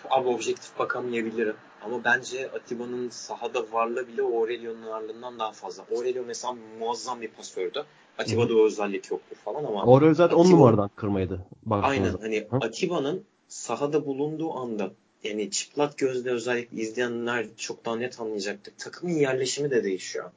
[0.09, 1.55] Abi objektif bakamayabilirim.
[1.85, 5.83] Ama bence Atiba'nın sahada varlığı bile Aurelio'nun varlığından daha fazla.
[5.95, 7.85] Aurelio mesela muazzam bir pasördü.
[8.17, 9.81] Atiba'da o özellik yoktur falan ama.
[9.81, 11.45] Aurelio zaten Atiba, 10 numaradan kırmaydı.
[11.71, 12.57] Aynen hani Hı?
[12.61, 14.91] Atiba'nın sahada bulunduğu anda
[15.23, 18.73] yani çıplak gözle özellikle izleyenler çok daha net anlayacaktır.
[18.77, 20.31] Takımın yerleşimi de değişiyor.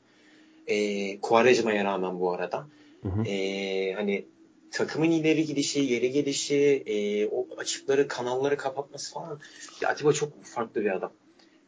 [0.67, 2.67] E, Kuarejma'ya rağmen bu arada.
[3.03, 3.25] Hı hı.
[3.25, 4.25] E, hani
[4.73, 9.41] takımın ileri gidişi, yeri gelişi, e, o açıkları, kanalları kapatması falan.
[9.81, 11.13] Ya Atiba çok farklı bir adam.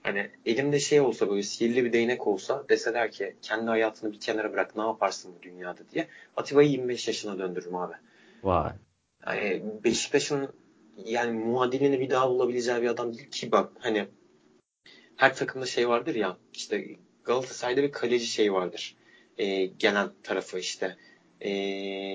[0.03, 4.53] Hani elimde şey olsa böyle sihirli bir değnek olsa deseler ki kendi hayatını bir kenara
[4.53, 7.95] bırak ne yaparsın bu dünyada diye Atiba'yı 25 yaşına döndürürüm abi.
[8.43, 8.73] Vay.
[9.27, 10.49] Yani Beşiktaş'ın
[11.05, 14.07] yani muadilini bir daha bulabileceği bir adam değil ki bak hani
[15.17, 16.87] her takımda şey vardır ya işte
[17.25, 18.97] Galatasaray'da bir kaleci şey vardır.
[19.39, 20.97] E, gelen tarafı işte
[21.43, 21.51] e,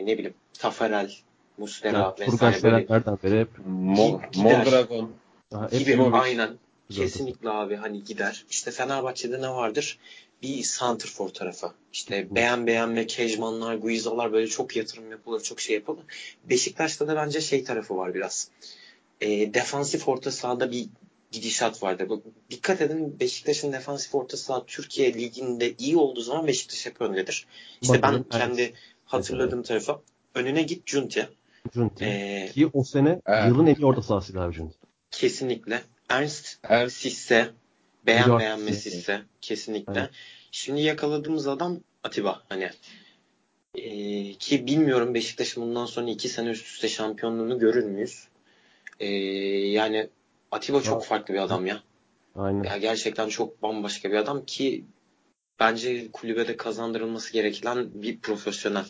[0.06, 1.12] ne bileyim Tafarel,
[1.58, 5.12] Muslera ya, vesaire böyle nereden beri hep Mo Mondragon
[5.72, 6.49] gibi aynen
[6.90, 8.45] kesinlikle abi hani gider.
[8.49, 9.99] İşte Fenerbahçe'de ne vardır?
[10.44, 11.72] Bir Santrfor tarafı.
[11.94, 16.04] İşte beğen beğenme, Kejmanlar, Guizalar böyle çok yatırım yapılır, çok şey yapılır.
[16.49, 18.49] Beşiktaş'ta da bence şey tarafı var biraz.
[19.22, 20.88] E, defansif orta sahada bir
[21.32, 22.08] gidişat vardı.
[22.49, 27.48] Dikkat edin Beşiktaş'ın defansif orta saha Türkiye liginde iyi olduğu zaman Beşiktaş hep öndedir.
[27.82, 28.74] İşte Bakalım, ben kendi
[29.14, 29.14] evet.
[29.14, 30.02] hatırladığım tarafa
[30.36, 31.30] önüne git Cunti.
[31.74, 32.06] Cunti.
[32.06, 33.48] Ee, Ki o sene evet.
[33.48, 34.78] yılın en iyi orta sahasıydı abi Cunti.
[35.12, 35.82] Kesinlikle.
[36.10, 36.96] Ernst, Ernst.
[36.96, 37.50] Sisse,
[38.06, 38.40] beğen Yok.
[38.40, 39.22] beğenme Sisse.
[39.42, 40.00] Kesinlikle.
[40.00, 40.10] Evet.
[40.52, 42.44] Şimdi yakaladığımız adam Atiba.
[42.50, 42.70] Hani
[43.76, 48.28] ee, ki bilmiyorum Beşiktaş'ın bundan sonra iki sene üst üste şampiyonluğunu görür müyüz?
[49.00, 49.08] Ee,
[49.68, 50.10] yani
[50.52, 51.84] Atiba çok farklı bir adam ya.
[52.36, 52.64] Aynen.
[52.64, 54.84] Ya gerçekten çok bambaşka bir adam ki
[55.60, 58.86] bence kulübede kazandırılması gereken bir profesyonel.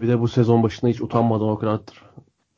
[0.00, 1.80] Bir de bu sezon başında hiç utanmadan o kadar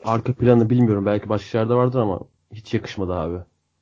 [0.05, 1.07] arka planı bilmiyorum.
[1.07, 2.21] Belki başka yerde vardır ama
[2.53, 3.39] hiç yakışmadı abi.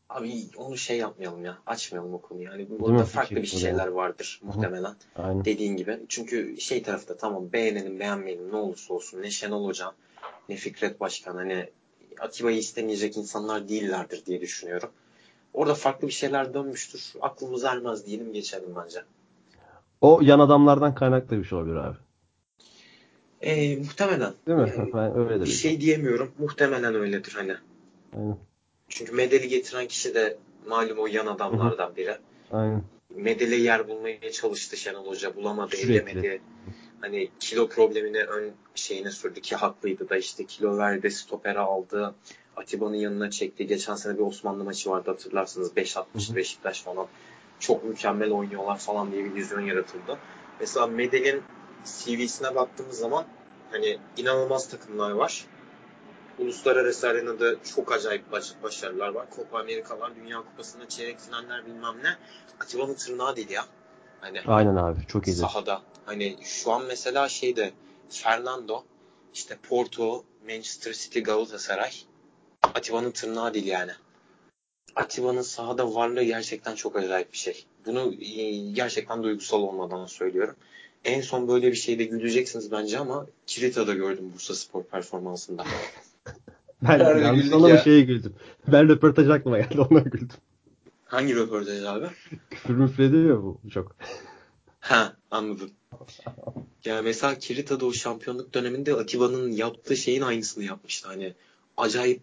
[0.09, 1.59] Abi onu şey yapmayalım ya.
[1.67, 2.45] Açmayalım o konuyu.
[2.45, 4.95] Yani burada farklı bir şeyler vardır muhtemelen.
[5.17, 5.45] Aynen.
[5.45, 6.01] Dediğin gibi.
[6.09, 9.23] Çünkü şey tarafta tamam beğenelim beğenmeyelim ne olursa olsun.
[9.23, 9.93] Ne Şenol Hoca
[10.49, 11.71] ne Fikret Başkan hani
[12.21, 14.91] Atiba'yı istemeyecek insanlar değillerdir diye düşünüyorum.
[15.55, 17.13] Orada farklı bir şeyler dönmüştür.
[17.21, 19.03] Aklımız ermez diyelim geçelim bence.
[20.03, 21.97] O yan adamlardan kaynaklı bir şey olabilir abi.
[23.41, 24.33] E, muhtemelen.
[24.47, 24.73] Değil mi?
[24.77, 26.33] Yani, ben öyle bir şey diyemiyorum.
[26.39, 27.55] Muhtemelen öyledir hani.
[28.17, 28.37] Aynen.
[28.89, 30.37] Çünkü Medel'i getiren kişi de
[30.69, 32.17] malum o yan adamlardan biri.
[32.53, 32.83] Aynen.
[33.17, 35.37] Medel'e yer bulmaya çalıştı Şenol Hoca.
[35.37, 36.11] Bulamadı, Sürekli.
[36.11, 36.43] edemedi.
[37.01, 42.15] Hani kilo problemini ön şeyine sürdü ki haklıydı da işte kilo verdi, stopere aldı.
[42.57, 43.67] Atiba'nın yanına çekti.
[43.67, 45.73] Geçen sene bir Osmanlı maçı vardı hatırlarsınız.
[45.77, 47.07] 5-60 Beşiktaş falan.
[47.63, 50.19] Çok mükemmel oynuyorlar falan diye bir vizyon yaratıldı.
[50.61, 51.43] Mesela Medel'in
[51.85, 53.25] CV'sine baktığımız zaman
[53.71, 55.47] hani inanılmaz takımlar var.
[56.39, 59.27] Uluslararası arenada çok acayip baş, başarılar var.
[59.37, 62.17] Copa Amerikalar, Dünya Kupası'nda çeyrek finaller bilmem ne.
[62.61, 63.65] Atiba'nın tırnağı değil ya.
[64.21, 65.37] Hani Aynen abi çok iyi.
[65.37, 65.83] Sahada.
[66.07, 67.73] Hani şu an mesela şeyde
[68.09, 68.85] Fernando,
[69.35, 71.93] işte Porto, Manchester City, Galatasaray
[72.63, 73.93] Atiba'nın tırnağı değil yani.
[74.97, 77.65] Atiba'nın sahada varlığı gerçekten çok acayip bir şey.
[77.87, 80.55] Bunu e, gerçekten duygusal olmadan söylüyorum.
[81.05, 85.65] En son böyle bir şeyde güleceksiniz bence ama Kirita'da gördüm Bursa Spor performansında.
[86.83, 88.35] ben yanlış ama şeye güldüm.
[88.73, 90.37] Ben röportaj aklıma geldi ona güldüm.
[91.05, 92.07] Hangi röportaj abi?
[92.51, 93.97] Küfür müfrediyor bu çok.
[94.81, 95.71] Ha anladım.
[96.85, 101.09] Ya mesela Kirita'da o şampiyonluk döneminde Atiba'nın yaptığı şeyin aynısını yapmıştı.
[101.09, 101.35] Hani
[101.77, 102.23] acayip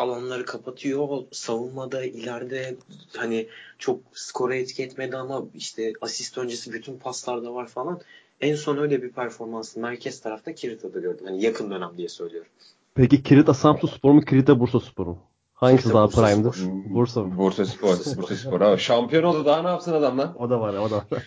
[0.00, 1.08] alanları kapatıyor.
[1.32, 2.76] Savunmada ileride
[3.16, 3.46] hani
[3.78, 8.00] çok skora etki etmedi ama işte asist öncesi bütün paslarda var falan.
[8.40, 11.26] En son öyle bir performansı merkez tarafta Kirita'da gördüm.
[11.26, 12.50] Hani yakın dönem diye söylüyorum.
[12.94, 15.18] Peki Kirita Samsun Spor mu Kirita Bursa Spor mu?
[15.54, 16.52] Hangisi Kirita, daha Bursa prime'dı?
[16.52, 16.94] Spor.
[16.94, 17.36] Bursa mı?
[17.38, 17.88] Bursa Spor.
[17.88, 18.60] Bursa Spor.
[18.60, 20.34] Abi, şampiyon oldu daha ne yapsın adam lan?
[20.38, 21.04] O da var o da var.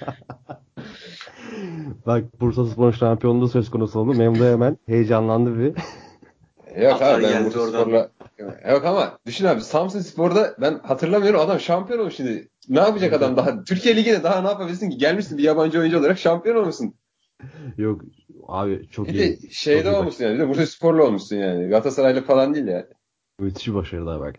[2.05, 4.13] Bak Bursa Spor şampiyonluğu söz konusu oldu.
[4.13, 5.73] Memdu hemen heyecanlandı bir.
[6.83, 8.09] Yok abi ben Bursa Spor'la
[8.39, 12.49] Yok ama düşün abi Samsun Spor'da ben hatırlamıyorum adam şampiyon olmuş şimdi.
[12.69, 13.63] Ne yapacak adam daha?
[13.63, 14.97] Türkiye Ligi'de daha ne yapabilirsin ki?
[14.97, 16.95] Gelmişsin bir yabancı oyuncu olarak şampiyon olmuşsun.
[17.77, 18.01] Yok
[18.47, 19.19] abi çok bir iyi.
[19.19, 20.33] Bir de şeyde çok olmuşsun yani.
[20.33, 21.67] Bir de Bursa Spor'la olmuşsun yani.
[21.67, 22.87] Galatasaraylı falan değil ya.
[23.39, 24.35] Müthiş başarılar bak.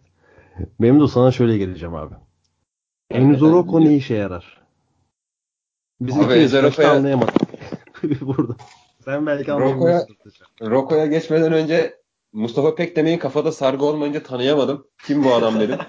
[0.81, 2.15] Benim de sana şöyle geleceğim abi.
[3.11, 4.62] Enzo Rocco ne işe yarar?
[6.01, 6.91] Biz abi ikimiz Rocco'ya...
[6.93, 7.35] anlayamadık.
[8.21, 8.57] Burada.
[9.05, 10.16] Sen belki anlayamıyorsun.
[10.62, 12.03] Rocco'ya geçmeden önce
[12.35, 14.86] Mustafa Pek demeyi kafada sargı olmayınca tanıyamadım.
[15.06, 15.78] Kim bu adam dedim.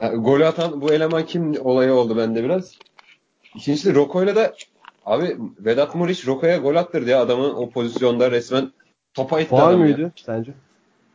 [0.00, 2.78] Ha, golü atan bu eleman kim olayı oldu bende biraz.
[3.54, 4.54] İkincisi Roko'yla da
[5.06, 8.72] abi Vedat Muriç Roko'ya gol attırdı ya adamın o pozisyonda resmen
[9.14, 10.10] topa itti Faal adam ya.
[10.16, 10.54] sence?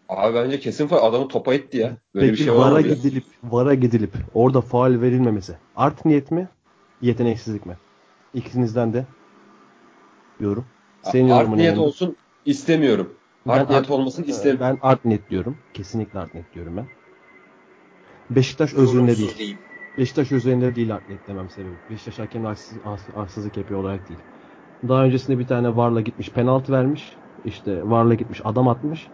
[0.09, 1.05] Abi bence kesin faal.
[1.09, 1.97] Adamı topa itti ya.
[2.15, 6.49] Böyle Peki bir şey VAR'a gidilip VAR'a gidilip orada faal verilmemesi art niyet mi?
[7.01, 7.77] Yeteneksizlik mi?
[8.33, 9.05] İkinizden de
[10.39, 10.65] yorum.
[11.03, 11.81] Senin Art niyet ne?
[11.81, 12.15] olsun
[12.45, 13.17] istemiyorum.
[13.47, 14.59] Ben Art niyet art- olmasını istemiyorum.
[14.81, 15.57] Ben art niyet diyorum.
[15.73, 16.85] Kesinlikle art niyet diyorum ben.
[18.29, 19.37] Beşiktaş özünde Yorumsuz değil.
[19.37, 19.59] diyeyim.
[19.97, 21.75] Beşiktaş üzerinde değil art niyet demem sebebi.
[21.89, 24.19] Beşiktaş hakemle haksız, haks- haksızlık yapıyor olarak değil.
[24.87, 27.17] Daha öncesinde bir tane Varla gitmiş penaltı vermiş.
[27.43, 29.09] İşte Varla gitmiş adam atmış.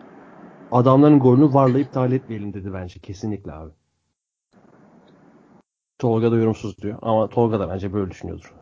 [0.71, 2.99] Adamların golünü Varla iptal etmeyelim dedi bence.
[2.99, 3.71] Kesinlikle abi.
[5.99, 6.99] Tolga da yorumsuz diyor.
[7.01, 8.53] Ama Tolga da bence böyle düşünüyordur.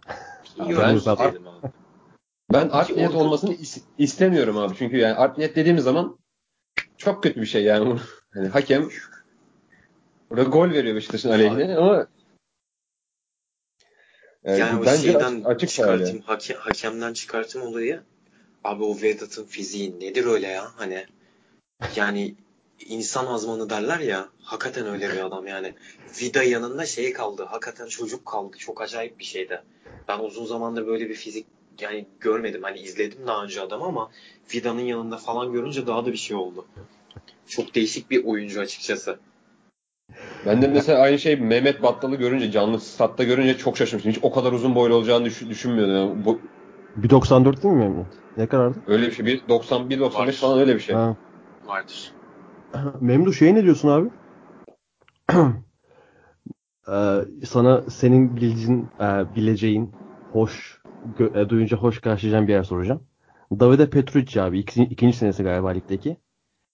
[0.57, 1.85] Yorumsuz Ben-.
[2.53, 4.76] Ben art Ki niyet orada- olmasını is- istemiyorum abi.
[4.77, 6.19] Çünkü yani art niyet dediğimiz zaman
[6.97, 7.99] çok kötü bir şey yani.
[8.34, 8.89] Hani hakem
[10.30, 12.07] burada gol veriyor Beşiktaş'ın aleyhine ama
[14.43, 16.23] yani, Yani o bence şeyden açık, çıkartayım, yani.
[16.27, 18.03] hake- hakemden çıkartayım olayı.
[18.63, 20.72] Abi o Vedat'ın fiziği nedir öyle ya?
[20.76, 21.05] Hani
[21.95, 22.35] yani
[22.80, 24.30] insan azmanı derler ya.
[24.41, 25.73] Hakikaten öyle bir adam yani.
[26.22, 27.43] Vida yanında şey kaldı.
[27.43, 28.57] Hakikaten çocuk kaldı.
[28.57, 29.61] Çok acayip bir şeydi.
[30.07, 31.47] Ben uzun zamandır böyle bir fizik
[31.81, 32.64] yani görmedim.
[32.64, 34.10] Hani izledim daha önce adamı ama
[34.56, 36.65] Vida'nın yanında falan görünce daha da bir şey oldu.
[37.47, 39.19] Çok değişik bir oyuncu açıkçası.
[40.45, 44.11] Ben de mesela aynı şey Mehmet Battal'ı görünce canlı statta görünce çok şaşırmıştım.
[44.11, 45.95] Hiç o kadar uzun boylu olacağını düş- düşünmüyordum.
[45.95, 46.41] Yani bu
[46.97, 48.07] 1.94 değil mi Memnun?
[48.38, 48.80] Ne kadardı?
[48.88, 49.26] öyle bir şey.
[49.26, 50.31] 1.90 1.95 Var.
[50.31, 50.95] falan öyle bir şey.
[50.95, 51.15] Ha.
[51.65, 52.14] Vardır.
[53.02, 54.10] Memdu şey ne diyorsun abi?
[56.88, 59.91] Ee, sana senin bildiğin, e, bileceğin,
[60.31, 60.81] hoş,
[61.19, 63.03] gö- e, duyunca hoş karşılayacağın bir yer soracağım.
[63.52, 64.60] Davide Petrucci abi.
[64.60, 66.18] İkinci, ikinci senesi galiba ligdeki.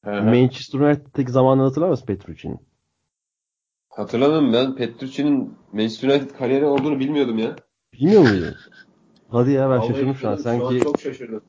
[0.06, 2.60] Manchester United'daki zamanını hatırlar mısın Petrucci'nin?
[3.90, 7.56] Hatırlamıyorum ben Petrucci'nin Manchester United kariyeri olduğunu bilmiyordum ya.
[7.94, 8.56] Bilmiyor muydun?
[9.30, 10.36] Hadi ya ben Vallahi şaşırdım şu an.
[10.36, 11.42] Sanki çok şaşırdım.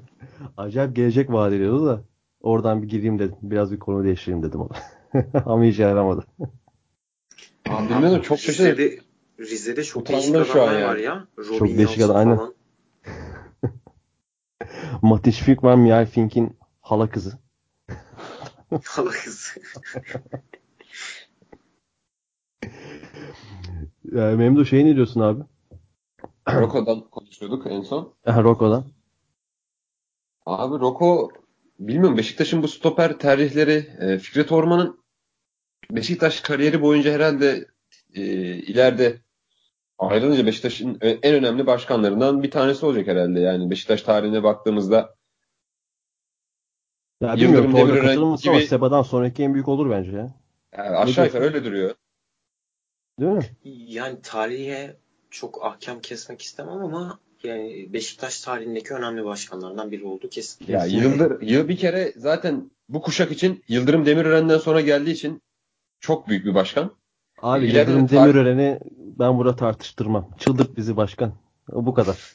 [0.56, 2.00] acayip gelecek vaat ediyordu da.
[2.40, 3.36] Oradan bir gireyim dedim.
[3.42, 4.78] Biraz bir konu değiştireyim dedim ona.
[5.46, 6.24] Ama hiç yaramadı.
[7.68, 9.05] Abi bilmiyordum çok şaşırdım.
[9.38, 10.84] Rize'de, çok Utandım değişik şu an yani.
[10.84, 11.26] var ya.
[11.38, 12.38] Robin Çok değişik adam, aynen.
[15.02, 17.38] Matiş Fink var Mihal Fink'in hala kızı.
[18.84, 19.56] Hala kız.
[24.12, 25.42] Ee, Memdu şey ne diyorsun abi?
[26.48, 28.14] Roko'dan konuşuyorduk en son.
[28.26, 28.84] Aha, Rocco'dan.
[30.46, 31.30] Abi Roko
[31.78, 35.00] bilmiyorum Beşiktaş'ın bu stoper tercihleri e, Fikret Orman'ın
[35.90, 37.66] Beşiktaş kariyeri boyunca herhalde
[38.14, 38.22] e,
[38.56, 39.20] ileride
[39.98, 43.40] ayrılınca Beşiktaş'ın ö- en önemli başkanlarından bir tanesi olacak herhalde.
[43.40, 45.14] Yani Beşiktaş tarihine baktığımızda
[47.20, 50.34] Ya Yıldırım bilmiyorum Tolga ama gibi- Seba'dan sonraki en büyük olur bence ya.
[50.78, 51.94] yani aşağı yukarı öyle duruyor.
[53.20, 53.44] Değil mi?
[53.86, 54.96] Yani tarihe
[55.30, 60.72] çok ahkam kesmek istemem ama yani Beşiktaş tarihindeki önemli başkanlardan biri oldu kesin.
[60.72, 65.42] Ya Yıldır, yıl bir kere zaten bu kuşak için Yıldırım Demirören'den sonra geldiği için
[66.00, 66.90] çok büyük bir başkan.
[67.42, 68.80] Abi İleride Yıldırım Demirören'i
[69.18, 70.30] ben burada tartıştırmam.
[70.38, 71.34] Çıldırt bizi başkan.
[71.72, 72.34] Bu kadar.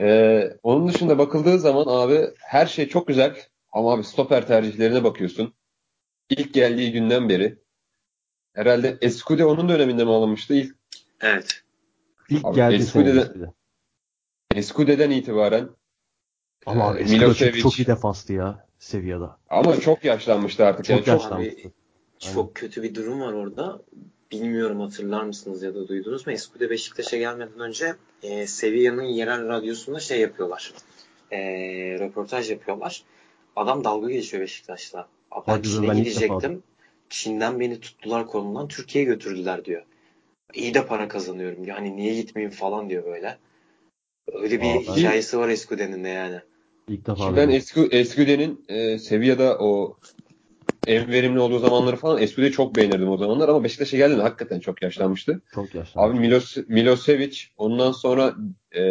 [0.00, 3.36] Ee, onun dışında bakıldığı zaman abi her şey çok güzel
[3.72, 5.54] ama abi stoper tercihlerine bakıyorsun.
[6.30, 7.58] İlk geldiği günden beri
[8.54, 10.54] herhalde Escude onun döneminde mi alınmıştı?
[10.54, 10.76] İlk
[11.20, 11.62] Evet.
[12.28, 13.32] İlk Abi, geldiği Escude'de- sene.
[13.34, 13.52] işte.
[14.54, 15.68] Escude'den itibaren
[16.66, 19.24] Ama abi e, Eskiden çok, Milosevic çok iyi defastı ya seviyede.
[19.50, 20.84] ama çok yaşlanmıştı artık.
[20.84, 21.68] Çok yani yaş- çok, Yaşlanmıştı.
[21.68, 23.82] Abi çok kötü bir durum var orada.
[24.32, 26.32] Bilmiyorum hatırlar mısınız ya da duydunuz mu?
[26.32, 30.72] Eskude Beşiktaş'a gelmeden önce e, Sevilla'nın yerel radyosunda şey yapıyorlar.
[31.32, 31.38] E,
[32.00, 33.02] röportaj yapıyorlar.
[33.56, 35.08] Adam dalga geçiyor Beşiktaş'la.
[35.30, 36.62] Abi Ben Çin'e ben gidecektim.
[37.08, 39.82] Çin'den beni tuttular kolundan Türkiye'ye götürdüler diyor.
[40.54, 41.68] İyi de para kazanıyorum.
[41.68, 43.38] Hani niye gitmeyeyim falan diyor böyle.
[44.32, 46.40] Öyle bir Aa, ben- hikayesi var Eskude'nin de yani.
[46.88, 47.50] İlk defa Ki ben duydum.
[47.50, 49.96] Escu, Escude'nin e, Sevilla'da o
[50.86, 54.82] en verimli olduğu zamanları falan Escude'yi çok beğenirdim o zamanlar ama Beşiktaş'a geldiğinde hakikaten çok
[54.82, 55.42] yaşlanmıştı.
[55.54, 56.00] çok yaşlı.
[56.00, 58.34] Abi Milos, Milosevic ondan sonra
[58.76, 58.82] e,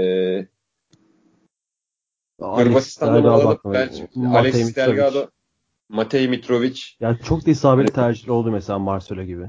[2.41, 3.65] Hırvatistan'da mı alıp
[4.35, 5.27] Alexis Delgado,
[5.89, 9.45] Matej Mitrovic, Yani çok da isabetli tercihler oldu mesela Marcelo gibi.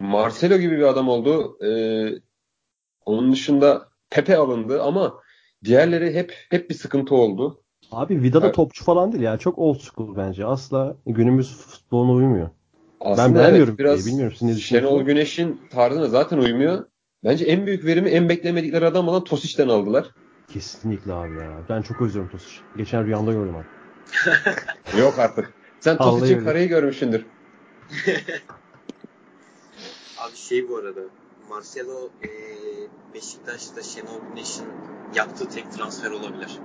[0.00, 1.58] Marcelo gibi bir adam oldu.
[1.64, 1.70] E,
[3.06, 5.20] onun dışında Pepe alındı ama
[5.64, 7.62] diğerleri hep hep bir sıkıntı oldu.
[7.92, 8.54] Abi Vida da Evet.
[8.54, 9.38] topçu falan değil ya.
[9.38, 10.46] Çok old school bence.
[10.46, 12.48] Asla günümüz futboluna uymuyor.
[13.00, 14.54] Aslında beğenmiyorum evet, biraz bilmiyorum, siz ne?
[14.54, 16.84] Şenol Güneş'in tarzına zaten uymuyor.
[17.24, 20.06] Bence en büyük verimi en beklemedikleri adam olan Tosic'ten aldılar.
[20.48, 21.58] Kesinlikle abi ya.
[21.68, 22.60] Ben çok özlüyorum Tosic.
[22.76, 23.64] Geçen rüyamda gördüm abi.
[25.00, 25.52] Yok artık.
[25.80, 26.44] Sen Tosic'in öyle.
[26.44, 27.26] karıyı görmüşsündür.
[30.18, 31.00] Abi şey bu arada
[31.50, 32.28] Marcelo e,
[33.14, 34.66] Beşiktaş'ta Şenol Güneş'in
[35.14, 36.58] yaptığı tek transfer olabilir.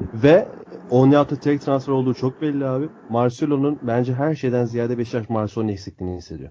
[0.00, 0.48] Ve
[0.90, 2.88] onun yaptığı tek transfer olduğu çok belli abi.
[3.08, 6.50] Marcelo'nun bence her şeyden ziyade Beşiktaş Marcelo'nun eksikliğini hissediyor.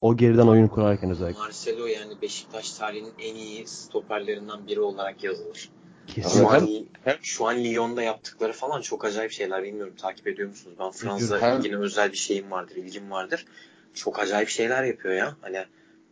[0.00, 1.38] O geriden oyun kurarken özellikle.
[1.40, 5.70] Marcelo yani Beşiktaş tarihinin en iyi stoperlerinden biri olarak yazılır.
[6.06, 6.56] Şu Kesinlikle.
[6.56, 10.76] an, şu an Lyon'da yaptıkları falan çok acayip şeyler bilmiyorum takip ediyor musunuz?
[10.80, 13.46] Ben Fransa ligine özel bir şeyim vardır, ilgim vardır.
[13.94, 15.36] Çok acayip şeyler yapıyor ya.
[15.40, 15.64] Hani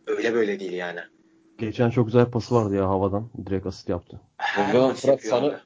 [0.07, 0.99] öyle böyle değil yani.
[1.57, 3.29] Geçen çok güzel pası vardı ya havadan.
[3.45, 4.21] Direkt asist yaptı.
[4.37, 5.61] Her maç Fırat yapıyor sana-.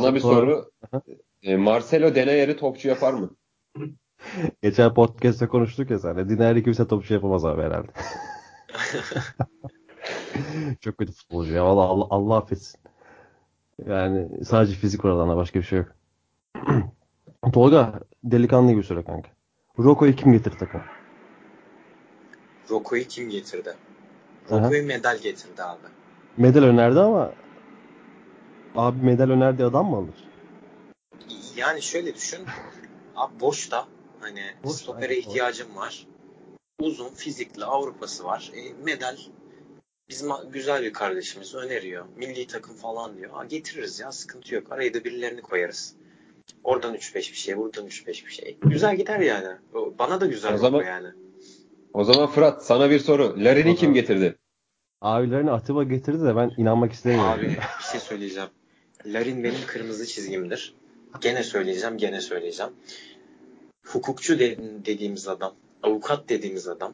[0.00, 0.32] Sana bir Spor.
[0.32, 0.70] soru.
[1.42, 3.30] E, Marcelo Deneyer'i topçu yapar mı?
[4.62, 6.28] Geçen podcast'te konuştuk ya sen.
[6.28, 7.88] Dinlerli kimse topçu yapamaz abi herhalde.
[10.80, 11.64] çok kötü futbolcu ya.
[11.64, 12.80] Vallahi Allah, Allah affetsin.
[13.86, 15.88] Yani sadece fizik oradan başka bir şey yok.
[17.52, 19.28] Tolga delikanlı gibi söyle kanka.
[19.78, 20.84] Roko'yu kim getirdi takıma?
[22.70, 23.74] Roko'yu kim getirdi?
[24.50, 25.86] Roko'yu medal getirdi abi.
[26.36, 27.32] Medal önerdi ama
[28.76, 30.14] abi medal önerdiği adam mı alır?
[31.56, 32.40] Yani şöyle düşün.
[33.16, 33.86] Abi boşta
[34.20, 36.06] hani Boş, stopere ihtiyacım var.
[36.80, 38.50] Uzun fizikli Avrupası var.
[38.54, 39.16] E, medal
[40.08, 42.04] bizim güzel bir kardeşimiz öneriyor.
[42.16, 43.30] Milli takım falan diyor.
[43.30, 44.72] Ha, getiririz ya sıkıntı yok.
[44.72, 45.96] Araya da birilerini koyarız.
[46.64, 48.58] Oradan 3-5 bir şey, buradan 3-5 bir şey.
[48.62, 49.56] Güzel gider yani.
[49.74, 51.08] O- Bana da güzel O zaman- yani.
[51.94, 53.34] O zaman Fırat sana bir soru.
[53.38, 54.38] Larin'i kim getirdi?
[55.00, 57.30] Abilerini Atiba getirdi de ben inanmak istemiyorum.
[57.30, 57.42] Abi
[57.78, 58.48] bir şey söyleyeceğim.
[59.06, 60.74] Larin benim kırmızı çizgimdir.
[61.20, 62.72] Gene söyleyeceğim, gene söyleyeceğim.
[63.86, 66.92] Hukukçu de- dediğimiz adam, avukat dediğimiz adam,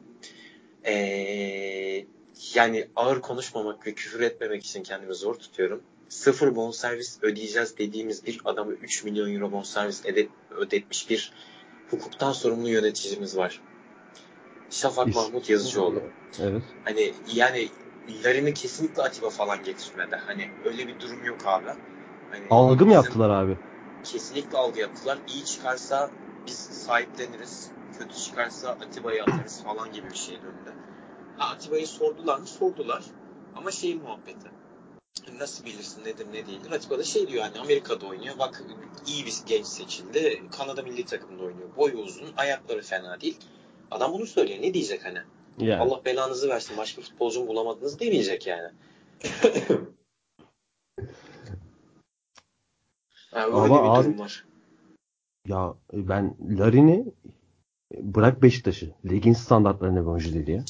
[0.85, 2.05] ee,
[2.53, 5.81] yani ağır konuşmamak ve küfür etmemek için kendimi zor tutuyorum.
[6.09, 11.33] Sıfır bonservis ödeyeceğiz dediğimiz bir adamı 3 milyon euro bonservis ede- ödetmiş bir
[11.89, 13.61] hukuktan sorumlu yöneticimiz var.
[14.69, 16.03] Şafak İs- Mahmut Yazıcıoğlu.
[16.41, 16.63] Evet.
[16.83, 17.69] Hani yani
[18.25, 20.15] Larin'i kesinlikle Atiba falan getirmedi.
[20.25, 21.69] Hani öyle bir durum yok abi.
[22.29, 23.57] Hani Algı mı yaptılar abi?
[24.03, 25.19] Kesinlikle algı yaptılar.
[25.27, 26.11] İyi çıkarsa
[26.47, 27.71] biz sahipleniriz.
[27.99, 30.73] Kötü çıkarsa Atiba'yı atarız falan gibi bir şey döndü.
[31.37, 32.47] Ha, Atiba'yı sordular mı?
[32.47, 33.03] Sordular.
[33.55, 34.49] Ama şey muhabbeti.
[35.39, 36.71] Nasıl bilirsin nedir ne değildir.
[36.71, 38.39] Atiba da şey diyor hani Amerika'da oynuyor.
[38.39, 38.63] Bak
[39.07, 40.43] iyi bir genç seçildi.
[40.57, 41.69] Kanada milli takımında oynuyor.
[41.77, 42.27] Boyu uzun.
[42.37, 43.37] Ayakları fena değil.
[43.91, 44.61] Adam bunu söylüyor.
[44.61, 45.19] Ne diyecek hani?
[45.57, 45.81] Yani.
[45.81, 46.77] Allah belanızı versin.
[46.77, 48.69] Başka futbolcu bulamadınız demeyecek yani.
[53.31, 54.45] Ha, öyle Ama bir abi- durum var.
[55.47, 57.05] Ya ben Larin'i
[57.97, 58.93] bırak Beşiktaş'ı.
[59.05, 60.65] Ligin standartlarına bir oyuncu değil ya.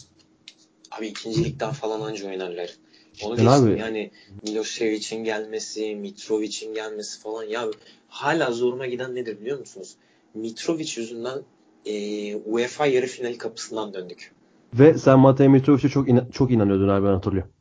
[0.91, 2.75] Abi ikinci ligden falan anca oynarlar.
[3.23, 3.79] Onu Cidden geçtim abi.
[3.79, 4.11] yani
[4.43, 7.65] Milosevic'in gelmesi, Mitrovic'in gelmesi falan ya
[8.07, 9.95] hala zoruma giden nedir biliyor musunuz?
[10.33, 11.39] Mitrovic yüzünden
[11.85, 14.33] e, UEFA yarı finali kapısından döndük.
[14.73, 17.51] Ve sen Matej Mitrovic'e çok ina- çok inanıyordun abi ben hatırlıyorum.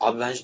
[0.00, 0.34] Abi ben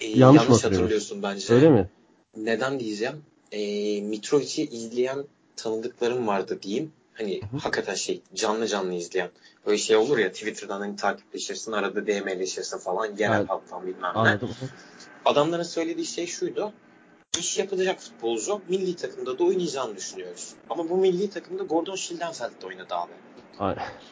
[0.00, 1.54] e, Yanlış yanlış, hatırlıyorsun bence.
[1.54, 1.88] Öyle mi?
[2.36, 3.24] Neden diyeceğim?
[3.52, 3.60] E,
[4.00, 5.24] Mitrovic'i izleyen
[5.56, 6.92] tanıdıklarım vardı diyeyim.
[7.14, 7.60] Hani Hı hı.
[7.60, 9.30] hakikaten şey canlı canlı izleyen.
[9.66, 13.50] Böyle şey olur ya Twitter'dan hani takipleşirsin arada DM'leşirsin falan genel Evet.
[13.50, 14.18] halktan bilmem ne.
[14.18, 14.50] Anladım.
[15.24, 16.72] Adamların söylediği şey şuydu.
[17.38, 20.54] İş yapılacak futbolcu milli takımda da oynayacağını düşünüyoruz.
[20.70, 23.12] Ama bu milli takımda Gordon Schildenfeldt de oynadı abi.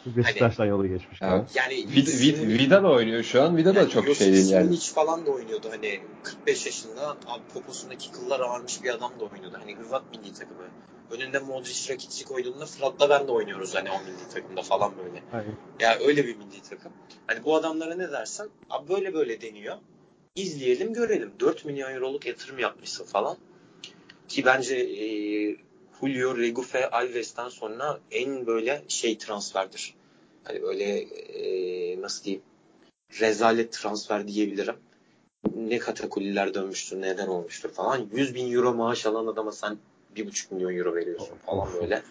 [0.07, 1.23] Beşiktaş'tan yolu geçmiş.
[1.23, 1.57] Evet.
[1.57, 3.57] Yani Vid, Vid, Vida da oynuyor şu an.
[3.57, 4.65] Vida da yani çok Josip şey değil yani.
[4.65, 5.69] Simic falan da oynuyordu.
[5.71, 9.59] Hani 45 yaşında abi poposundaki kıllar ağarmış bir adam da oynuyordu.
[9.61, 10.63] Hani Hırvat milli takımı.
[11.11, 15.23] Önünde Modric, Rakitic koyduğunda Fırat'la ben de oynuyoruz hani o milli takımda falan böyle.
[15.81, 16.93] Ya öyle bir milli takım.
[17.27, 19.77] Hani bu adamlara ne dersen abi böyle böyle deniyor.
[20.37, 21.33] İzleyelim görelim.
[21.41, 23.37] 4 milyon euroluk yatırım yapmışsın falan.
[24.29, 25.07] Ki bence e,
[26.01, 29.95] Julio Regufe Alves'ten sonra en böyle şey transferdir.
[30.45, 32.43] Hani böyle e, nasıl diyeyim
[33.21, 34.77] rezalet transfer diyebilirim.
[35.57, 38.09] Ne katakulliler dönmüştür, neden olmuştur falan.
[38.13, 39.79] 100 bin euro maaş alan adama sen
[40.17, 42.03] 1,5 milyon euro veriyorsun falan böyle.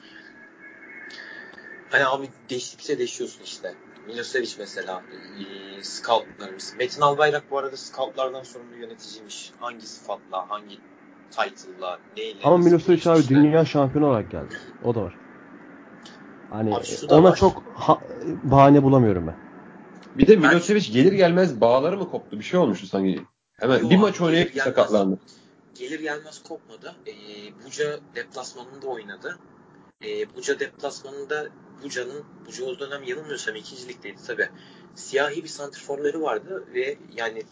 [1.90, 3.74] Hani abi değiştikçe değişiyorsun işte.
[4.08, 6.76] Milosevic mesela e, scoutlarımız.
[6.78, 9.52] Metin Albayrak bu arada scoutlardan sorumlu yöneticiymiş.
[9.60, 10.78] Hangi sıfatla, hangi
[11.32, 12.40] title'la, neyle.
[12.44, 14.56] Ama Milosevic abi dünya şampiyonu olarak geldi.
[14.84, 15.18] O da var.
[16.50, 17.36] Hani Abi ona var.
[17.36, 18.02] çok ha-
[18.44, 19.36] bahane bulamıyorum ben.
[20.16, 22.40] Bir de Milosevic gelir gelmez bağları mı koptu?
[22.40, 23.22] Bir şey olmuştu sanki.
[23.60, 24.64] Hemen Yo bir maç oynayıp gelmez.
[24.64, 25.20] sakatlandı.
[25.80, 26.96] Gelir gelmez kopmadı.
[27.08, 27.14] E,
[27.66, 29.40] Buca deplasmanında oynadı.
[30.06, 31.48] E, Buca deplasmanında
[31.84, 34.50] Buca'nın, Buca o dönem yanılmıyorsam ikinci ligdeydi tabi.
[34.96, 37.44] Siyahi bir santrforları vardı ve yani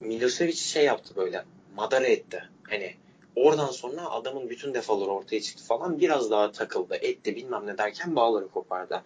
[0.00, 1.44] Milosevic şey yaptı böyle.
[1.76, 2.42] Madara etti.
[2.62, 2.94] Hani
[3.36, 6.00] oradan sonra adamın bütün defaları ortaya çıktı falan.
[6.00, 6.94] Biraz daha takıldı.
[6.94, 9.02] Etti bilmem ne derken bağları kopardı.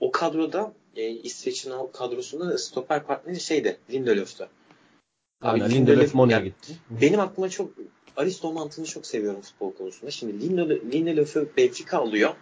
[0.00, 3.78] O kadroda e, İsveç'in o kadrosunda stoper partneri şeydi.
[3.90, 4.48] Lindelöf'tü.
[5.42, 6.72] Abi yani Lindelöf Mone'ye yani, gitti.
[6.90, 7.70] Benim aklıma çok
[8.16, 10.10] Aristo mantığını çok seviyorum futbol konusunda.
[10.10, 10.48] Şimdi
[10.92, 12.34] Lindelöf'ü Benfica alıyor.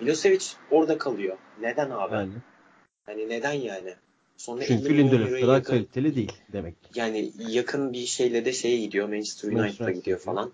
[0.00, 1.36] Milosevic orada kalıyor.
[1.60, 2.14] Neden abi?
[2.16, 2.42] Aynen.
[3.06, 3.94] Hani neden yani?
[4.36, 6.74] Sonra Çünkü Lindelöf kadar yakın, kaliteli değil demek.
[6.94, 9.08] Yani yakın bir şeyle de şeye gidiyor.
[9.08, 10.52] Manchester United'a gidiyor falan.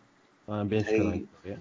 [0.49, 1.59] Yani Benfica'dan hani, gidiyor.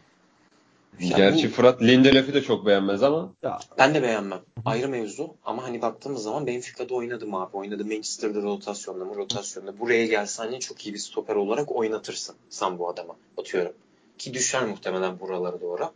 [1.00, 3.34] Gerçi bu, Fırat Lindelöf'ü de çok beğenmez ama.
[3.44, 4.40] Ya, ben de beğenmem.
[4.66, 5.36] Ayrı mevzu.
[5.46, 7.58] Ama hani baktığımız zaman Benfica'da oynadım abi.
[7.58, 9.80] Oynadı Manchester'da rotasyonda mı rotasyonda.
[9.80, 13.16] Buraya gelsen hani çok iyi bir stoper olarak oynatırsın sen bu adama.
[13.38, 13.74] Atıyorum.
[14.18, 15.92] Ki düşer muhtemelen buralara doğru.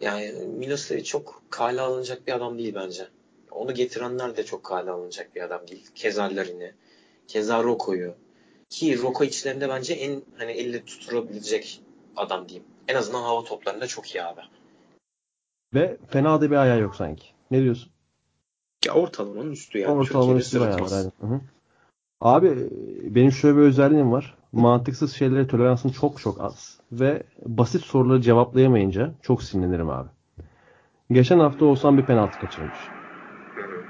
[0.00, 3.08] Yani Milosevic çok kale alınacak bir adam değil bence.
[3.54, 5.86] Onu getirenler de çok kale alınacak bir adam değil.
[5.94, 6.72] Kezallerini,
[7.28, 8.14] keza Roko'yu.
[8.70, 11.80] Ki Roko içlerinde bence en hani elle tutulabilecek
[12.16, 12.68] adam diyeyim.
[12.88, 14.40] En azından hava toplarında çok iyi abi.
[15.74, 17.26] Ve fena da bir ayağı yok sanki.
[17.50, 17.92] Ne diyorsun?
[18.86, 19.92] Ya ortalamanın üstü yani.
[19.92, 21.04] Ortalamanın üstü bayağı var.
[22.20, 22.68] Abi
[23.02, 24.34] benim şöyle bir özelliğim var.
[24.52, 26.78] Mantıksız şeylere toleransım çok çok az.
[26.92, 30.08] Ve basit soruları cevaplayamayınca çok sinirlenirim abi.
[31.12, 32.78] Geçen hafta olsam bir penaltı kaçırmış.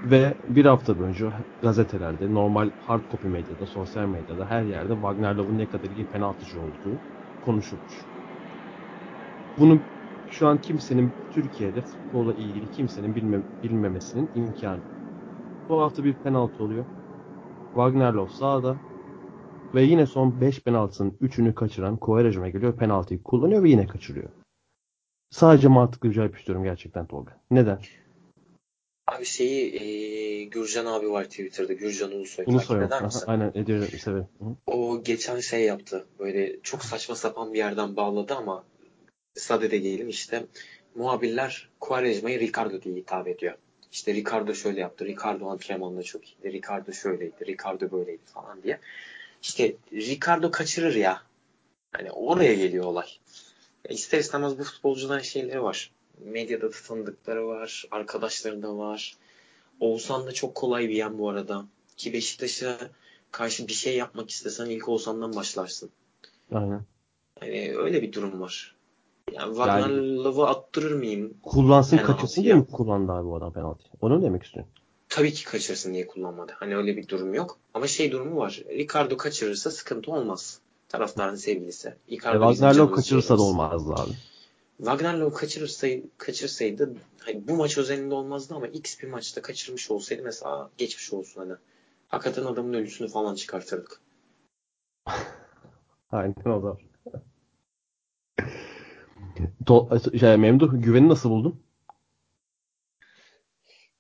[0.05, 5.59] Ve bir hafta boyunca gazetelerde, normal hard copy medyada, sosyal medyada her yerde Wagner Love'ın
[5.59, 7.01] ne kadar iyi penaltıcı olduğu
[7.43, 8.07] konuşulmuş.
[9.59, 9.87] Bunu
[10.27, 14.83] şu an kimsenin Türkiye'de futbolla ilgili kimsenin bilme, bilmemesinin imkanı.
[15.69, 16.87] Bu hafta bir penaltı oluyor.
[17.75, 18.81] Wagner Love sağda
[19.75, 24.31] ve yine son 5 penaltının 3'ünü kaçıran Kovarejme geliyor penaltıyı kullanıyor ve yine kaçırıyor.
[25.31, 27.41] Sadece mantıklı bir cevap istiyorum gerçekten Tolga.
[27.51, 27.79] Neden?
[29.07, 31.73] Abi şeyi e, Gürcan abi var Twitter'da.
[31.73, 32.45] Gürcan Ulusoy.
[32.49, 33.25] Ulusoy takip eder misin?
[33.27, 34.29] Aynen ediyorum severim.
[34.67, 36.07] O geçen şey yaptı.
[36.19, 38.65] Böyle çok saçma sapan bir yerden bağladı ama
[39.35, 40.47] sadede diyelim işte
[40.95, 43.55] muhabirler Quaresma'yı Ricardo diye hitap ediyor.
[43.93, 45.05] İşte Ricardo şöyle yaptı.
[45.05, 46.53] Ricardo antrenmanında çok iyiydi.
[46.53, 47.47] Ricardo şöyleydi.
[47.47, 48.81] Ricardo böyleydi falan diye.
[49.43, 51.23] İşte Ricardo kaçırır ya.
[51.93, 53.09] Hani oraya geliyor olay.
[53.89, 57.85] Ya ister istemez bu futbolcuların şeyleri var medyada tanıdıkları var.
[57.91, 59.17] Arkadaşları da var.
[59.81, 61.65] Oğuzhan da çok kolay bir yen bu arada.
[61.97, 62.79] Ki Beşiktaş'a
[63.31, 65.91] karşı bir şey yapmak istesen ilk Oğuzhan'dan başlarsın.
[66.53, 66.83] Aynen.
[67.43, 68.75] Yani öyle bir durum var.
[69.33, 71.35] Yani Wagner yani, attırır mıyım?
[71.43, 73.85] Kullansın kaçırsın diye mi kullandı abi bu adam penaltı?
[74.01, 74.73] Onu demek istiyorsun?
[75.09, 76.53] Tabii ki kaçırsın diye kullanmadı.
[76.57, 77.59] Hani öyle bir durum yok.
[77.75, 78.63] Ama şey durumu var.
[78.69, 80.59] Ricardo kaçırırsa sıkıntı olmaz.
[80.89, 81.95] Taraftarın sevgilisi.
[82.11, 84.11] Ricardo e, Wagner Love kaçırırsa da olmazdı abi.
[84.79, 90.23] Wagner'la o kaçırırsaydı, kaçırsaydı hani bu maç özelinde olmazdı ama X bir maçta kaçırmış olsaydı
[90.23, 91.53] mesela geçmiş olsun hani.
[92.09, 94.01] Hakikaten adamın ölüsünü falan çıkartırdık.
[96.11, 96.79] Aynen o da.
[99.67, 99.89] to,
[100.21, 101.63] şey, Memduh güveni nasıl buldun?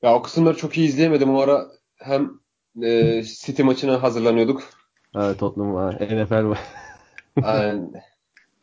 [0.03, 1.35] Ya o kısımları çok iyi izleyemedim.
[1.35, 2.41] O ara hem
[2.83, 4.63] e, City maçına hazırlanıyorduk.
[5.15, 5.95] Evet Tottenham var.
[6.01, 6.59] NFL var.
[7.43, 7.93] Aynen.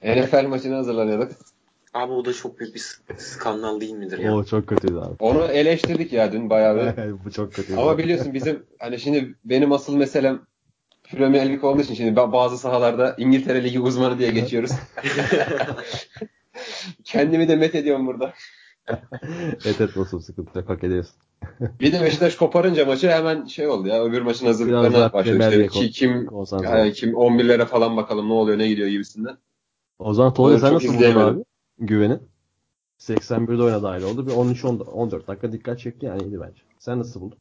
[0.04, 1.32] NFL maçına hazırlanıyorduk.
[1.94, 2.84] Abi o da çok büyük bir
[3.18, 4.36] skandal değil midir ya?
[4.36, 5.16] O çok kötüydü abi.
[5.20, 7.14] Onu eleştirdik ya dün bayağı bir.
[7.26, 7.80] Bu çok kötüydü.
[7.80, 10.42] Ama biliyorsun bizim hani şimdi benim asıl meselem
[11.04, 14.72] Premier Lig olduğu için şimdi bazı sahalarda İngiltere Ligi uzmanı diye geçiyoruz.
[17.04, 18.34] Kendimi de met ediyorum burada.
[19.66, 21.16] et et olsun sıkıntı yok hak ediyorsun.
[21.80, 25.66] bir de Beşiktaş koparınca maçı hemen şey oldu ya öbür maçın hazırlıklarına başladı.
[25.66, 26.30] İşte, kim,
[26.64, 29.38] yani, kim 11'lere falan bakalım ne oluyor ne gidiyor gibisinden.
[30.00, 31.44] O zaman Tolga sen nasıl buldun abi?
[31.82, 32.20] Güveni.
[33.00, 34.28] 81'de oyuna dahil oldu.
[34.28, 36.62] Bir 13-14 dakika dikkat çekti yani iyiydi bence.
[36.80, 37.38] Sen nasıl buldun?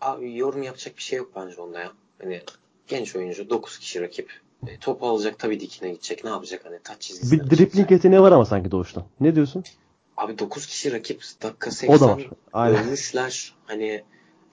[0.00, 1.92] Abi yorum yapacak bir şey yok bence onda ya.
[2.22, 2.42] Hani
[2.86, 4.32] genç oyuncu 9 kişi rakip.
[4.66, 6.24] E, topu alacak tabii dikine gidecek.
[6.24, 7.40] Ne yapacak hani taç çizgisine.
[7.40, 9.04] Bir dribbling yeteneği var ama sanki doğuştan.
[9.20, 9.64] Ne diyorsun?
[10.16, 12.30] Abi 9 kişi rakip dakika 80 o da var.
[12.52, 12.84] Aynen.
[12.84, 13.54] ölmüşler.
[13.66, 14.04] Hani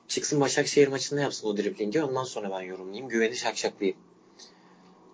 [0.07, 3.09] çıksın Başakşehir maçında yapsın o driblingi ondan sonra ben yorumlayayım.
[3.09, 3.97] Güveni şakşaklayayım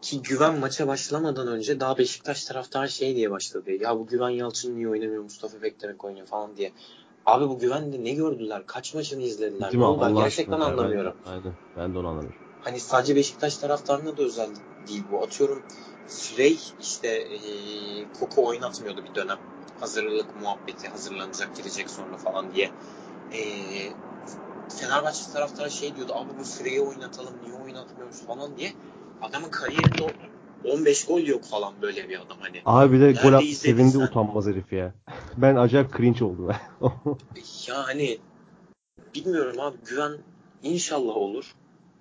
[0.01, 3.71] ki güven maça başlamadan önce daha Beşiktaş taraftarı şey diye başladı.
[3.71, 6.71] Ya bu Güven Yalçın niye oynamıyor Mustafa Beklemek oynuyor falan diye.
[7.25, 8.63] Abi bu güvende ne gördüler?
[8.65, 9.71] Kaç maçını izlediler?
[9.71, 10.01] Değil mi?
[10.01, 11.13] Ben gerçekten anlamıyorum.
[11.25, 11.53] Ben, aynen.
[11.77, 12.37] Ben de onu anlamıyorum.
[12.61, 14.49] Hani sadece Beşiktaş taraftarına da özel
[14.87, 15.23] değil bu.
[15.23, 15.61] Atıyorum
[16.07, 17.39] Frey işte e,
[18.19, 19.37] Koko oynatmıyordu bir dönem.
[19.79, 22.71] Hazırlık muhabbeti hazırlanacak girecek sonra falan diye.
[23.33, 23.41] E,
[24.69, 26.13] Fenerbahçe taraftarı şey diyordu.
[26.15, 28.73] Abi bu Frey'i oynatalım niye oynatmıyoruz falan diye
[29.21, 30.13] adamın kariyerinde
[30.63, 32.61] 15 gol yok falan böyle bir adam hani.
[32.65, 34.93] Abi bir de gol attı sevindi utanmaz herif ya.
[35.37, 36.47] Ben acayip cringe oldum.
[37.67, 38.17] ya hani
[39.15, 40.17] bilmiyorum abi güven
[40.63, 41.55] inşallah olur.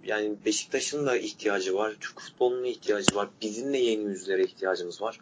[0.05, 1.93] Yani Beşiktaş'ın da ihtiyacı var.
[2.01, 3.29] Türk futbolunun ihtiyacı var.
[3.43, 5.21] Bizim de yeni yüzlere ihtiyacımız var.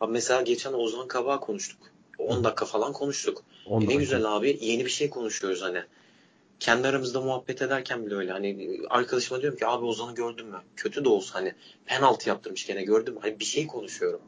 [0.00, 1.78] Abi mesela geçen Ozan Kabak'ı konuştuk.
[2.18, 3.42] 10 dakika falan konuştuk.
[3.66, 4.58] 10 E ne güzel abi.
[4.60, 5.82] Yeni bir şey konuşuyoruz hani.
[6.60, 8.32] Kendi aramızda muhabbet ederken bile öyle.
[8.32, 10.60] Hani arkadaşıma diyorum ki abi Ozan'ı gördün mü?
[10.76, 11.54] Kötü de olsa hani
[11.86, 13.20] penaltı yaptırmış gene gördün mü?
[13.22, 14.20] Hani bir şey konuşuyorum.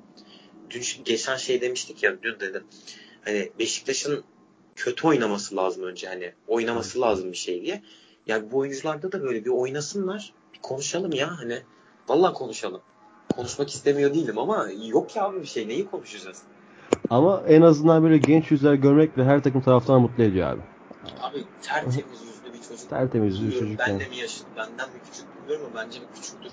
[0.71, 2.65] Dün geçen şey demiştik ya dün dedim.
[3.25, 4.25] Hani Beşiktaş'ın
[4.77, 6.33] kötü oynaması lazım önce hani.
[6.47, 7.83] Oynaması lazım bir şey diye.
[8.27, 10.33] Yani bu oyuncularda da böyle bir oynasınlar.
[10.55, 11.59] Bir konuşalım ya hani.
[12.09, 12.81] Vallahi konuşalım.
[13.37, 15.69] Konuşmak istemiyor değilim ama yok ya abi bir şey.
[15.69, 16.43] Neyi konuşacağız?
[17.11, 20.61] Ama en azından böyle genç yüzler görmek de her takım taraftarını mutlu ediyor abi.
[21.21, 22.91] Abi tertemiz yüzlü bir çocuk.
[22.91, 24.01] Tertemiz yüzlü çocuk Ben yani.
[24.01, 26.53] de mi yaşlı, benden mi küçük bilmiyorum ama bence bir küçüktür.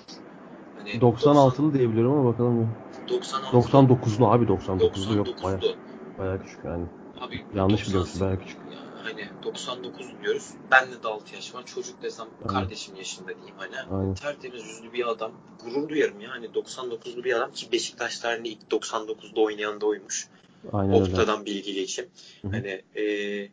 [0.76, 2.74] Hani 96'lı diye biliyorum ama bakalım.
[3.08, 5.26] 96 99'lu abi 99'lu yok.
[5.44, 5.76] Baya, 99'lu.
[6.18, 6.86] baya küçük yani.
[7.20, 8.58] Abi Yanlış 98 biliyorsun baya küçük.
[8.72, 10.54] Ya hani 99 diyoruz.
[10.70, 11.62] Bende de 6 yaş var.
[11.66, 12.60] Çocuk desem Aynen.
[12.60, 13.76] kardeşim yaşında diyeyim hani.
[13.90, 14.14] Aynen.
[14.14, 15.32] Tertemiz yüzlü bir adam.
[15.64, 16.30] Gurur duyarım ya.
[16.30, 20.28] Hani 99'lu bir adam ki Beşiktaş tarihinde ilk 99'da oynayan da oymuş.
[20.72, 21.04] Aynen öyle.
[21.04, 22.06] Opta'dan bilgi geçim.
[22.42, 22.52] Hı hı.
[22.52, 23.50] Hani eee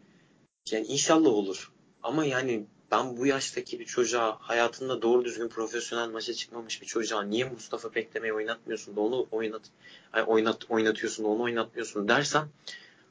[0.72, 1.72] yani inşallah olur.
[2.04, 7.24] Ama yani ben bu yaştaki bir çocuğa hayatında doğru düzgün profesyonel maça çıkmamış bir çocuğa
[7.24, 9.62] niye Mustafa Bekleme'yi oynatmıyorsun da onu oynat,
[10.28, 12.48] oynat oynatıyorsun da onu oynatmıyorsun dersen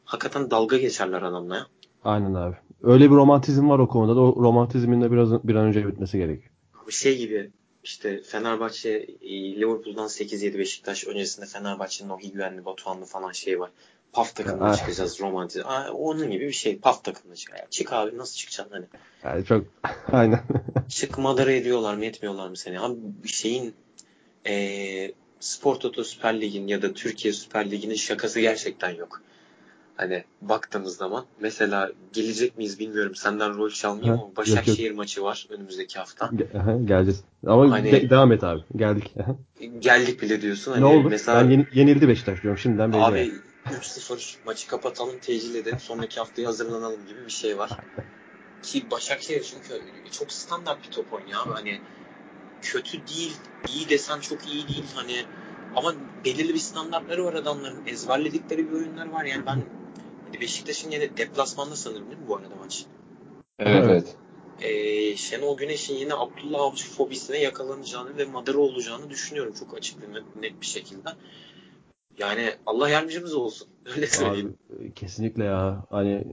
[0.05, 1.66] hakikaten dalga geçerler adamla ya.
[2.05, 2.57] Aynen abi.
[2.83, 6.19] Öyle bir romantizm var o konuda da o romantizmin de biraz bir an önce bitmesi
[6.19, 6.43] gerek.
[6.87, 7.51] Bir şey gibi
[7.85, 8.91] işte Fenerbahçe
[9.23, 13.70] e, Liverpool'dan 8-7 Beşiktaş öncesinde Fenerbahçe'nin o Higuain'li Batuhan'lı falan şey var.
[14.12, 14.76] Paf takımına Ha.
[14.76, 15.62] çıkacağız romantiz.
[15.64, 16.78] Aa, onun gibi bir şey.
[16.78, 17.51] Paf takımına çık.
[17.51, 18.84] Ya çık abi nasıl çıkacaksın hani?
[19.24, 19.64] Yani çok
[20.12, 20.40] aynen.
[20.89, 22.80] Çık madara ediyorlar mı etmiyorlar mı seni?
[22.80, 23.74] Abi bir şeyin
[24.47, 29.22] eee Spor Toto Süper Lig'in ya da Türkiye Süper Ligi'nin şakası gerçekten yok.
[29.97, 35.47] Hani baktığımız zaman mesela gelecek miyiz bilmiyorum senden rol çalmayayım ama yok, Başakşehir maçı var
[35.51, 36.26] önümüzdeki hafta.
[36.26, 37.24] Ge- aha, Geleceğiz.
[37.47, 38.60] Ama Hani- de- devam et abi.
[38.76, 39.14] Geldik.
[39.22, 39.36] Aha.
[39.78, 40.72] Geldik bile diyorsun.
[40.72, 41.10] Hani ne olur?
[41.10, 43.01] Mesela Ben yeni- yenildi Beşiktaş diyorum şimdiden belli.
[43.01, 43.32] yani.
[43.66, 47.70] Abi 3-0 maçı kapatalım, tecil edelim, sonraki haftaya hazırlanalım gibi bir şey var.
[48.62, 51.52] Ki Başakşehir çünkü çok standart bir top oynuyor abi.
[51.52, 51.80] Hani
[52.62, 53.36] kötü değil,
[53.68, 55.24] iyi desen çok iyi değil hani
[55.76, 55.94] ama
[56.24, 57.86] belirli bir standartları var adamların.
[57.86, 59.24] Ezberledikleri bir oyunlar var.
[59.24, 59.62] Yani ben
[60.40, 62.86] Beşiktaş'ın yine deplasmanda sanırım değil mi bu arada maç?
[63.59, 64.16] Evet Evet.
[64.60, 70.06] Ee, Şenol Güneş'in yine Abdullah Avcı fobisine yakalanacağını ve madara olacağını düşünüyorum çok açık ve
[70.40, 71.09] net bir şekilde.
[72.18, 73.68] Yani Allah yardımcımız olsun.
[73.97, 74.55] Öyle söyleyeyim.
[74.78, 75.84] Abi e, kesinlikle ya.
[75.90, 76.24] Hani e,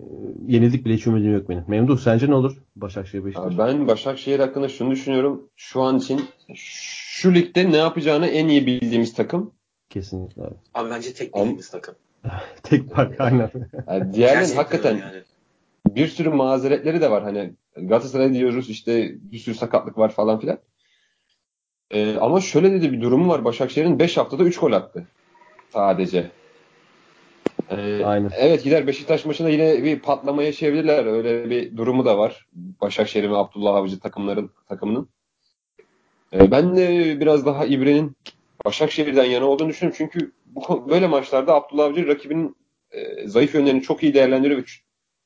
[0.48, 1.64] yenildik bile hiç ümidim yok benim.
[1.68, 2.58] Memduh sence ne olur?
[2.76, 3.58] Başakşehir Beşiktaş.
[3.58, 5.50] Ben Başakşehir hakkında şunu düşünüyorum.
[5.56, 6.22] Şu an için
[6.56, 9.54] şu ligde ne yapacağını en iyi bildiğimiz takım.
[9.90, 10.56] Kesinlikle abi.
[10.74, 11.96] Abi bence tek Am- bildiğimiz takım.
[12.64, 13.52] Tek fark aynen.
[13.88, 15.24] Yani diğerlerin Gerçekten hakikaten yani.
[15.88, 17.24] bir sürü mazeretleri de var.
[17.24, 20.60] Hani Galatasaray diyoruz işte bir sürü sakatlık var falan filan.
[21.92, 23.46] Ee, ama şöyle de bir durumu var.
[23.46, 25.08] Başakşehir'in 5 haftada 3 gol attı.
[25.74, 26.32] Sadece.
[27.72, 28.32] Ee, Aynen.
[28.38, 31.06] Evet gider Beşiktaş maçında yine bir patlama yaşayabilirler.
[31.06, 32.48] Öyle bir durumu da var.
[32.82, 35.10] Başakşehir ve Abdullah Avcı takımların takımının.
[36.34, 38.16] Ee, ben de biraz daha İbre'nin
[38.66, 39.98] Başakşehir'den yana olduğunu düşünüyorum.
[39.98, 42.56] Çünkü bu böyle maçlarda Abdullah Avcı rakibinin
[42.92, 44.84] e, zayıf yönlerini çok iyi değerlendiriyor.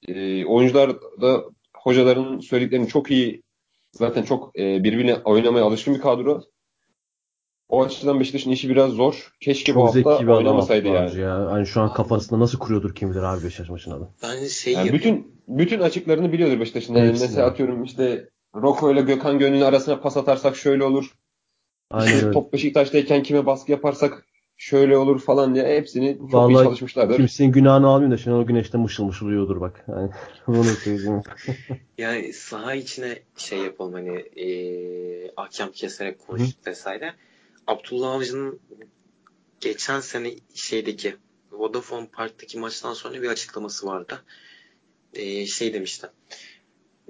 [0.07, 1.43] E, oyuncular da
[1.77, 3.43] hocaların söylediklerini çok iyi
[3.91, 6.41] zaten çok e, birbirine oynamaya alışkın bir kadro.
[7.73, 9.33] O açıdan Beşiktaş'ın işi biraz zor.
[9.39, 11.19] Keşke bu Çok hafta zeki bir adam oynamasaydı yani.
[11.19, 11.51] Ya.
[11.51, 14.09] Hani şu an kafasında nasıl kuruyordur kim bilir abi Beşiktaş maçına da.
[14.23, 16.95] Ben şey Yani bütün bütün açıklarını biliyordur Beşiktaş'ın.
[16.95, 21.11] Yani mesela atıyorum işte Roko ile Gökhan Gönül'ün arasına pas atarsak şöyle olur.
[21.91, 24.25] Aynen İşte top Beşiktaş'tayken kime baskı yaparsak
[24.57, 27.17] şöyle olur falan diye hepsini çok iyi Vallahi çalışmışlardır.
[27.17, 29.85] kimsenin günahını almayayım da Şenol Güneş'te mışıl mışıl uyuyordur bak.
[29.89, 30.09] Yani
[30.47, 31.21] bunu söyleyeyim.
[31.97, 37.13] Yani saha içine şey yapalım hani eee ahkam keserek konuştuk vesaire.
[37.67, 38.59] Abdullah Avcı'nın
[39.61, 41.15] geçen sene şeydeki
[41.51, 44.23] Vodafone Park'taki maçtan sonra bir açıklaması vardı.
[45.13, 46.07] Eee, şey demişti.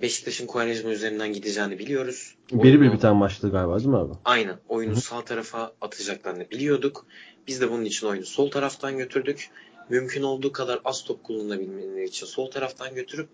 [0.01, 2.35] Beşiktaş'ın Quaresma üzerinden gideceğini biliyoruz.
[2.51, 4.13] Biri bir biten maçtı galiba değil mi abi?
[4.25, 4.59] Aynen.
[4.69, 5.01] Oyunu Hı hı.
[5.01, 7.05] sağ tarafa atacaklarını biliyorduk.
[7.47, 9.49] Biz de bunun için oyunu sol taraftan götürdük.
[9.89, 13.30] Mümkün olduğu kadar az top kullanabilmeleri için sol taraftan götürüp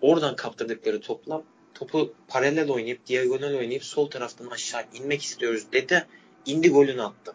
[0.00, 1.42] oradan kaptırdıkları toplam
[1.74, 6.06] topu paralel oynayıp diagonal oynayıp sol taraftan aşağı inmek istiyoruz dedi.
[6.46, 7.34] İndi golünü attı.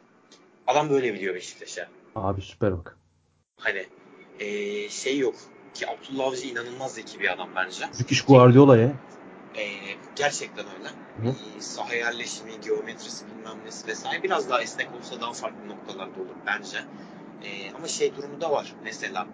[0.68, 1.88] Adam böyle biliyor Beşiktaş'a.
[2.16, 2.98] Abi süper bak.
[3.58, 3.86] Hani
[4.40, 5.36] eee, şey yok
[5.74, 7.86] ki Abdullah Avcı inanılmaz zeki bir adam bence.
[7.92, 8.92] Zikiş Guardiola ya.
[9.58, 9.64] Ee,
[10.16, 10.88] gerçekten öyle.
[11.30, 11.36] Hı.
[11.58, 16.36] Ee, saha yerleşimi, geometrisi bilmem nesi vesaire biraz daha esnek olsa daha farklı noktalarda olur
[16.46, 16.78] bence.
[17.44, 19.28] Ee, ama şey durumu da var mesela.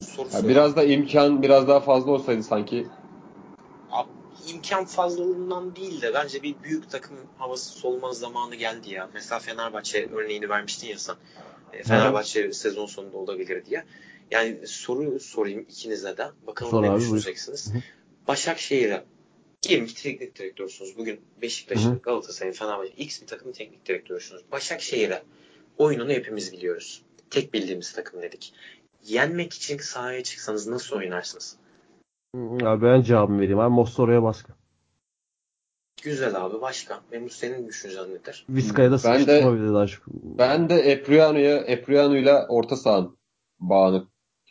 [0.00, 2.86] Soru Ya biraz da imkan biraz daha fazla olsaydı sanki.
[3.92, 4.06] Ab-
[4.46, 9.10] imkan fazlalığından değil de bence bir büyük takım havası solma zamanı geldi ya.
[9.14, 11.16] Mesela Fenerbahçe örneğini vermiştin ya sen.
[11.72, 13.84] E, Fenerbahçe sezon sonunda olabilir diye.
[14.30, 16.26] Yani soru sorayım ikinize de.
[16.46, 17.72] Bakalım Sor ne abi, düşüneceksiniz.
[18.28, 19.04] Başakşehir'e
[19.62, 20.98] diyelim ki teknik direktörsünüz.
[20.98, 21.98] Bugün Beşiktaş'ın.
[22.02, 24.42] Galatasaray'ın, Fenerbahçe X bir takımın teknik direktörsünüz.
[24.52, 25.22] Başakşehir'e
[25.78, 27.02] oyununu hepimiz biliyoruz.
[27.30, 28.54] Tek bildiğimiz takım dedik.
[29.04, 31.56] Yenmek için sahaya çıksanız nasıl oynarsınız?
[32.34, 33.74] Ya ben cevabımı vereyim abi.
[33.74, 34.52] Mossora'ya baskı.
[36.02, 37.00] Güzel abi başka.
[37.12, 38.46] Memnun senin düşüncen nedir?
[38.48, 40.04] Vizca'ya da Ben de- sıkıştırma bir de daha çok.
[40.12, 43.16] Ben de Epriano'ya Epriano'yla orta sahan
[43.60, 44.06] bağını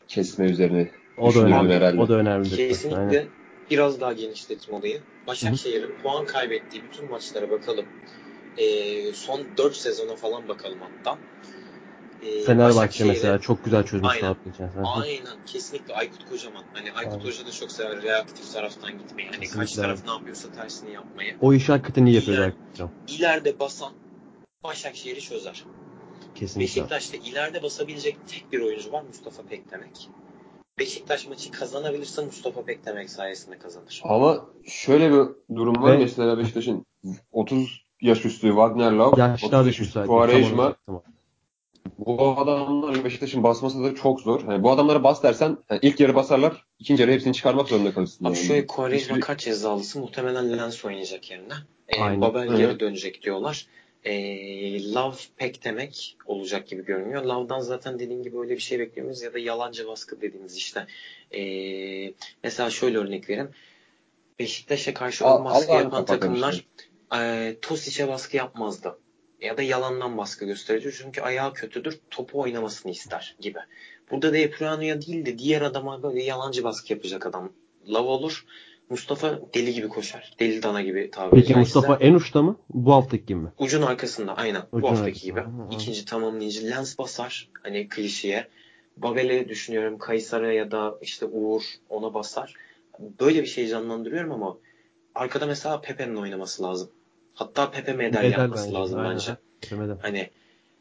[0.08, 1.74] kesme üzerine O da düşünüyorum önemli.
[1.76, 2.02] herhalde.
[2.02, 2.50] O da önemli.
[2.50, 3.26] Kesinlikle Aynen.
[3.72, 5.02] biraz daha genişletim olayı.
[5.28, 7.86] Başakşehir'in puan kaybettiği bütün maçlara bakalım.
[8.58, 11.18] Ee, son 4 sezona falan bakalım hatta.
[12.22, 14.28] Ee, Fenerbahçe mesela çok güzel çözmüş Aynen.
[14.28, 14.84] abi geçen sene.
[14.84, 16.64] Aynen kesinlikle Aykut Kocaman.
[16.74, 17.26] Hani Aykut Aynen.
[17.26, 19.30] Hoca da çok sever reaktif taraftan gitmeyi.
[19.30, 19.82] Hani karşı Kesinlikle.
[19.82, 21.36] taraf ne yapıyorsa tersini yapmayı.
[21.42, 22.54] O işi hakikaten iyi yapıyor İler-.
[23.08, 23.94] İleride basan
[24.64, 25.64] Başakşehir'i çözer.
[26.36, 26.82] Kesinlikle.
[26.82, 30.10] Beşiktaş'ta ileride basabilecek tek bir oyuncu var Mustafa Pekdemek.
[30.80, 34.02] Beşiktaş maçı kazanabilirse Mustafa Pekdemek sayesinde kazanır.
[34.04, 36.86] Ama şöyle bir durum var Ve- mesela Beşiktaş'ın
[37.32, 40.06] 30 yaş üstü Wagner Love, Yaşlar 30 da yaş üstü.
[40.06, 40.76] Quaresma.
[41.98, 44.42] Bu adamlar Beşiktaş'ın basması da çok zor.
[44.50, 48.26] Yani bu adamlara bas dersen yani ilk yarı basarlar, ikinci yarı hepsini çıkarmak zorunda kalırsın.
[48.26, 48.48] Abi yani.
[48.48, 51.54] şöyle Quaresma Hiçbir- kaç cezalısı muhtemelen Lens oynayacak yerine.
[51.88, 52.22] Ee, Aynen.
[52.22, 53.68] Babel geri dönecek diyorlar.
[54.04, 57.24] Ee, Love pek demek olacak gibi görünüyor.
[57.24, 60.88] Love'dan zaten dediğim gibi öyle bir şey bekliyoruz ya da yalancı baskı dediğimiz işte.
[61.36, 63.50] Ee, mesela şöyle örnek vereyim.
[64.40, 66.66] Beşiktaş'a karşı ön baskı yapan takımlar
[67.16, 68.98] e, Tosic'e baskı yapmazdı.
[69.42, 70.92] Ya da yalandan baskı gösterici.
[70.92, 72.00] Çünkü ayağı kötüdür.
[72.10, 73.60] Topu oynamasını ister gibi.
[74.12, 77.50] Burada da Epriano'ya değil de diğer adama böyle yalancı baskı yapacak adam.
[77.90, 78.46] Lav olur.
[78.90, 80.34] Mustafa deli gibi koşar.
[80.40, 81.80] Deli dana gibi tabiri Peki caizse.
[81.80, 82.58] Mustafa en uçta mı?
[82.70, 83.50] Bu haftaki gibi mi?
[83.58, 84.62] Ucun arkasında aynen.
[84.72, 85.40] Ucun bu haftaki gibi.
[85.40, 85.68] hı.
[85.72, 87.50] İkinci tamamlayıcı lens basar.
[87.64, 88.48] Hani klişeye.
[88.98, 89.98] Babel'e düşünüyorum.
[89.98, 92.54] Kaysar'a ya da işte Uğur ona basar.
[93.00, 94.58] Böyle bir şey canlandırıyorum ama
[95.16, 96.90] arkada mesela Pepe'nin oynaması lazım.
[97.38, 99.14] Hatta Pepe medal, Medal yapması bence, lazım aynen.
[99.14, 99.38] bence.
[99.72, 99.98] Demeden.
[100.02, 100.30] Hani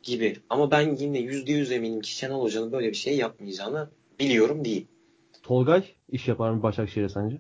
[0.03, 0.37] gibi.
[0.51, 4.87] Ama ben yine yüzde yüz eminim ki Şenol Hoca'nın böyle bir şey yapmayacağını biliyorum değil.
[5.43, 7.37] Tolgay iş yapar mı Başakşehir'e sence?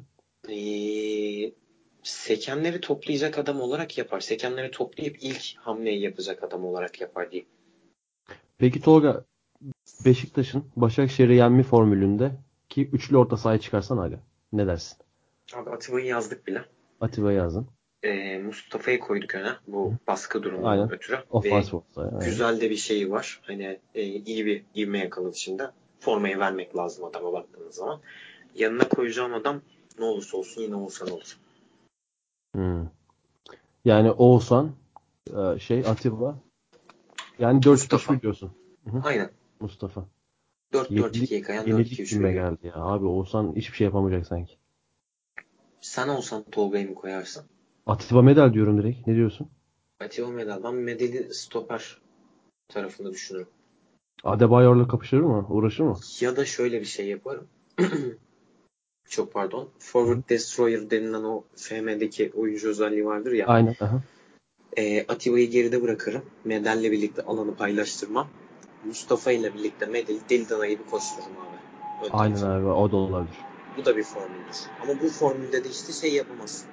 [0.48, 1.52] Ee,
[2.02, 4.20] sekenleri toplayacak adam olarak yapar.
[4.20, 7.48] Sekenleri toplayıp ilk hamleyi yapacak adam olarak yapar diyeyim.
[8.58, 9.24] Peki Tolga
[10.04, 12.32] Beşiktaş'ın Başakşehir'e yenme formülünde
[12.68, 14.20] ki üçlü orta sahaya çıkarsan hala.
[14.52, 14.98] Ne dersin?
[15.54, 16.64] Abi Atiba'yı yazdık bile.
[17.00, 17.75] Atiba yazdın.
[18.06, 20.92] Ee, Mustafa'yı koyduk öne bu baskı durumundan Aynen.
[20.92, 21.16] ötürü.
[21.16, 22.10] Ve orta sahaya.
[22.10, 22.20] aynen.
[22.24, 23.40] güzel de bir şeyi var.
[23.42, 25.70] Hani e, iyi bir ivme yakaladı şimdi.
[26.00, 28.00] Formayı vermek lazım adama baktığınız zaman.
[28.54, 29.62] Yanına koyacağım adam
[29.98, 31.36] ne olursa olsun yine Oğuzhan olur.
[32.54, 32.88] Hmm.
[33.84, 34.72] Yani Oğuzhan
[35.36, 36.38] e, şey Atiba
[37.38, 38.14] yani 4 Mustafa.
[38.14, 38.52] 3 biliyorsun.
[39.04, 39.30] Aynen.
[39.60, 40.04] Mustafa.
[40.72, 42.50] 4-4-2'ye kayan Yenilik 4-2-3 kime veriyor.
[42.50, 42.74] geldi ya.
[42.74, 44.56] Abi Oğuzhan hiçbir şey yapamayacak sanki.
[45.80, 47.44] Sen olsan Tolga'yı mı koyarsın?
[47.86, 49.06] Atiba medal diyorum direkt.
[49.06, 49.48] Ne diyorsun?
[50.00, 50.62] Atiba Medal.
[50.62, 51.98] Ben Medel'i stoper
[52.68, 53.46] tarafında düşünürüm.
[54.24, 55.46] Adebayor'la kapışır mı?
[55.48, 55.96] Uğraşır mı?
[56.20, 57.46] Ya da şöyle bir şey yaparım.
[59.08, 59.68] Çok pardon.
[59.78, 63.46] Forward Destroyer denilen o FM'deki oyuncu özelliği vardır ya.
[63.46, 63.74] Aynen.
[63.80, 64.02] Aha.
[64.76, 66.22] E, Atiba'yı geride bırakırım.
[66.44, 68.28] Medel'le birlikte alanı paylaştırmam.
[68.84, 72.06] Mustafa ile birlikte Medel deli dana gibi koştururum abi.
[72.06, 72.66] Ön Aynen abi.
[72.66, 73.36] O da olabilir.
[73.76, 74.56] Bu da bir formüldür.
[74.82, 76.68] Ama bu formülde de işte şey yapamazsın.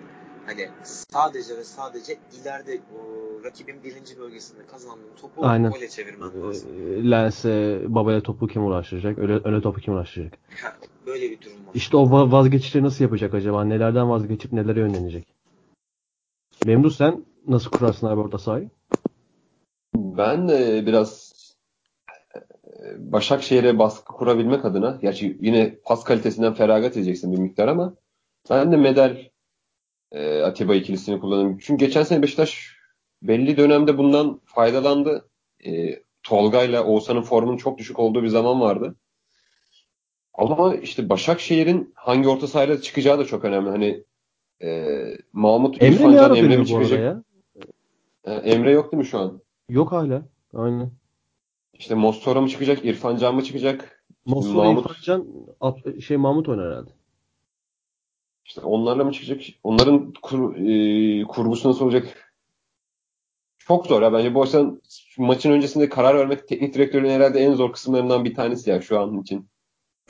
[0.45, 2.99] Hani sadece ve sadece ileride o,
[3.44, 5.72] rakibin birinci bölgesinde kazandığın topu Aynen.
[5.72, 6.70] gole çevirmen lazım.
[6.80, 9.18] Ee, Lens'e babaya topu kim ulaştıracak?
[9.18, 10.34] Öyle, öne topu kim ulaştıracak?
[10.61, 10.76] Ha,
[11.06, 11.72] böyle bir durum var.
[11.74, 13.64] İşte o va- vazgeçişleri nasıl yapacak acaba?
[13.64, 15.28] Nelerden vazgeçip nelere yönlenecek?
[16.64, 18.70] Memduh sen nasıl kurarsın abi orta sahayı?
[19.95, 21.34] Ben de biraz
[22.36, 27.94] e, Başakşehir'e baskı kurabilmek adına, gerçi yine pas kalitesinden feragat edeceksin bir miktar ama
[28.49, 29.32] ben de Medel
[30.14, 31.57] e, Atiba ikilisini kullanırım.
[31.57, 32.77] Çünkü geçen sene Beşiktaş
[33.22, 35.30] belli dönemde bundan faydalandı.
[35.65, 38.95] E, Tolga'yla Oğuzhan'ın formunun çok düşük olduğu bir zaman vardı.
[40.34, 43.69] Ama işte Başakşehir'in hangi orta sahayla çıkacağı da çok önemli.
[43.69, 44.03] Hani
[44.61, 44.90] e,
[45.34, 46.99] Mahmut Emre İrfan ne ara Emre mi çıkacak?
[46.99, 47.23] ya?
[48.23, 49.41] E, Emre yok değil mi şu an?
[49.69, 50.26] Yok hala.
[50.53, 50.91] Aynen.
[51.73, 54.06] İşte Mossora mı çıkacak, İrfan Can mı çıkacak?
[54.26, 55.27] Mossoro Mahmut- İrfan Can,
[55.99, 56.91] şey Mahmut oynar herhalde.
[58.45, 59.41] İşte onlarla mı çıkacak?
[59.64, 62.34] Onların kur, e, kurgusu nasıl olacak?
[63.57, 64.14] Çok zor ya.
[64.14, 64.82] Bence bu açıdan
[65.18, 69.22] maçın öncesinde karar vermek teknik direktörün herhalde en zor kısımlarından bir tanesi ya şu an
[69.22, 69.49] için.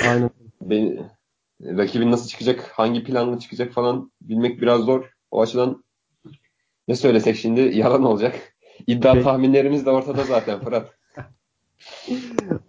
[0.02, 0.30] Aynen.
[0.62, 1.00] Beni,
[1.62, 5.12] rakibin nasıl çıkacak, hangi planla çıkacak falan bilmek biraz zor.
[5.32, 5.84] O açıdan
[6.88, 8.56] ne söylesek şimdi yalan olacak.
[8.88, 9.24] İddia Peki.
[9.24, 10.94] tahminlerimiz de ortada zaten Fırat.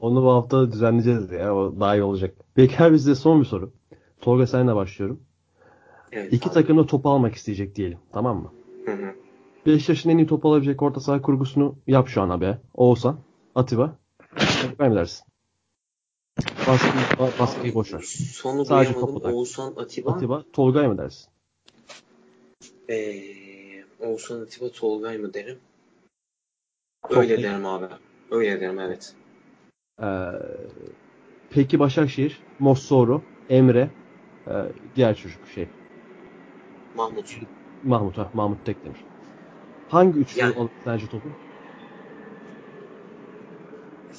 [0.00, 1.54] Onu bu hafta düzenleyeceğiz ya.
[1.54, 2.36] O daha iyi olacak.
[2.54, 3.72] Peki abi size son bir soru.
[4.20, 5.20] Tolga seninle başlıyorum.
[6.14, 6.54] Evet, İki abi.
[6.54, 7.98] takım da topu almak isteyecek diyelim.
[8.12, 8.52] Tamam mı?
[8.84, 9.14] Hı hı.
[9.66, 12.56] Beşiktaş'ın en iyi topu alabilecek orta saha kurgusunu yap şu an abi.
[12.74, 13.18] Oğuzhan,
[13.54, 13.98] Atiba.
[14.78, 15.26] Mı dersin?
[16.66, 18.00] Baskıyı, baskıyı boş ver.
[18.32, 19.28] Sonu Sadece topu.
[19.28, 20.10] Oğuzhan Atiba.
[20.10, 21.28] Atiba, Tolgay mı dersin?
[22.90, 25.58] Ee, Oğuzhan Atiba Tolgay mı derim?
[27.10, 27.42] Öyle iyi.
[27.42, 27.86] derim abi.
[28.30, 29.14] Öyle derim evet.
[30.02, 30.06] Ee,
[31.50, 33.90] peki Başakşehir, Mossoro, Emre,
[34.46, 34.52] e,
[34.96, 35.68] diğer çocuk şey
[36.94, 37.30] Mahmut.
[37.82, 39.04] Mahmut ha Mahmut Tekdemir.
[39.88, 41.28] Hangi üçlü Yani- alır sence topu?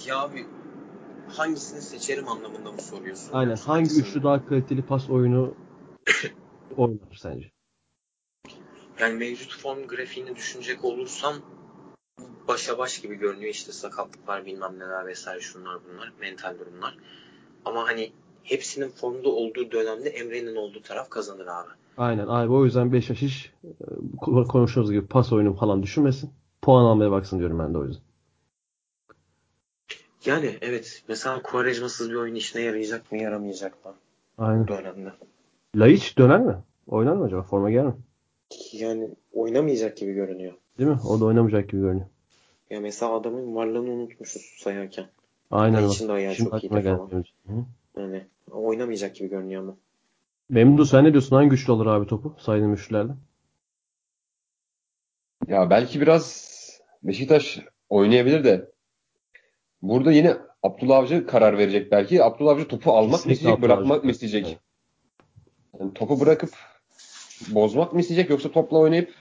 [0.05, 0.45] Ya abi
[1.27, 3.33] hangisini seçerim anlamında mı soruyorsun?
[3.33, 3.55] Aynen.
[3.55, 5.53] Hangi hangisini- üçlü daha kaliteli pas oyunu
[6.77, 7.51] oynar sence?
[8.99, 11.35] Yani mevcut form grafiğini düşünecek olursam
[12.47, 16.97] başa baş gibi görünüyor işte sakatlıklar bilmem neler vesaire şunlar bunlar mental durumlar.
[17.65, 18.11] Ama hani
[18.43, 21.69] hepsinin formda olduğu dönemde Emre'nin olduğu taraf kazanır abi.
[21.97, 26.31] Aynen abi o yüzden Beşiktaş hiç e, konuştuğumuz gibi pas oyunu falan düşünmesin.
[26.61, 28.03] Puan almaya baksın diyorum ben de o yüzden.
[30.25, 33.93] Yani evet mesela Quaresma'sız bir oyun işine yarayacak mı yaramayacak mı
[34.37, 34.63] Aynen.
[34.63, 35.09] bu dönemde?
[35.75, 36.55] Laiç döner mi?
[36.87, 37.41] Oynar mı acaba?
[37.41, 37.93] Forma giyer mi?
[38.71, 40.53] Yani oynamayacak gibi görünüyor.
[40.79, 40.99] Değil mi?
[41.09, 42.07] O da oynamayacak gibi görünüyor.
[42.69, 45.05] Ya mesela adamın varlığını unutmuşuz sayarken.
[45.51, 45.83] Aynen.
[45.83, 47.25] Laiç'in de ayağı Şimdi çok iyiydi falan.
[47.97, 49.75] Yani oynamayacak gibi görünüyor ama.
[50.49, 51.35] Memdu sen ne diyorsun?
[51.35, 52.35] Hangi güçlü alır abi topu?
[52.39, 53.17] Saydığım üçlülerden.
[55.47, 56.45] Ya belki biraz
[57.03, 57.59] Beşiktaş
[57.89, 58.71] oynayabilir de
[59.81, 62.23] burada yine Abdullah Avcı karar verecek belki.
[62.23, 64.05] Abdullah Avcı topu almak mı Kesinlikle isteyecek, Abdullah bırakmak Avcı.
[64.05, 64.45] mı isteyecek?
[64.47, 64.59] Evet.
[65.79, 66.49] Yani topu bırakıp
[67.47, 69.13] bozmak mı isteyecek yoksa topla oynayıp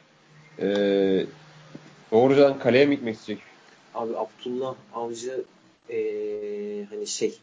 [0.59, 1.27] eee
[2.13, 3.45] doğrudan kaleye mi gitmek isteyecek?
[3.95, 5.45] Abi Abdullah Avcı
[5.89, 7.39] eee, hani şey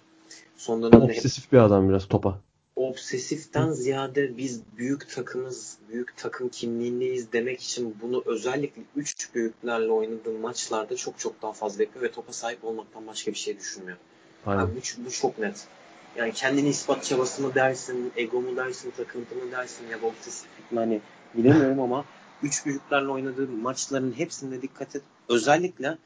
[0.57, 2.39] son dönemde hep Obsesif bir adam biraz topa.
[2.75, 10.39] Obsesiften ziyade biz büyük takımız, büyük takım kimliğindeyiz demek için bunu özellikle üç büyüklerle oynadığı
[10.39, 13.97] maçlarda çok çok daha fazla yapıyor ve topa sahip olmaktan başka bir şey düşünmüyor.
[14.45, 14.61] Aynen.
[14.61, 15.67] Abi bu, bu çok net.
[16.15, 20.71] Yani kendini ispat çabası mı dersin, ego mu dersin, takıntı mı dersin ya da obsesiflik
[20.71, 21.01] mi hani
[21.33, 22.05] bilemiyorum ama
[22.43, 25.03] üç büyüklerle oynadığı maçların hepsinde dikkat et.
[25.29, 25.97] Özellikle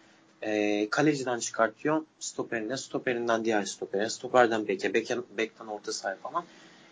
[0.46, 6.44] e, kaleciden çıkartıyor stoperine, stoperinden diğer stopere, stoperden beke, beke bekten orta sahaya falan.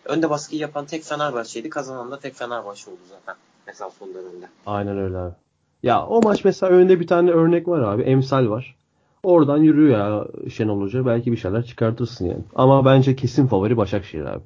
[0.04, 1.70] Önde baskıyı yapan tek Fenerbahçe'ydi.
[1.70, 3.34] Kazanan da tek Fenerbahçe oldu zaten.
[3.66, 4.46] Mesela son dönemde.
[4.66, 5.34] Aynen öyle abi.
[5.82, 8.02] Ya o maç mesela önünde bir tane örnek var abi.
[8.02, 8.76] Emsal var.
[9.22, 11.06] Oradan yürüyor ya Şenol Hoca.
[11.06, 12.44] Belki bir şeyler çıkartırsın yani.
[12.54, 14.42] Ama bence kesin favori Başakşehir abi.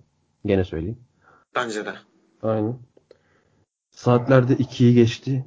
[0.46, 0.98] Gene söyleyeyim.
[1.54, 1.94] Bence de.
[2.42, 2.78] Aynen.
[3.90, 5.44] Saatlerde 2'yi geçti.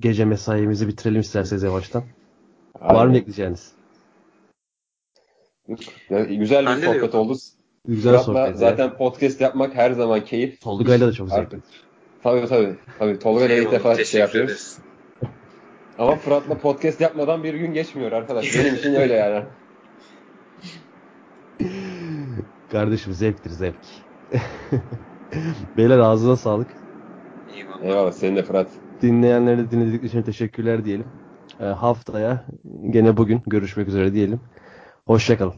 [0.00, 2.04] Gece mesaimizi bitirelim isterseniz yavaştan.
[2.80, 3.14] Var mı Aynen.
[3.14, 3.72] ekleyeceğiniz?
[6.28, 7.14] Güzel bir sohbet yok.
[7.14, 7.36] oldu.
[7.88, 8.56] Güzel Fırat'la sohbet.
[8.58, 8.96] zaten ya.
[8.96, 10.60] podcast yapmak her zaman keyif.
[10.60, 11.58] Tolga'yla da çok zevkli.
[12.22, 12.76] Tabii tabii.
[12.98, 13.18] tabii.
[13.18, 14.50] Tolga'yla ilk defa şey yapıyoruz.
[14.50, 14.78] ederiz.
[15.98, 18.56] Ama Fırat'la podcast yapmadan bir gün geçmiyor arkadaş.
[18.58, 19.44] Benim için öyle yani.
[22.72, 23.74] Kardeşim zevktir zevk.
[25.76, 26.68] Beyler ağzına sağlık.
[27.56, 27.82] Eyvallah.
[27.84, 28.68] Eyvallah senin de Fırat.
[29.02, 31.06] Dinleyenlere de dinledikleri için teşekkürler diyelim.
[31.60, 32.44] Ee, haftaya
[32.90, 34.40] gene bugün görüşmek üzere diyelim.
[35.06, 35.52] Hoşçakalın.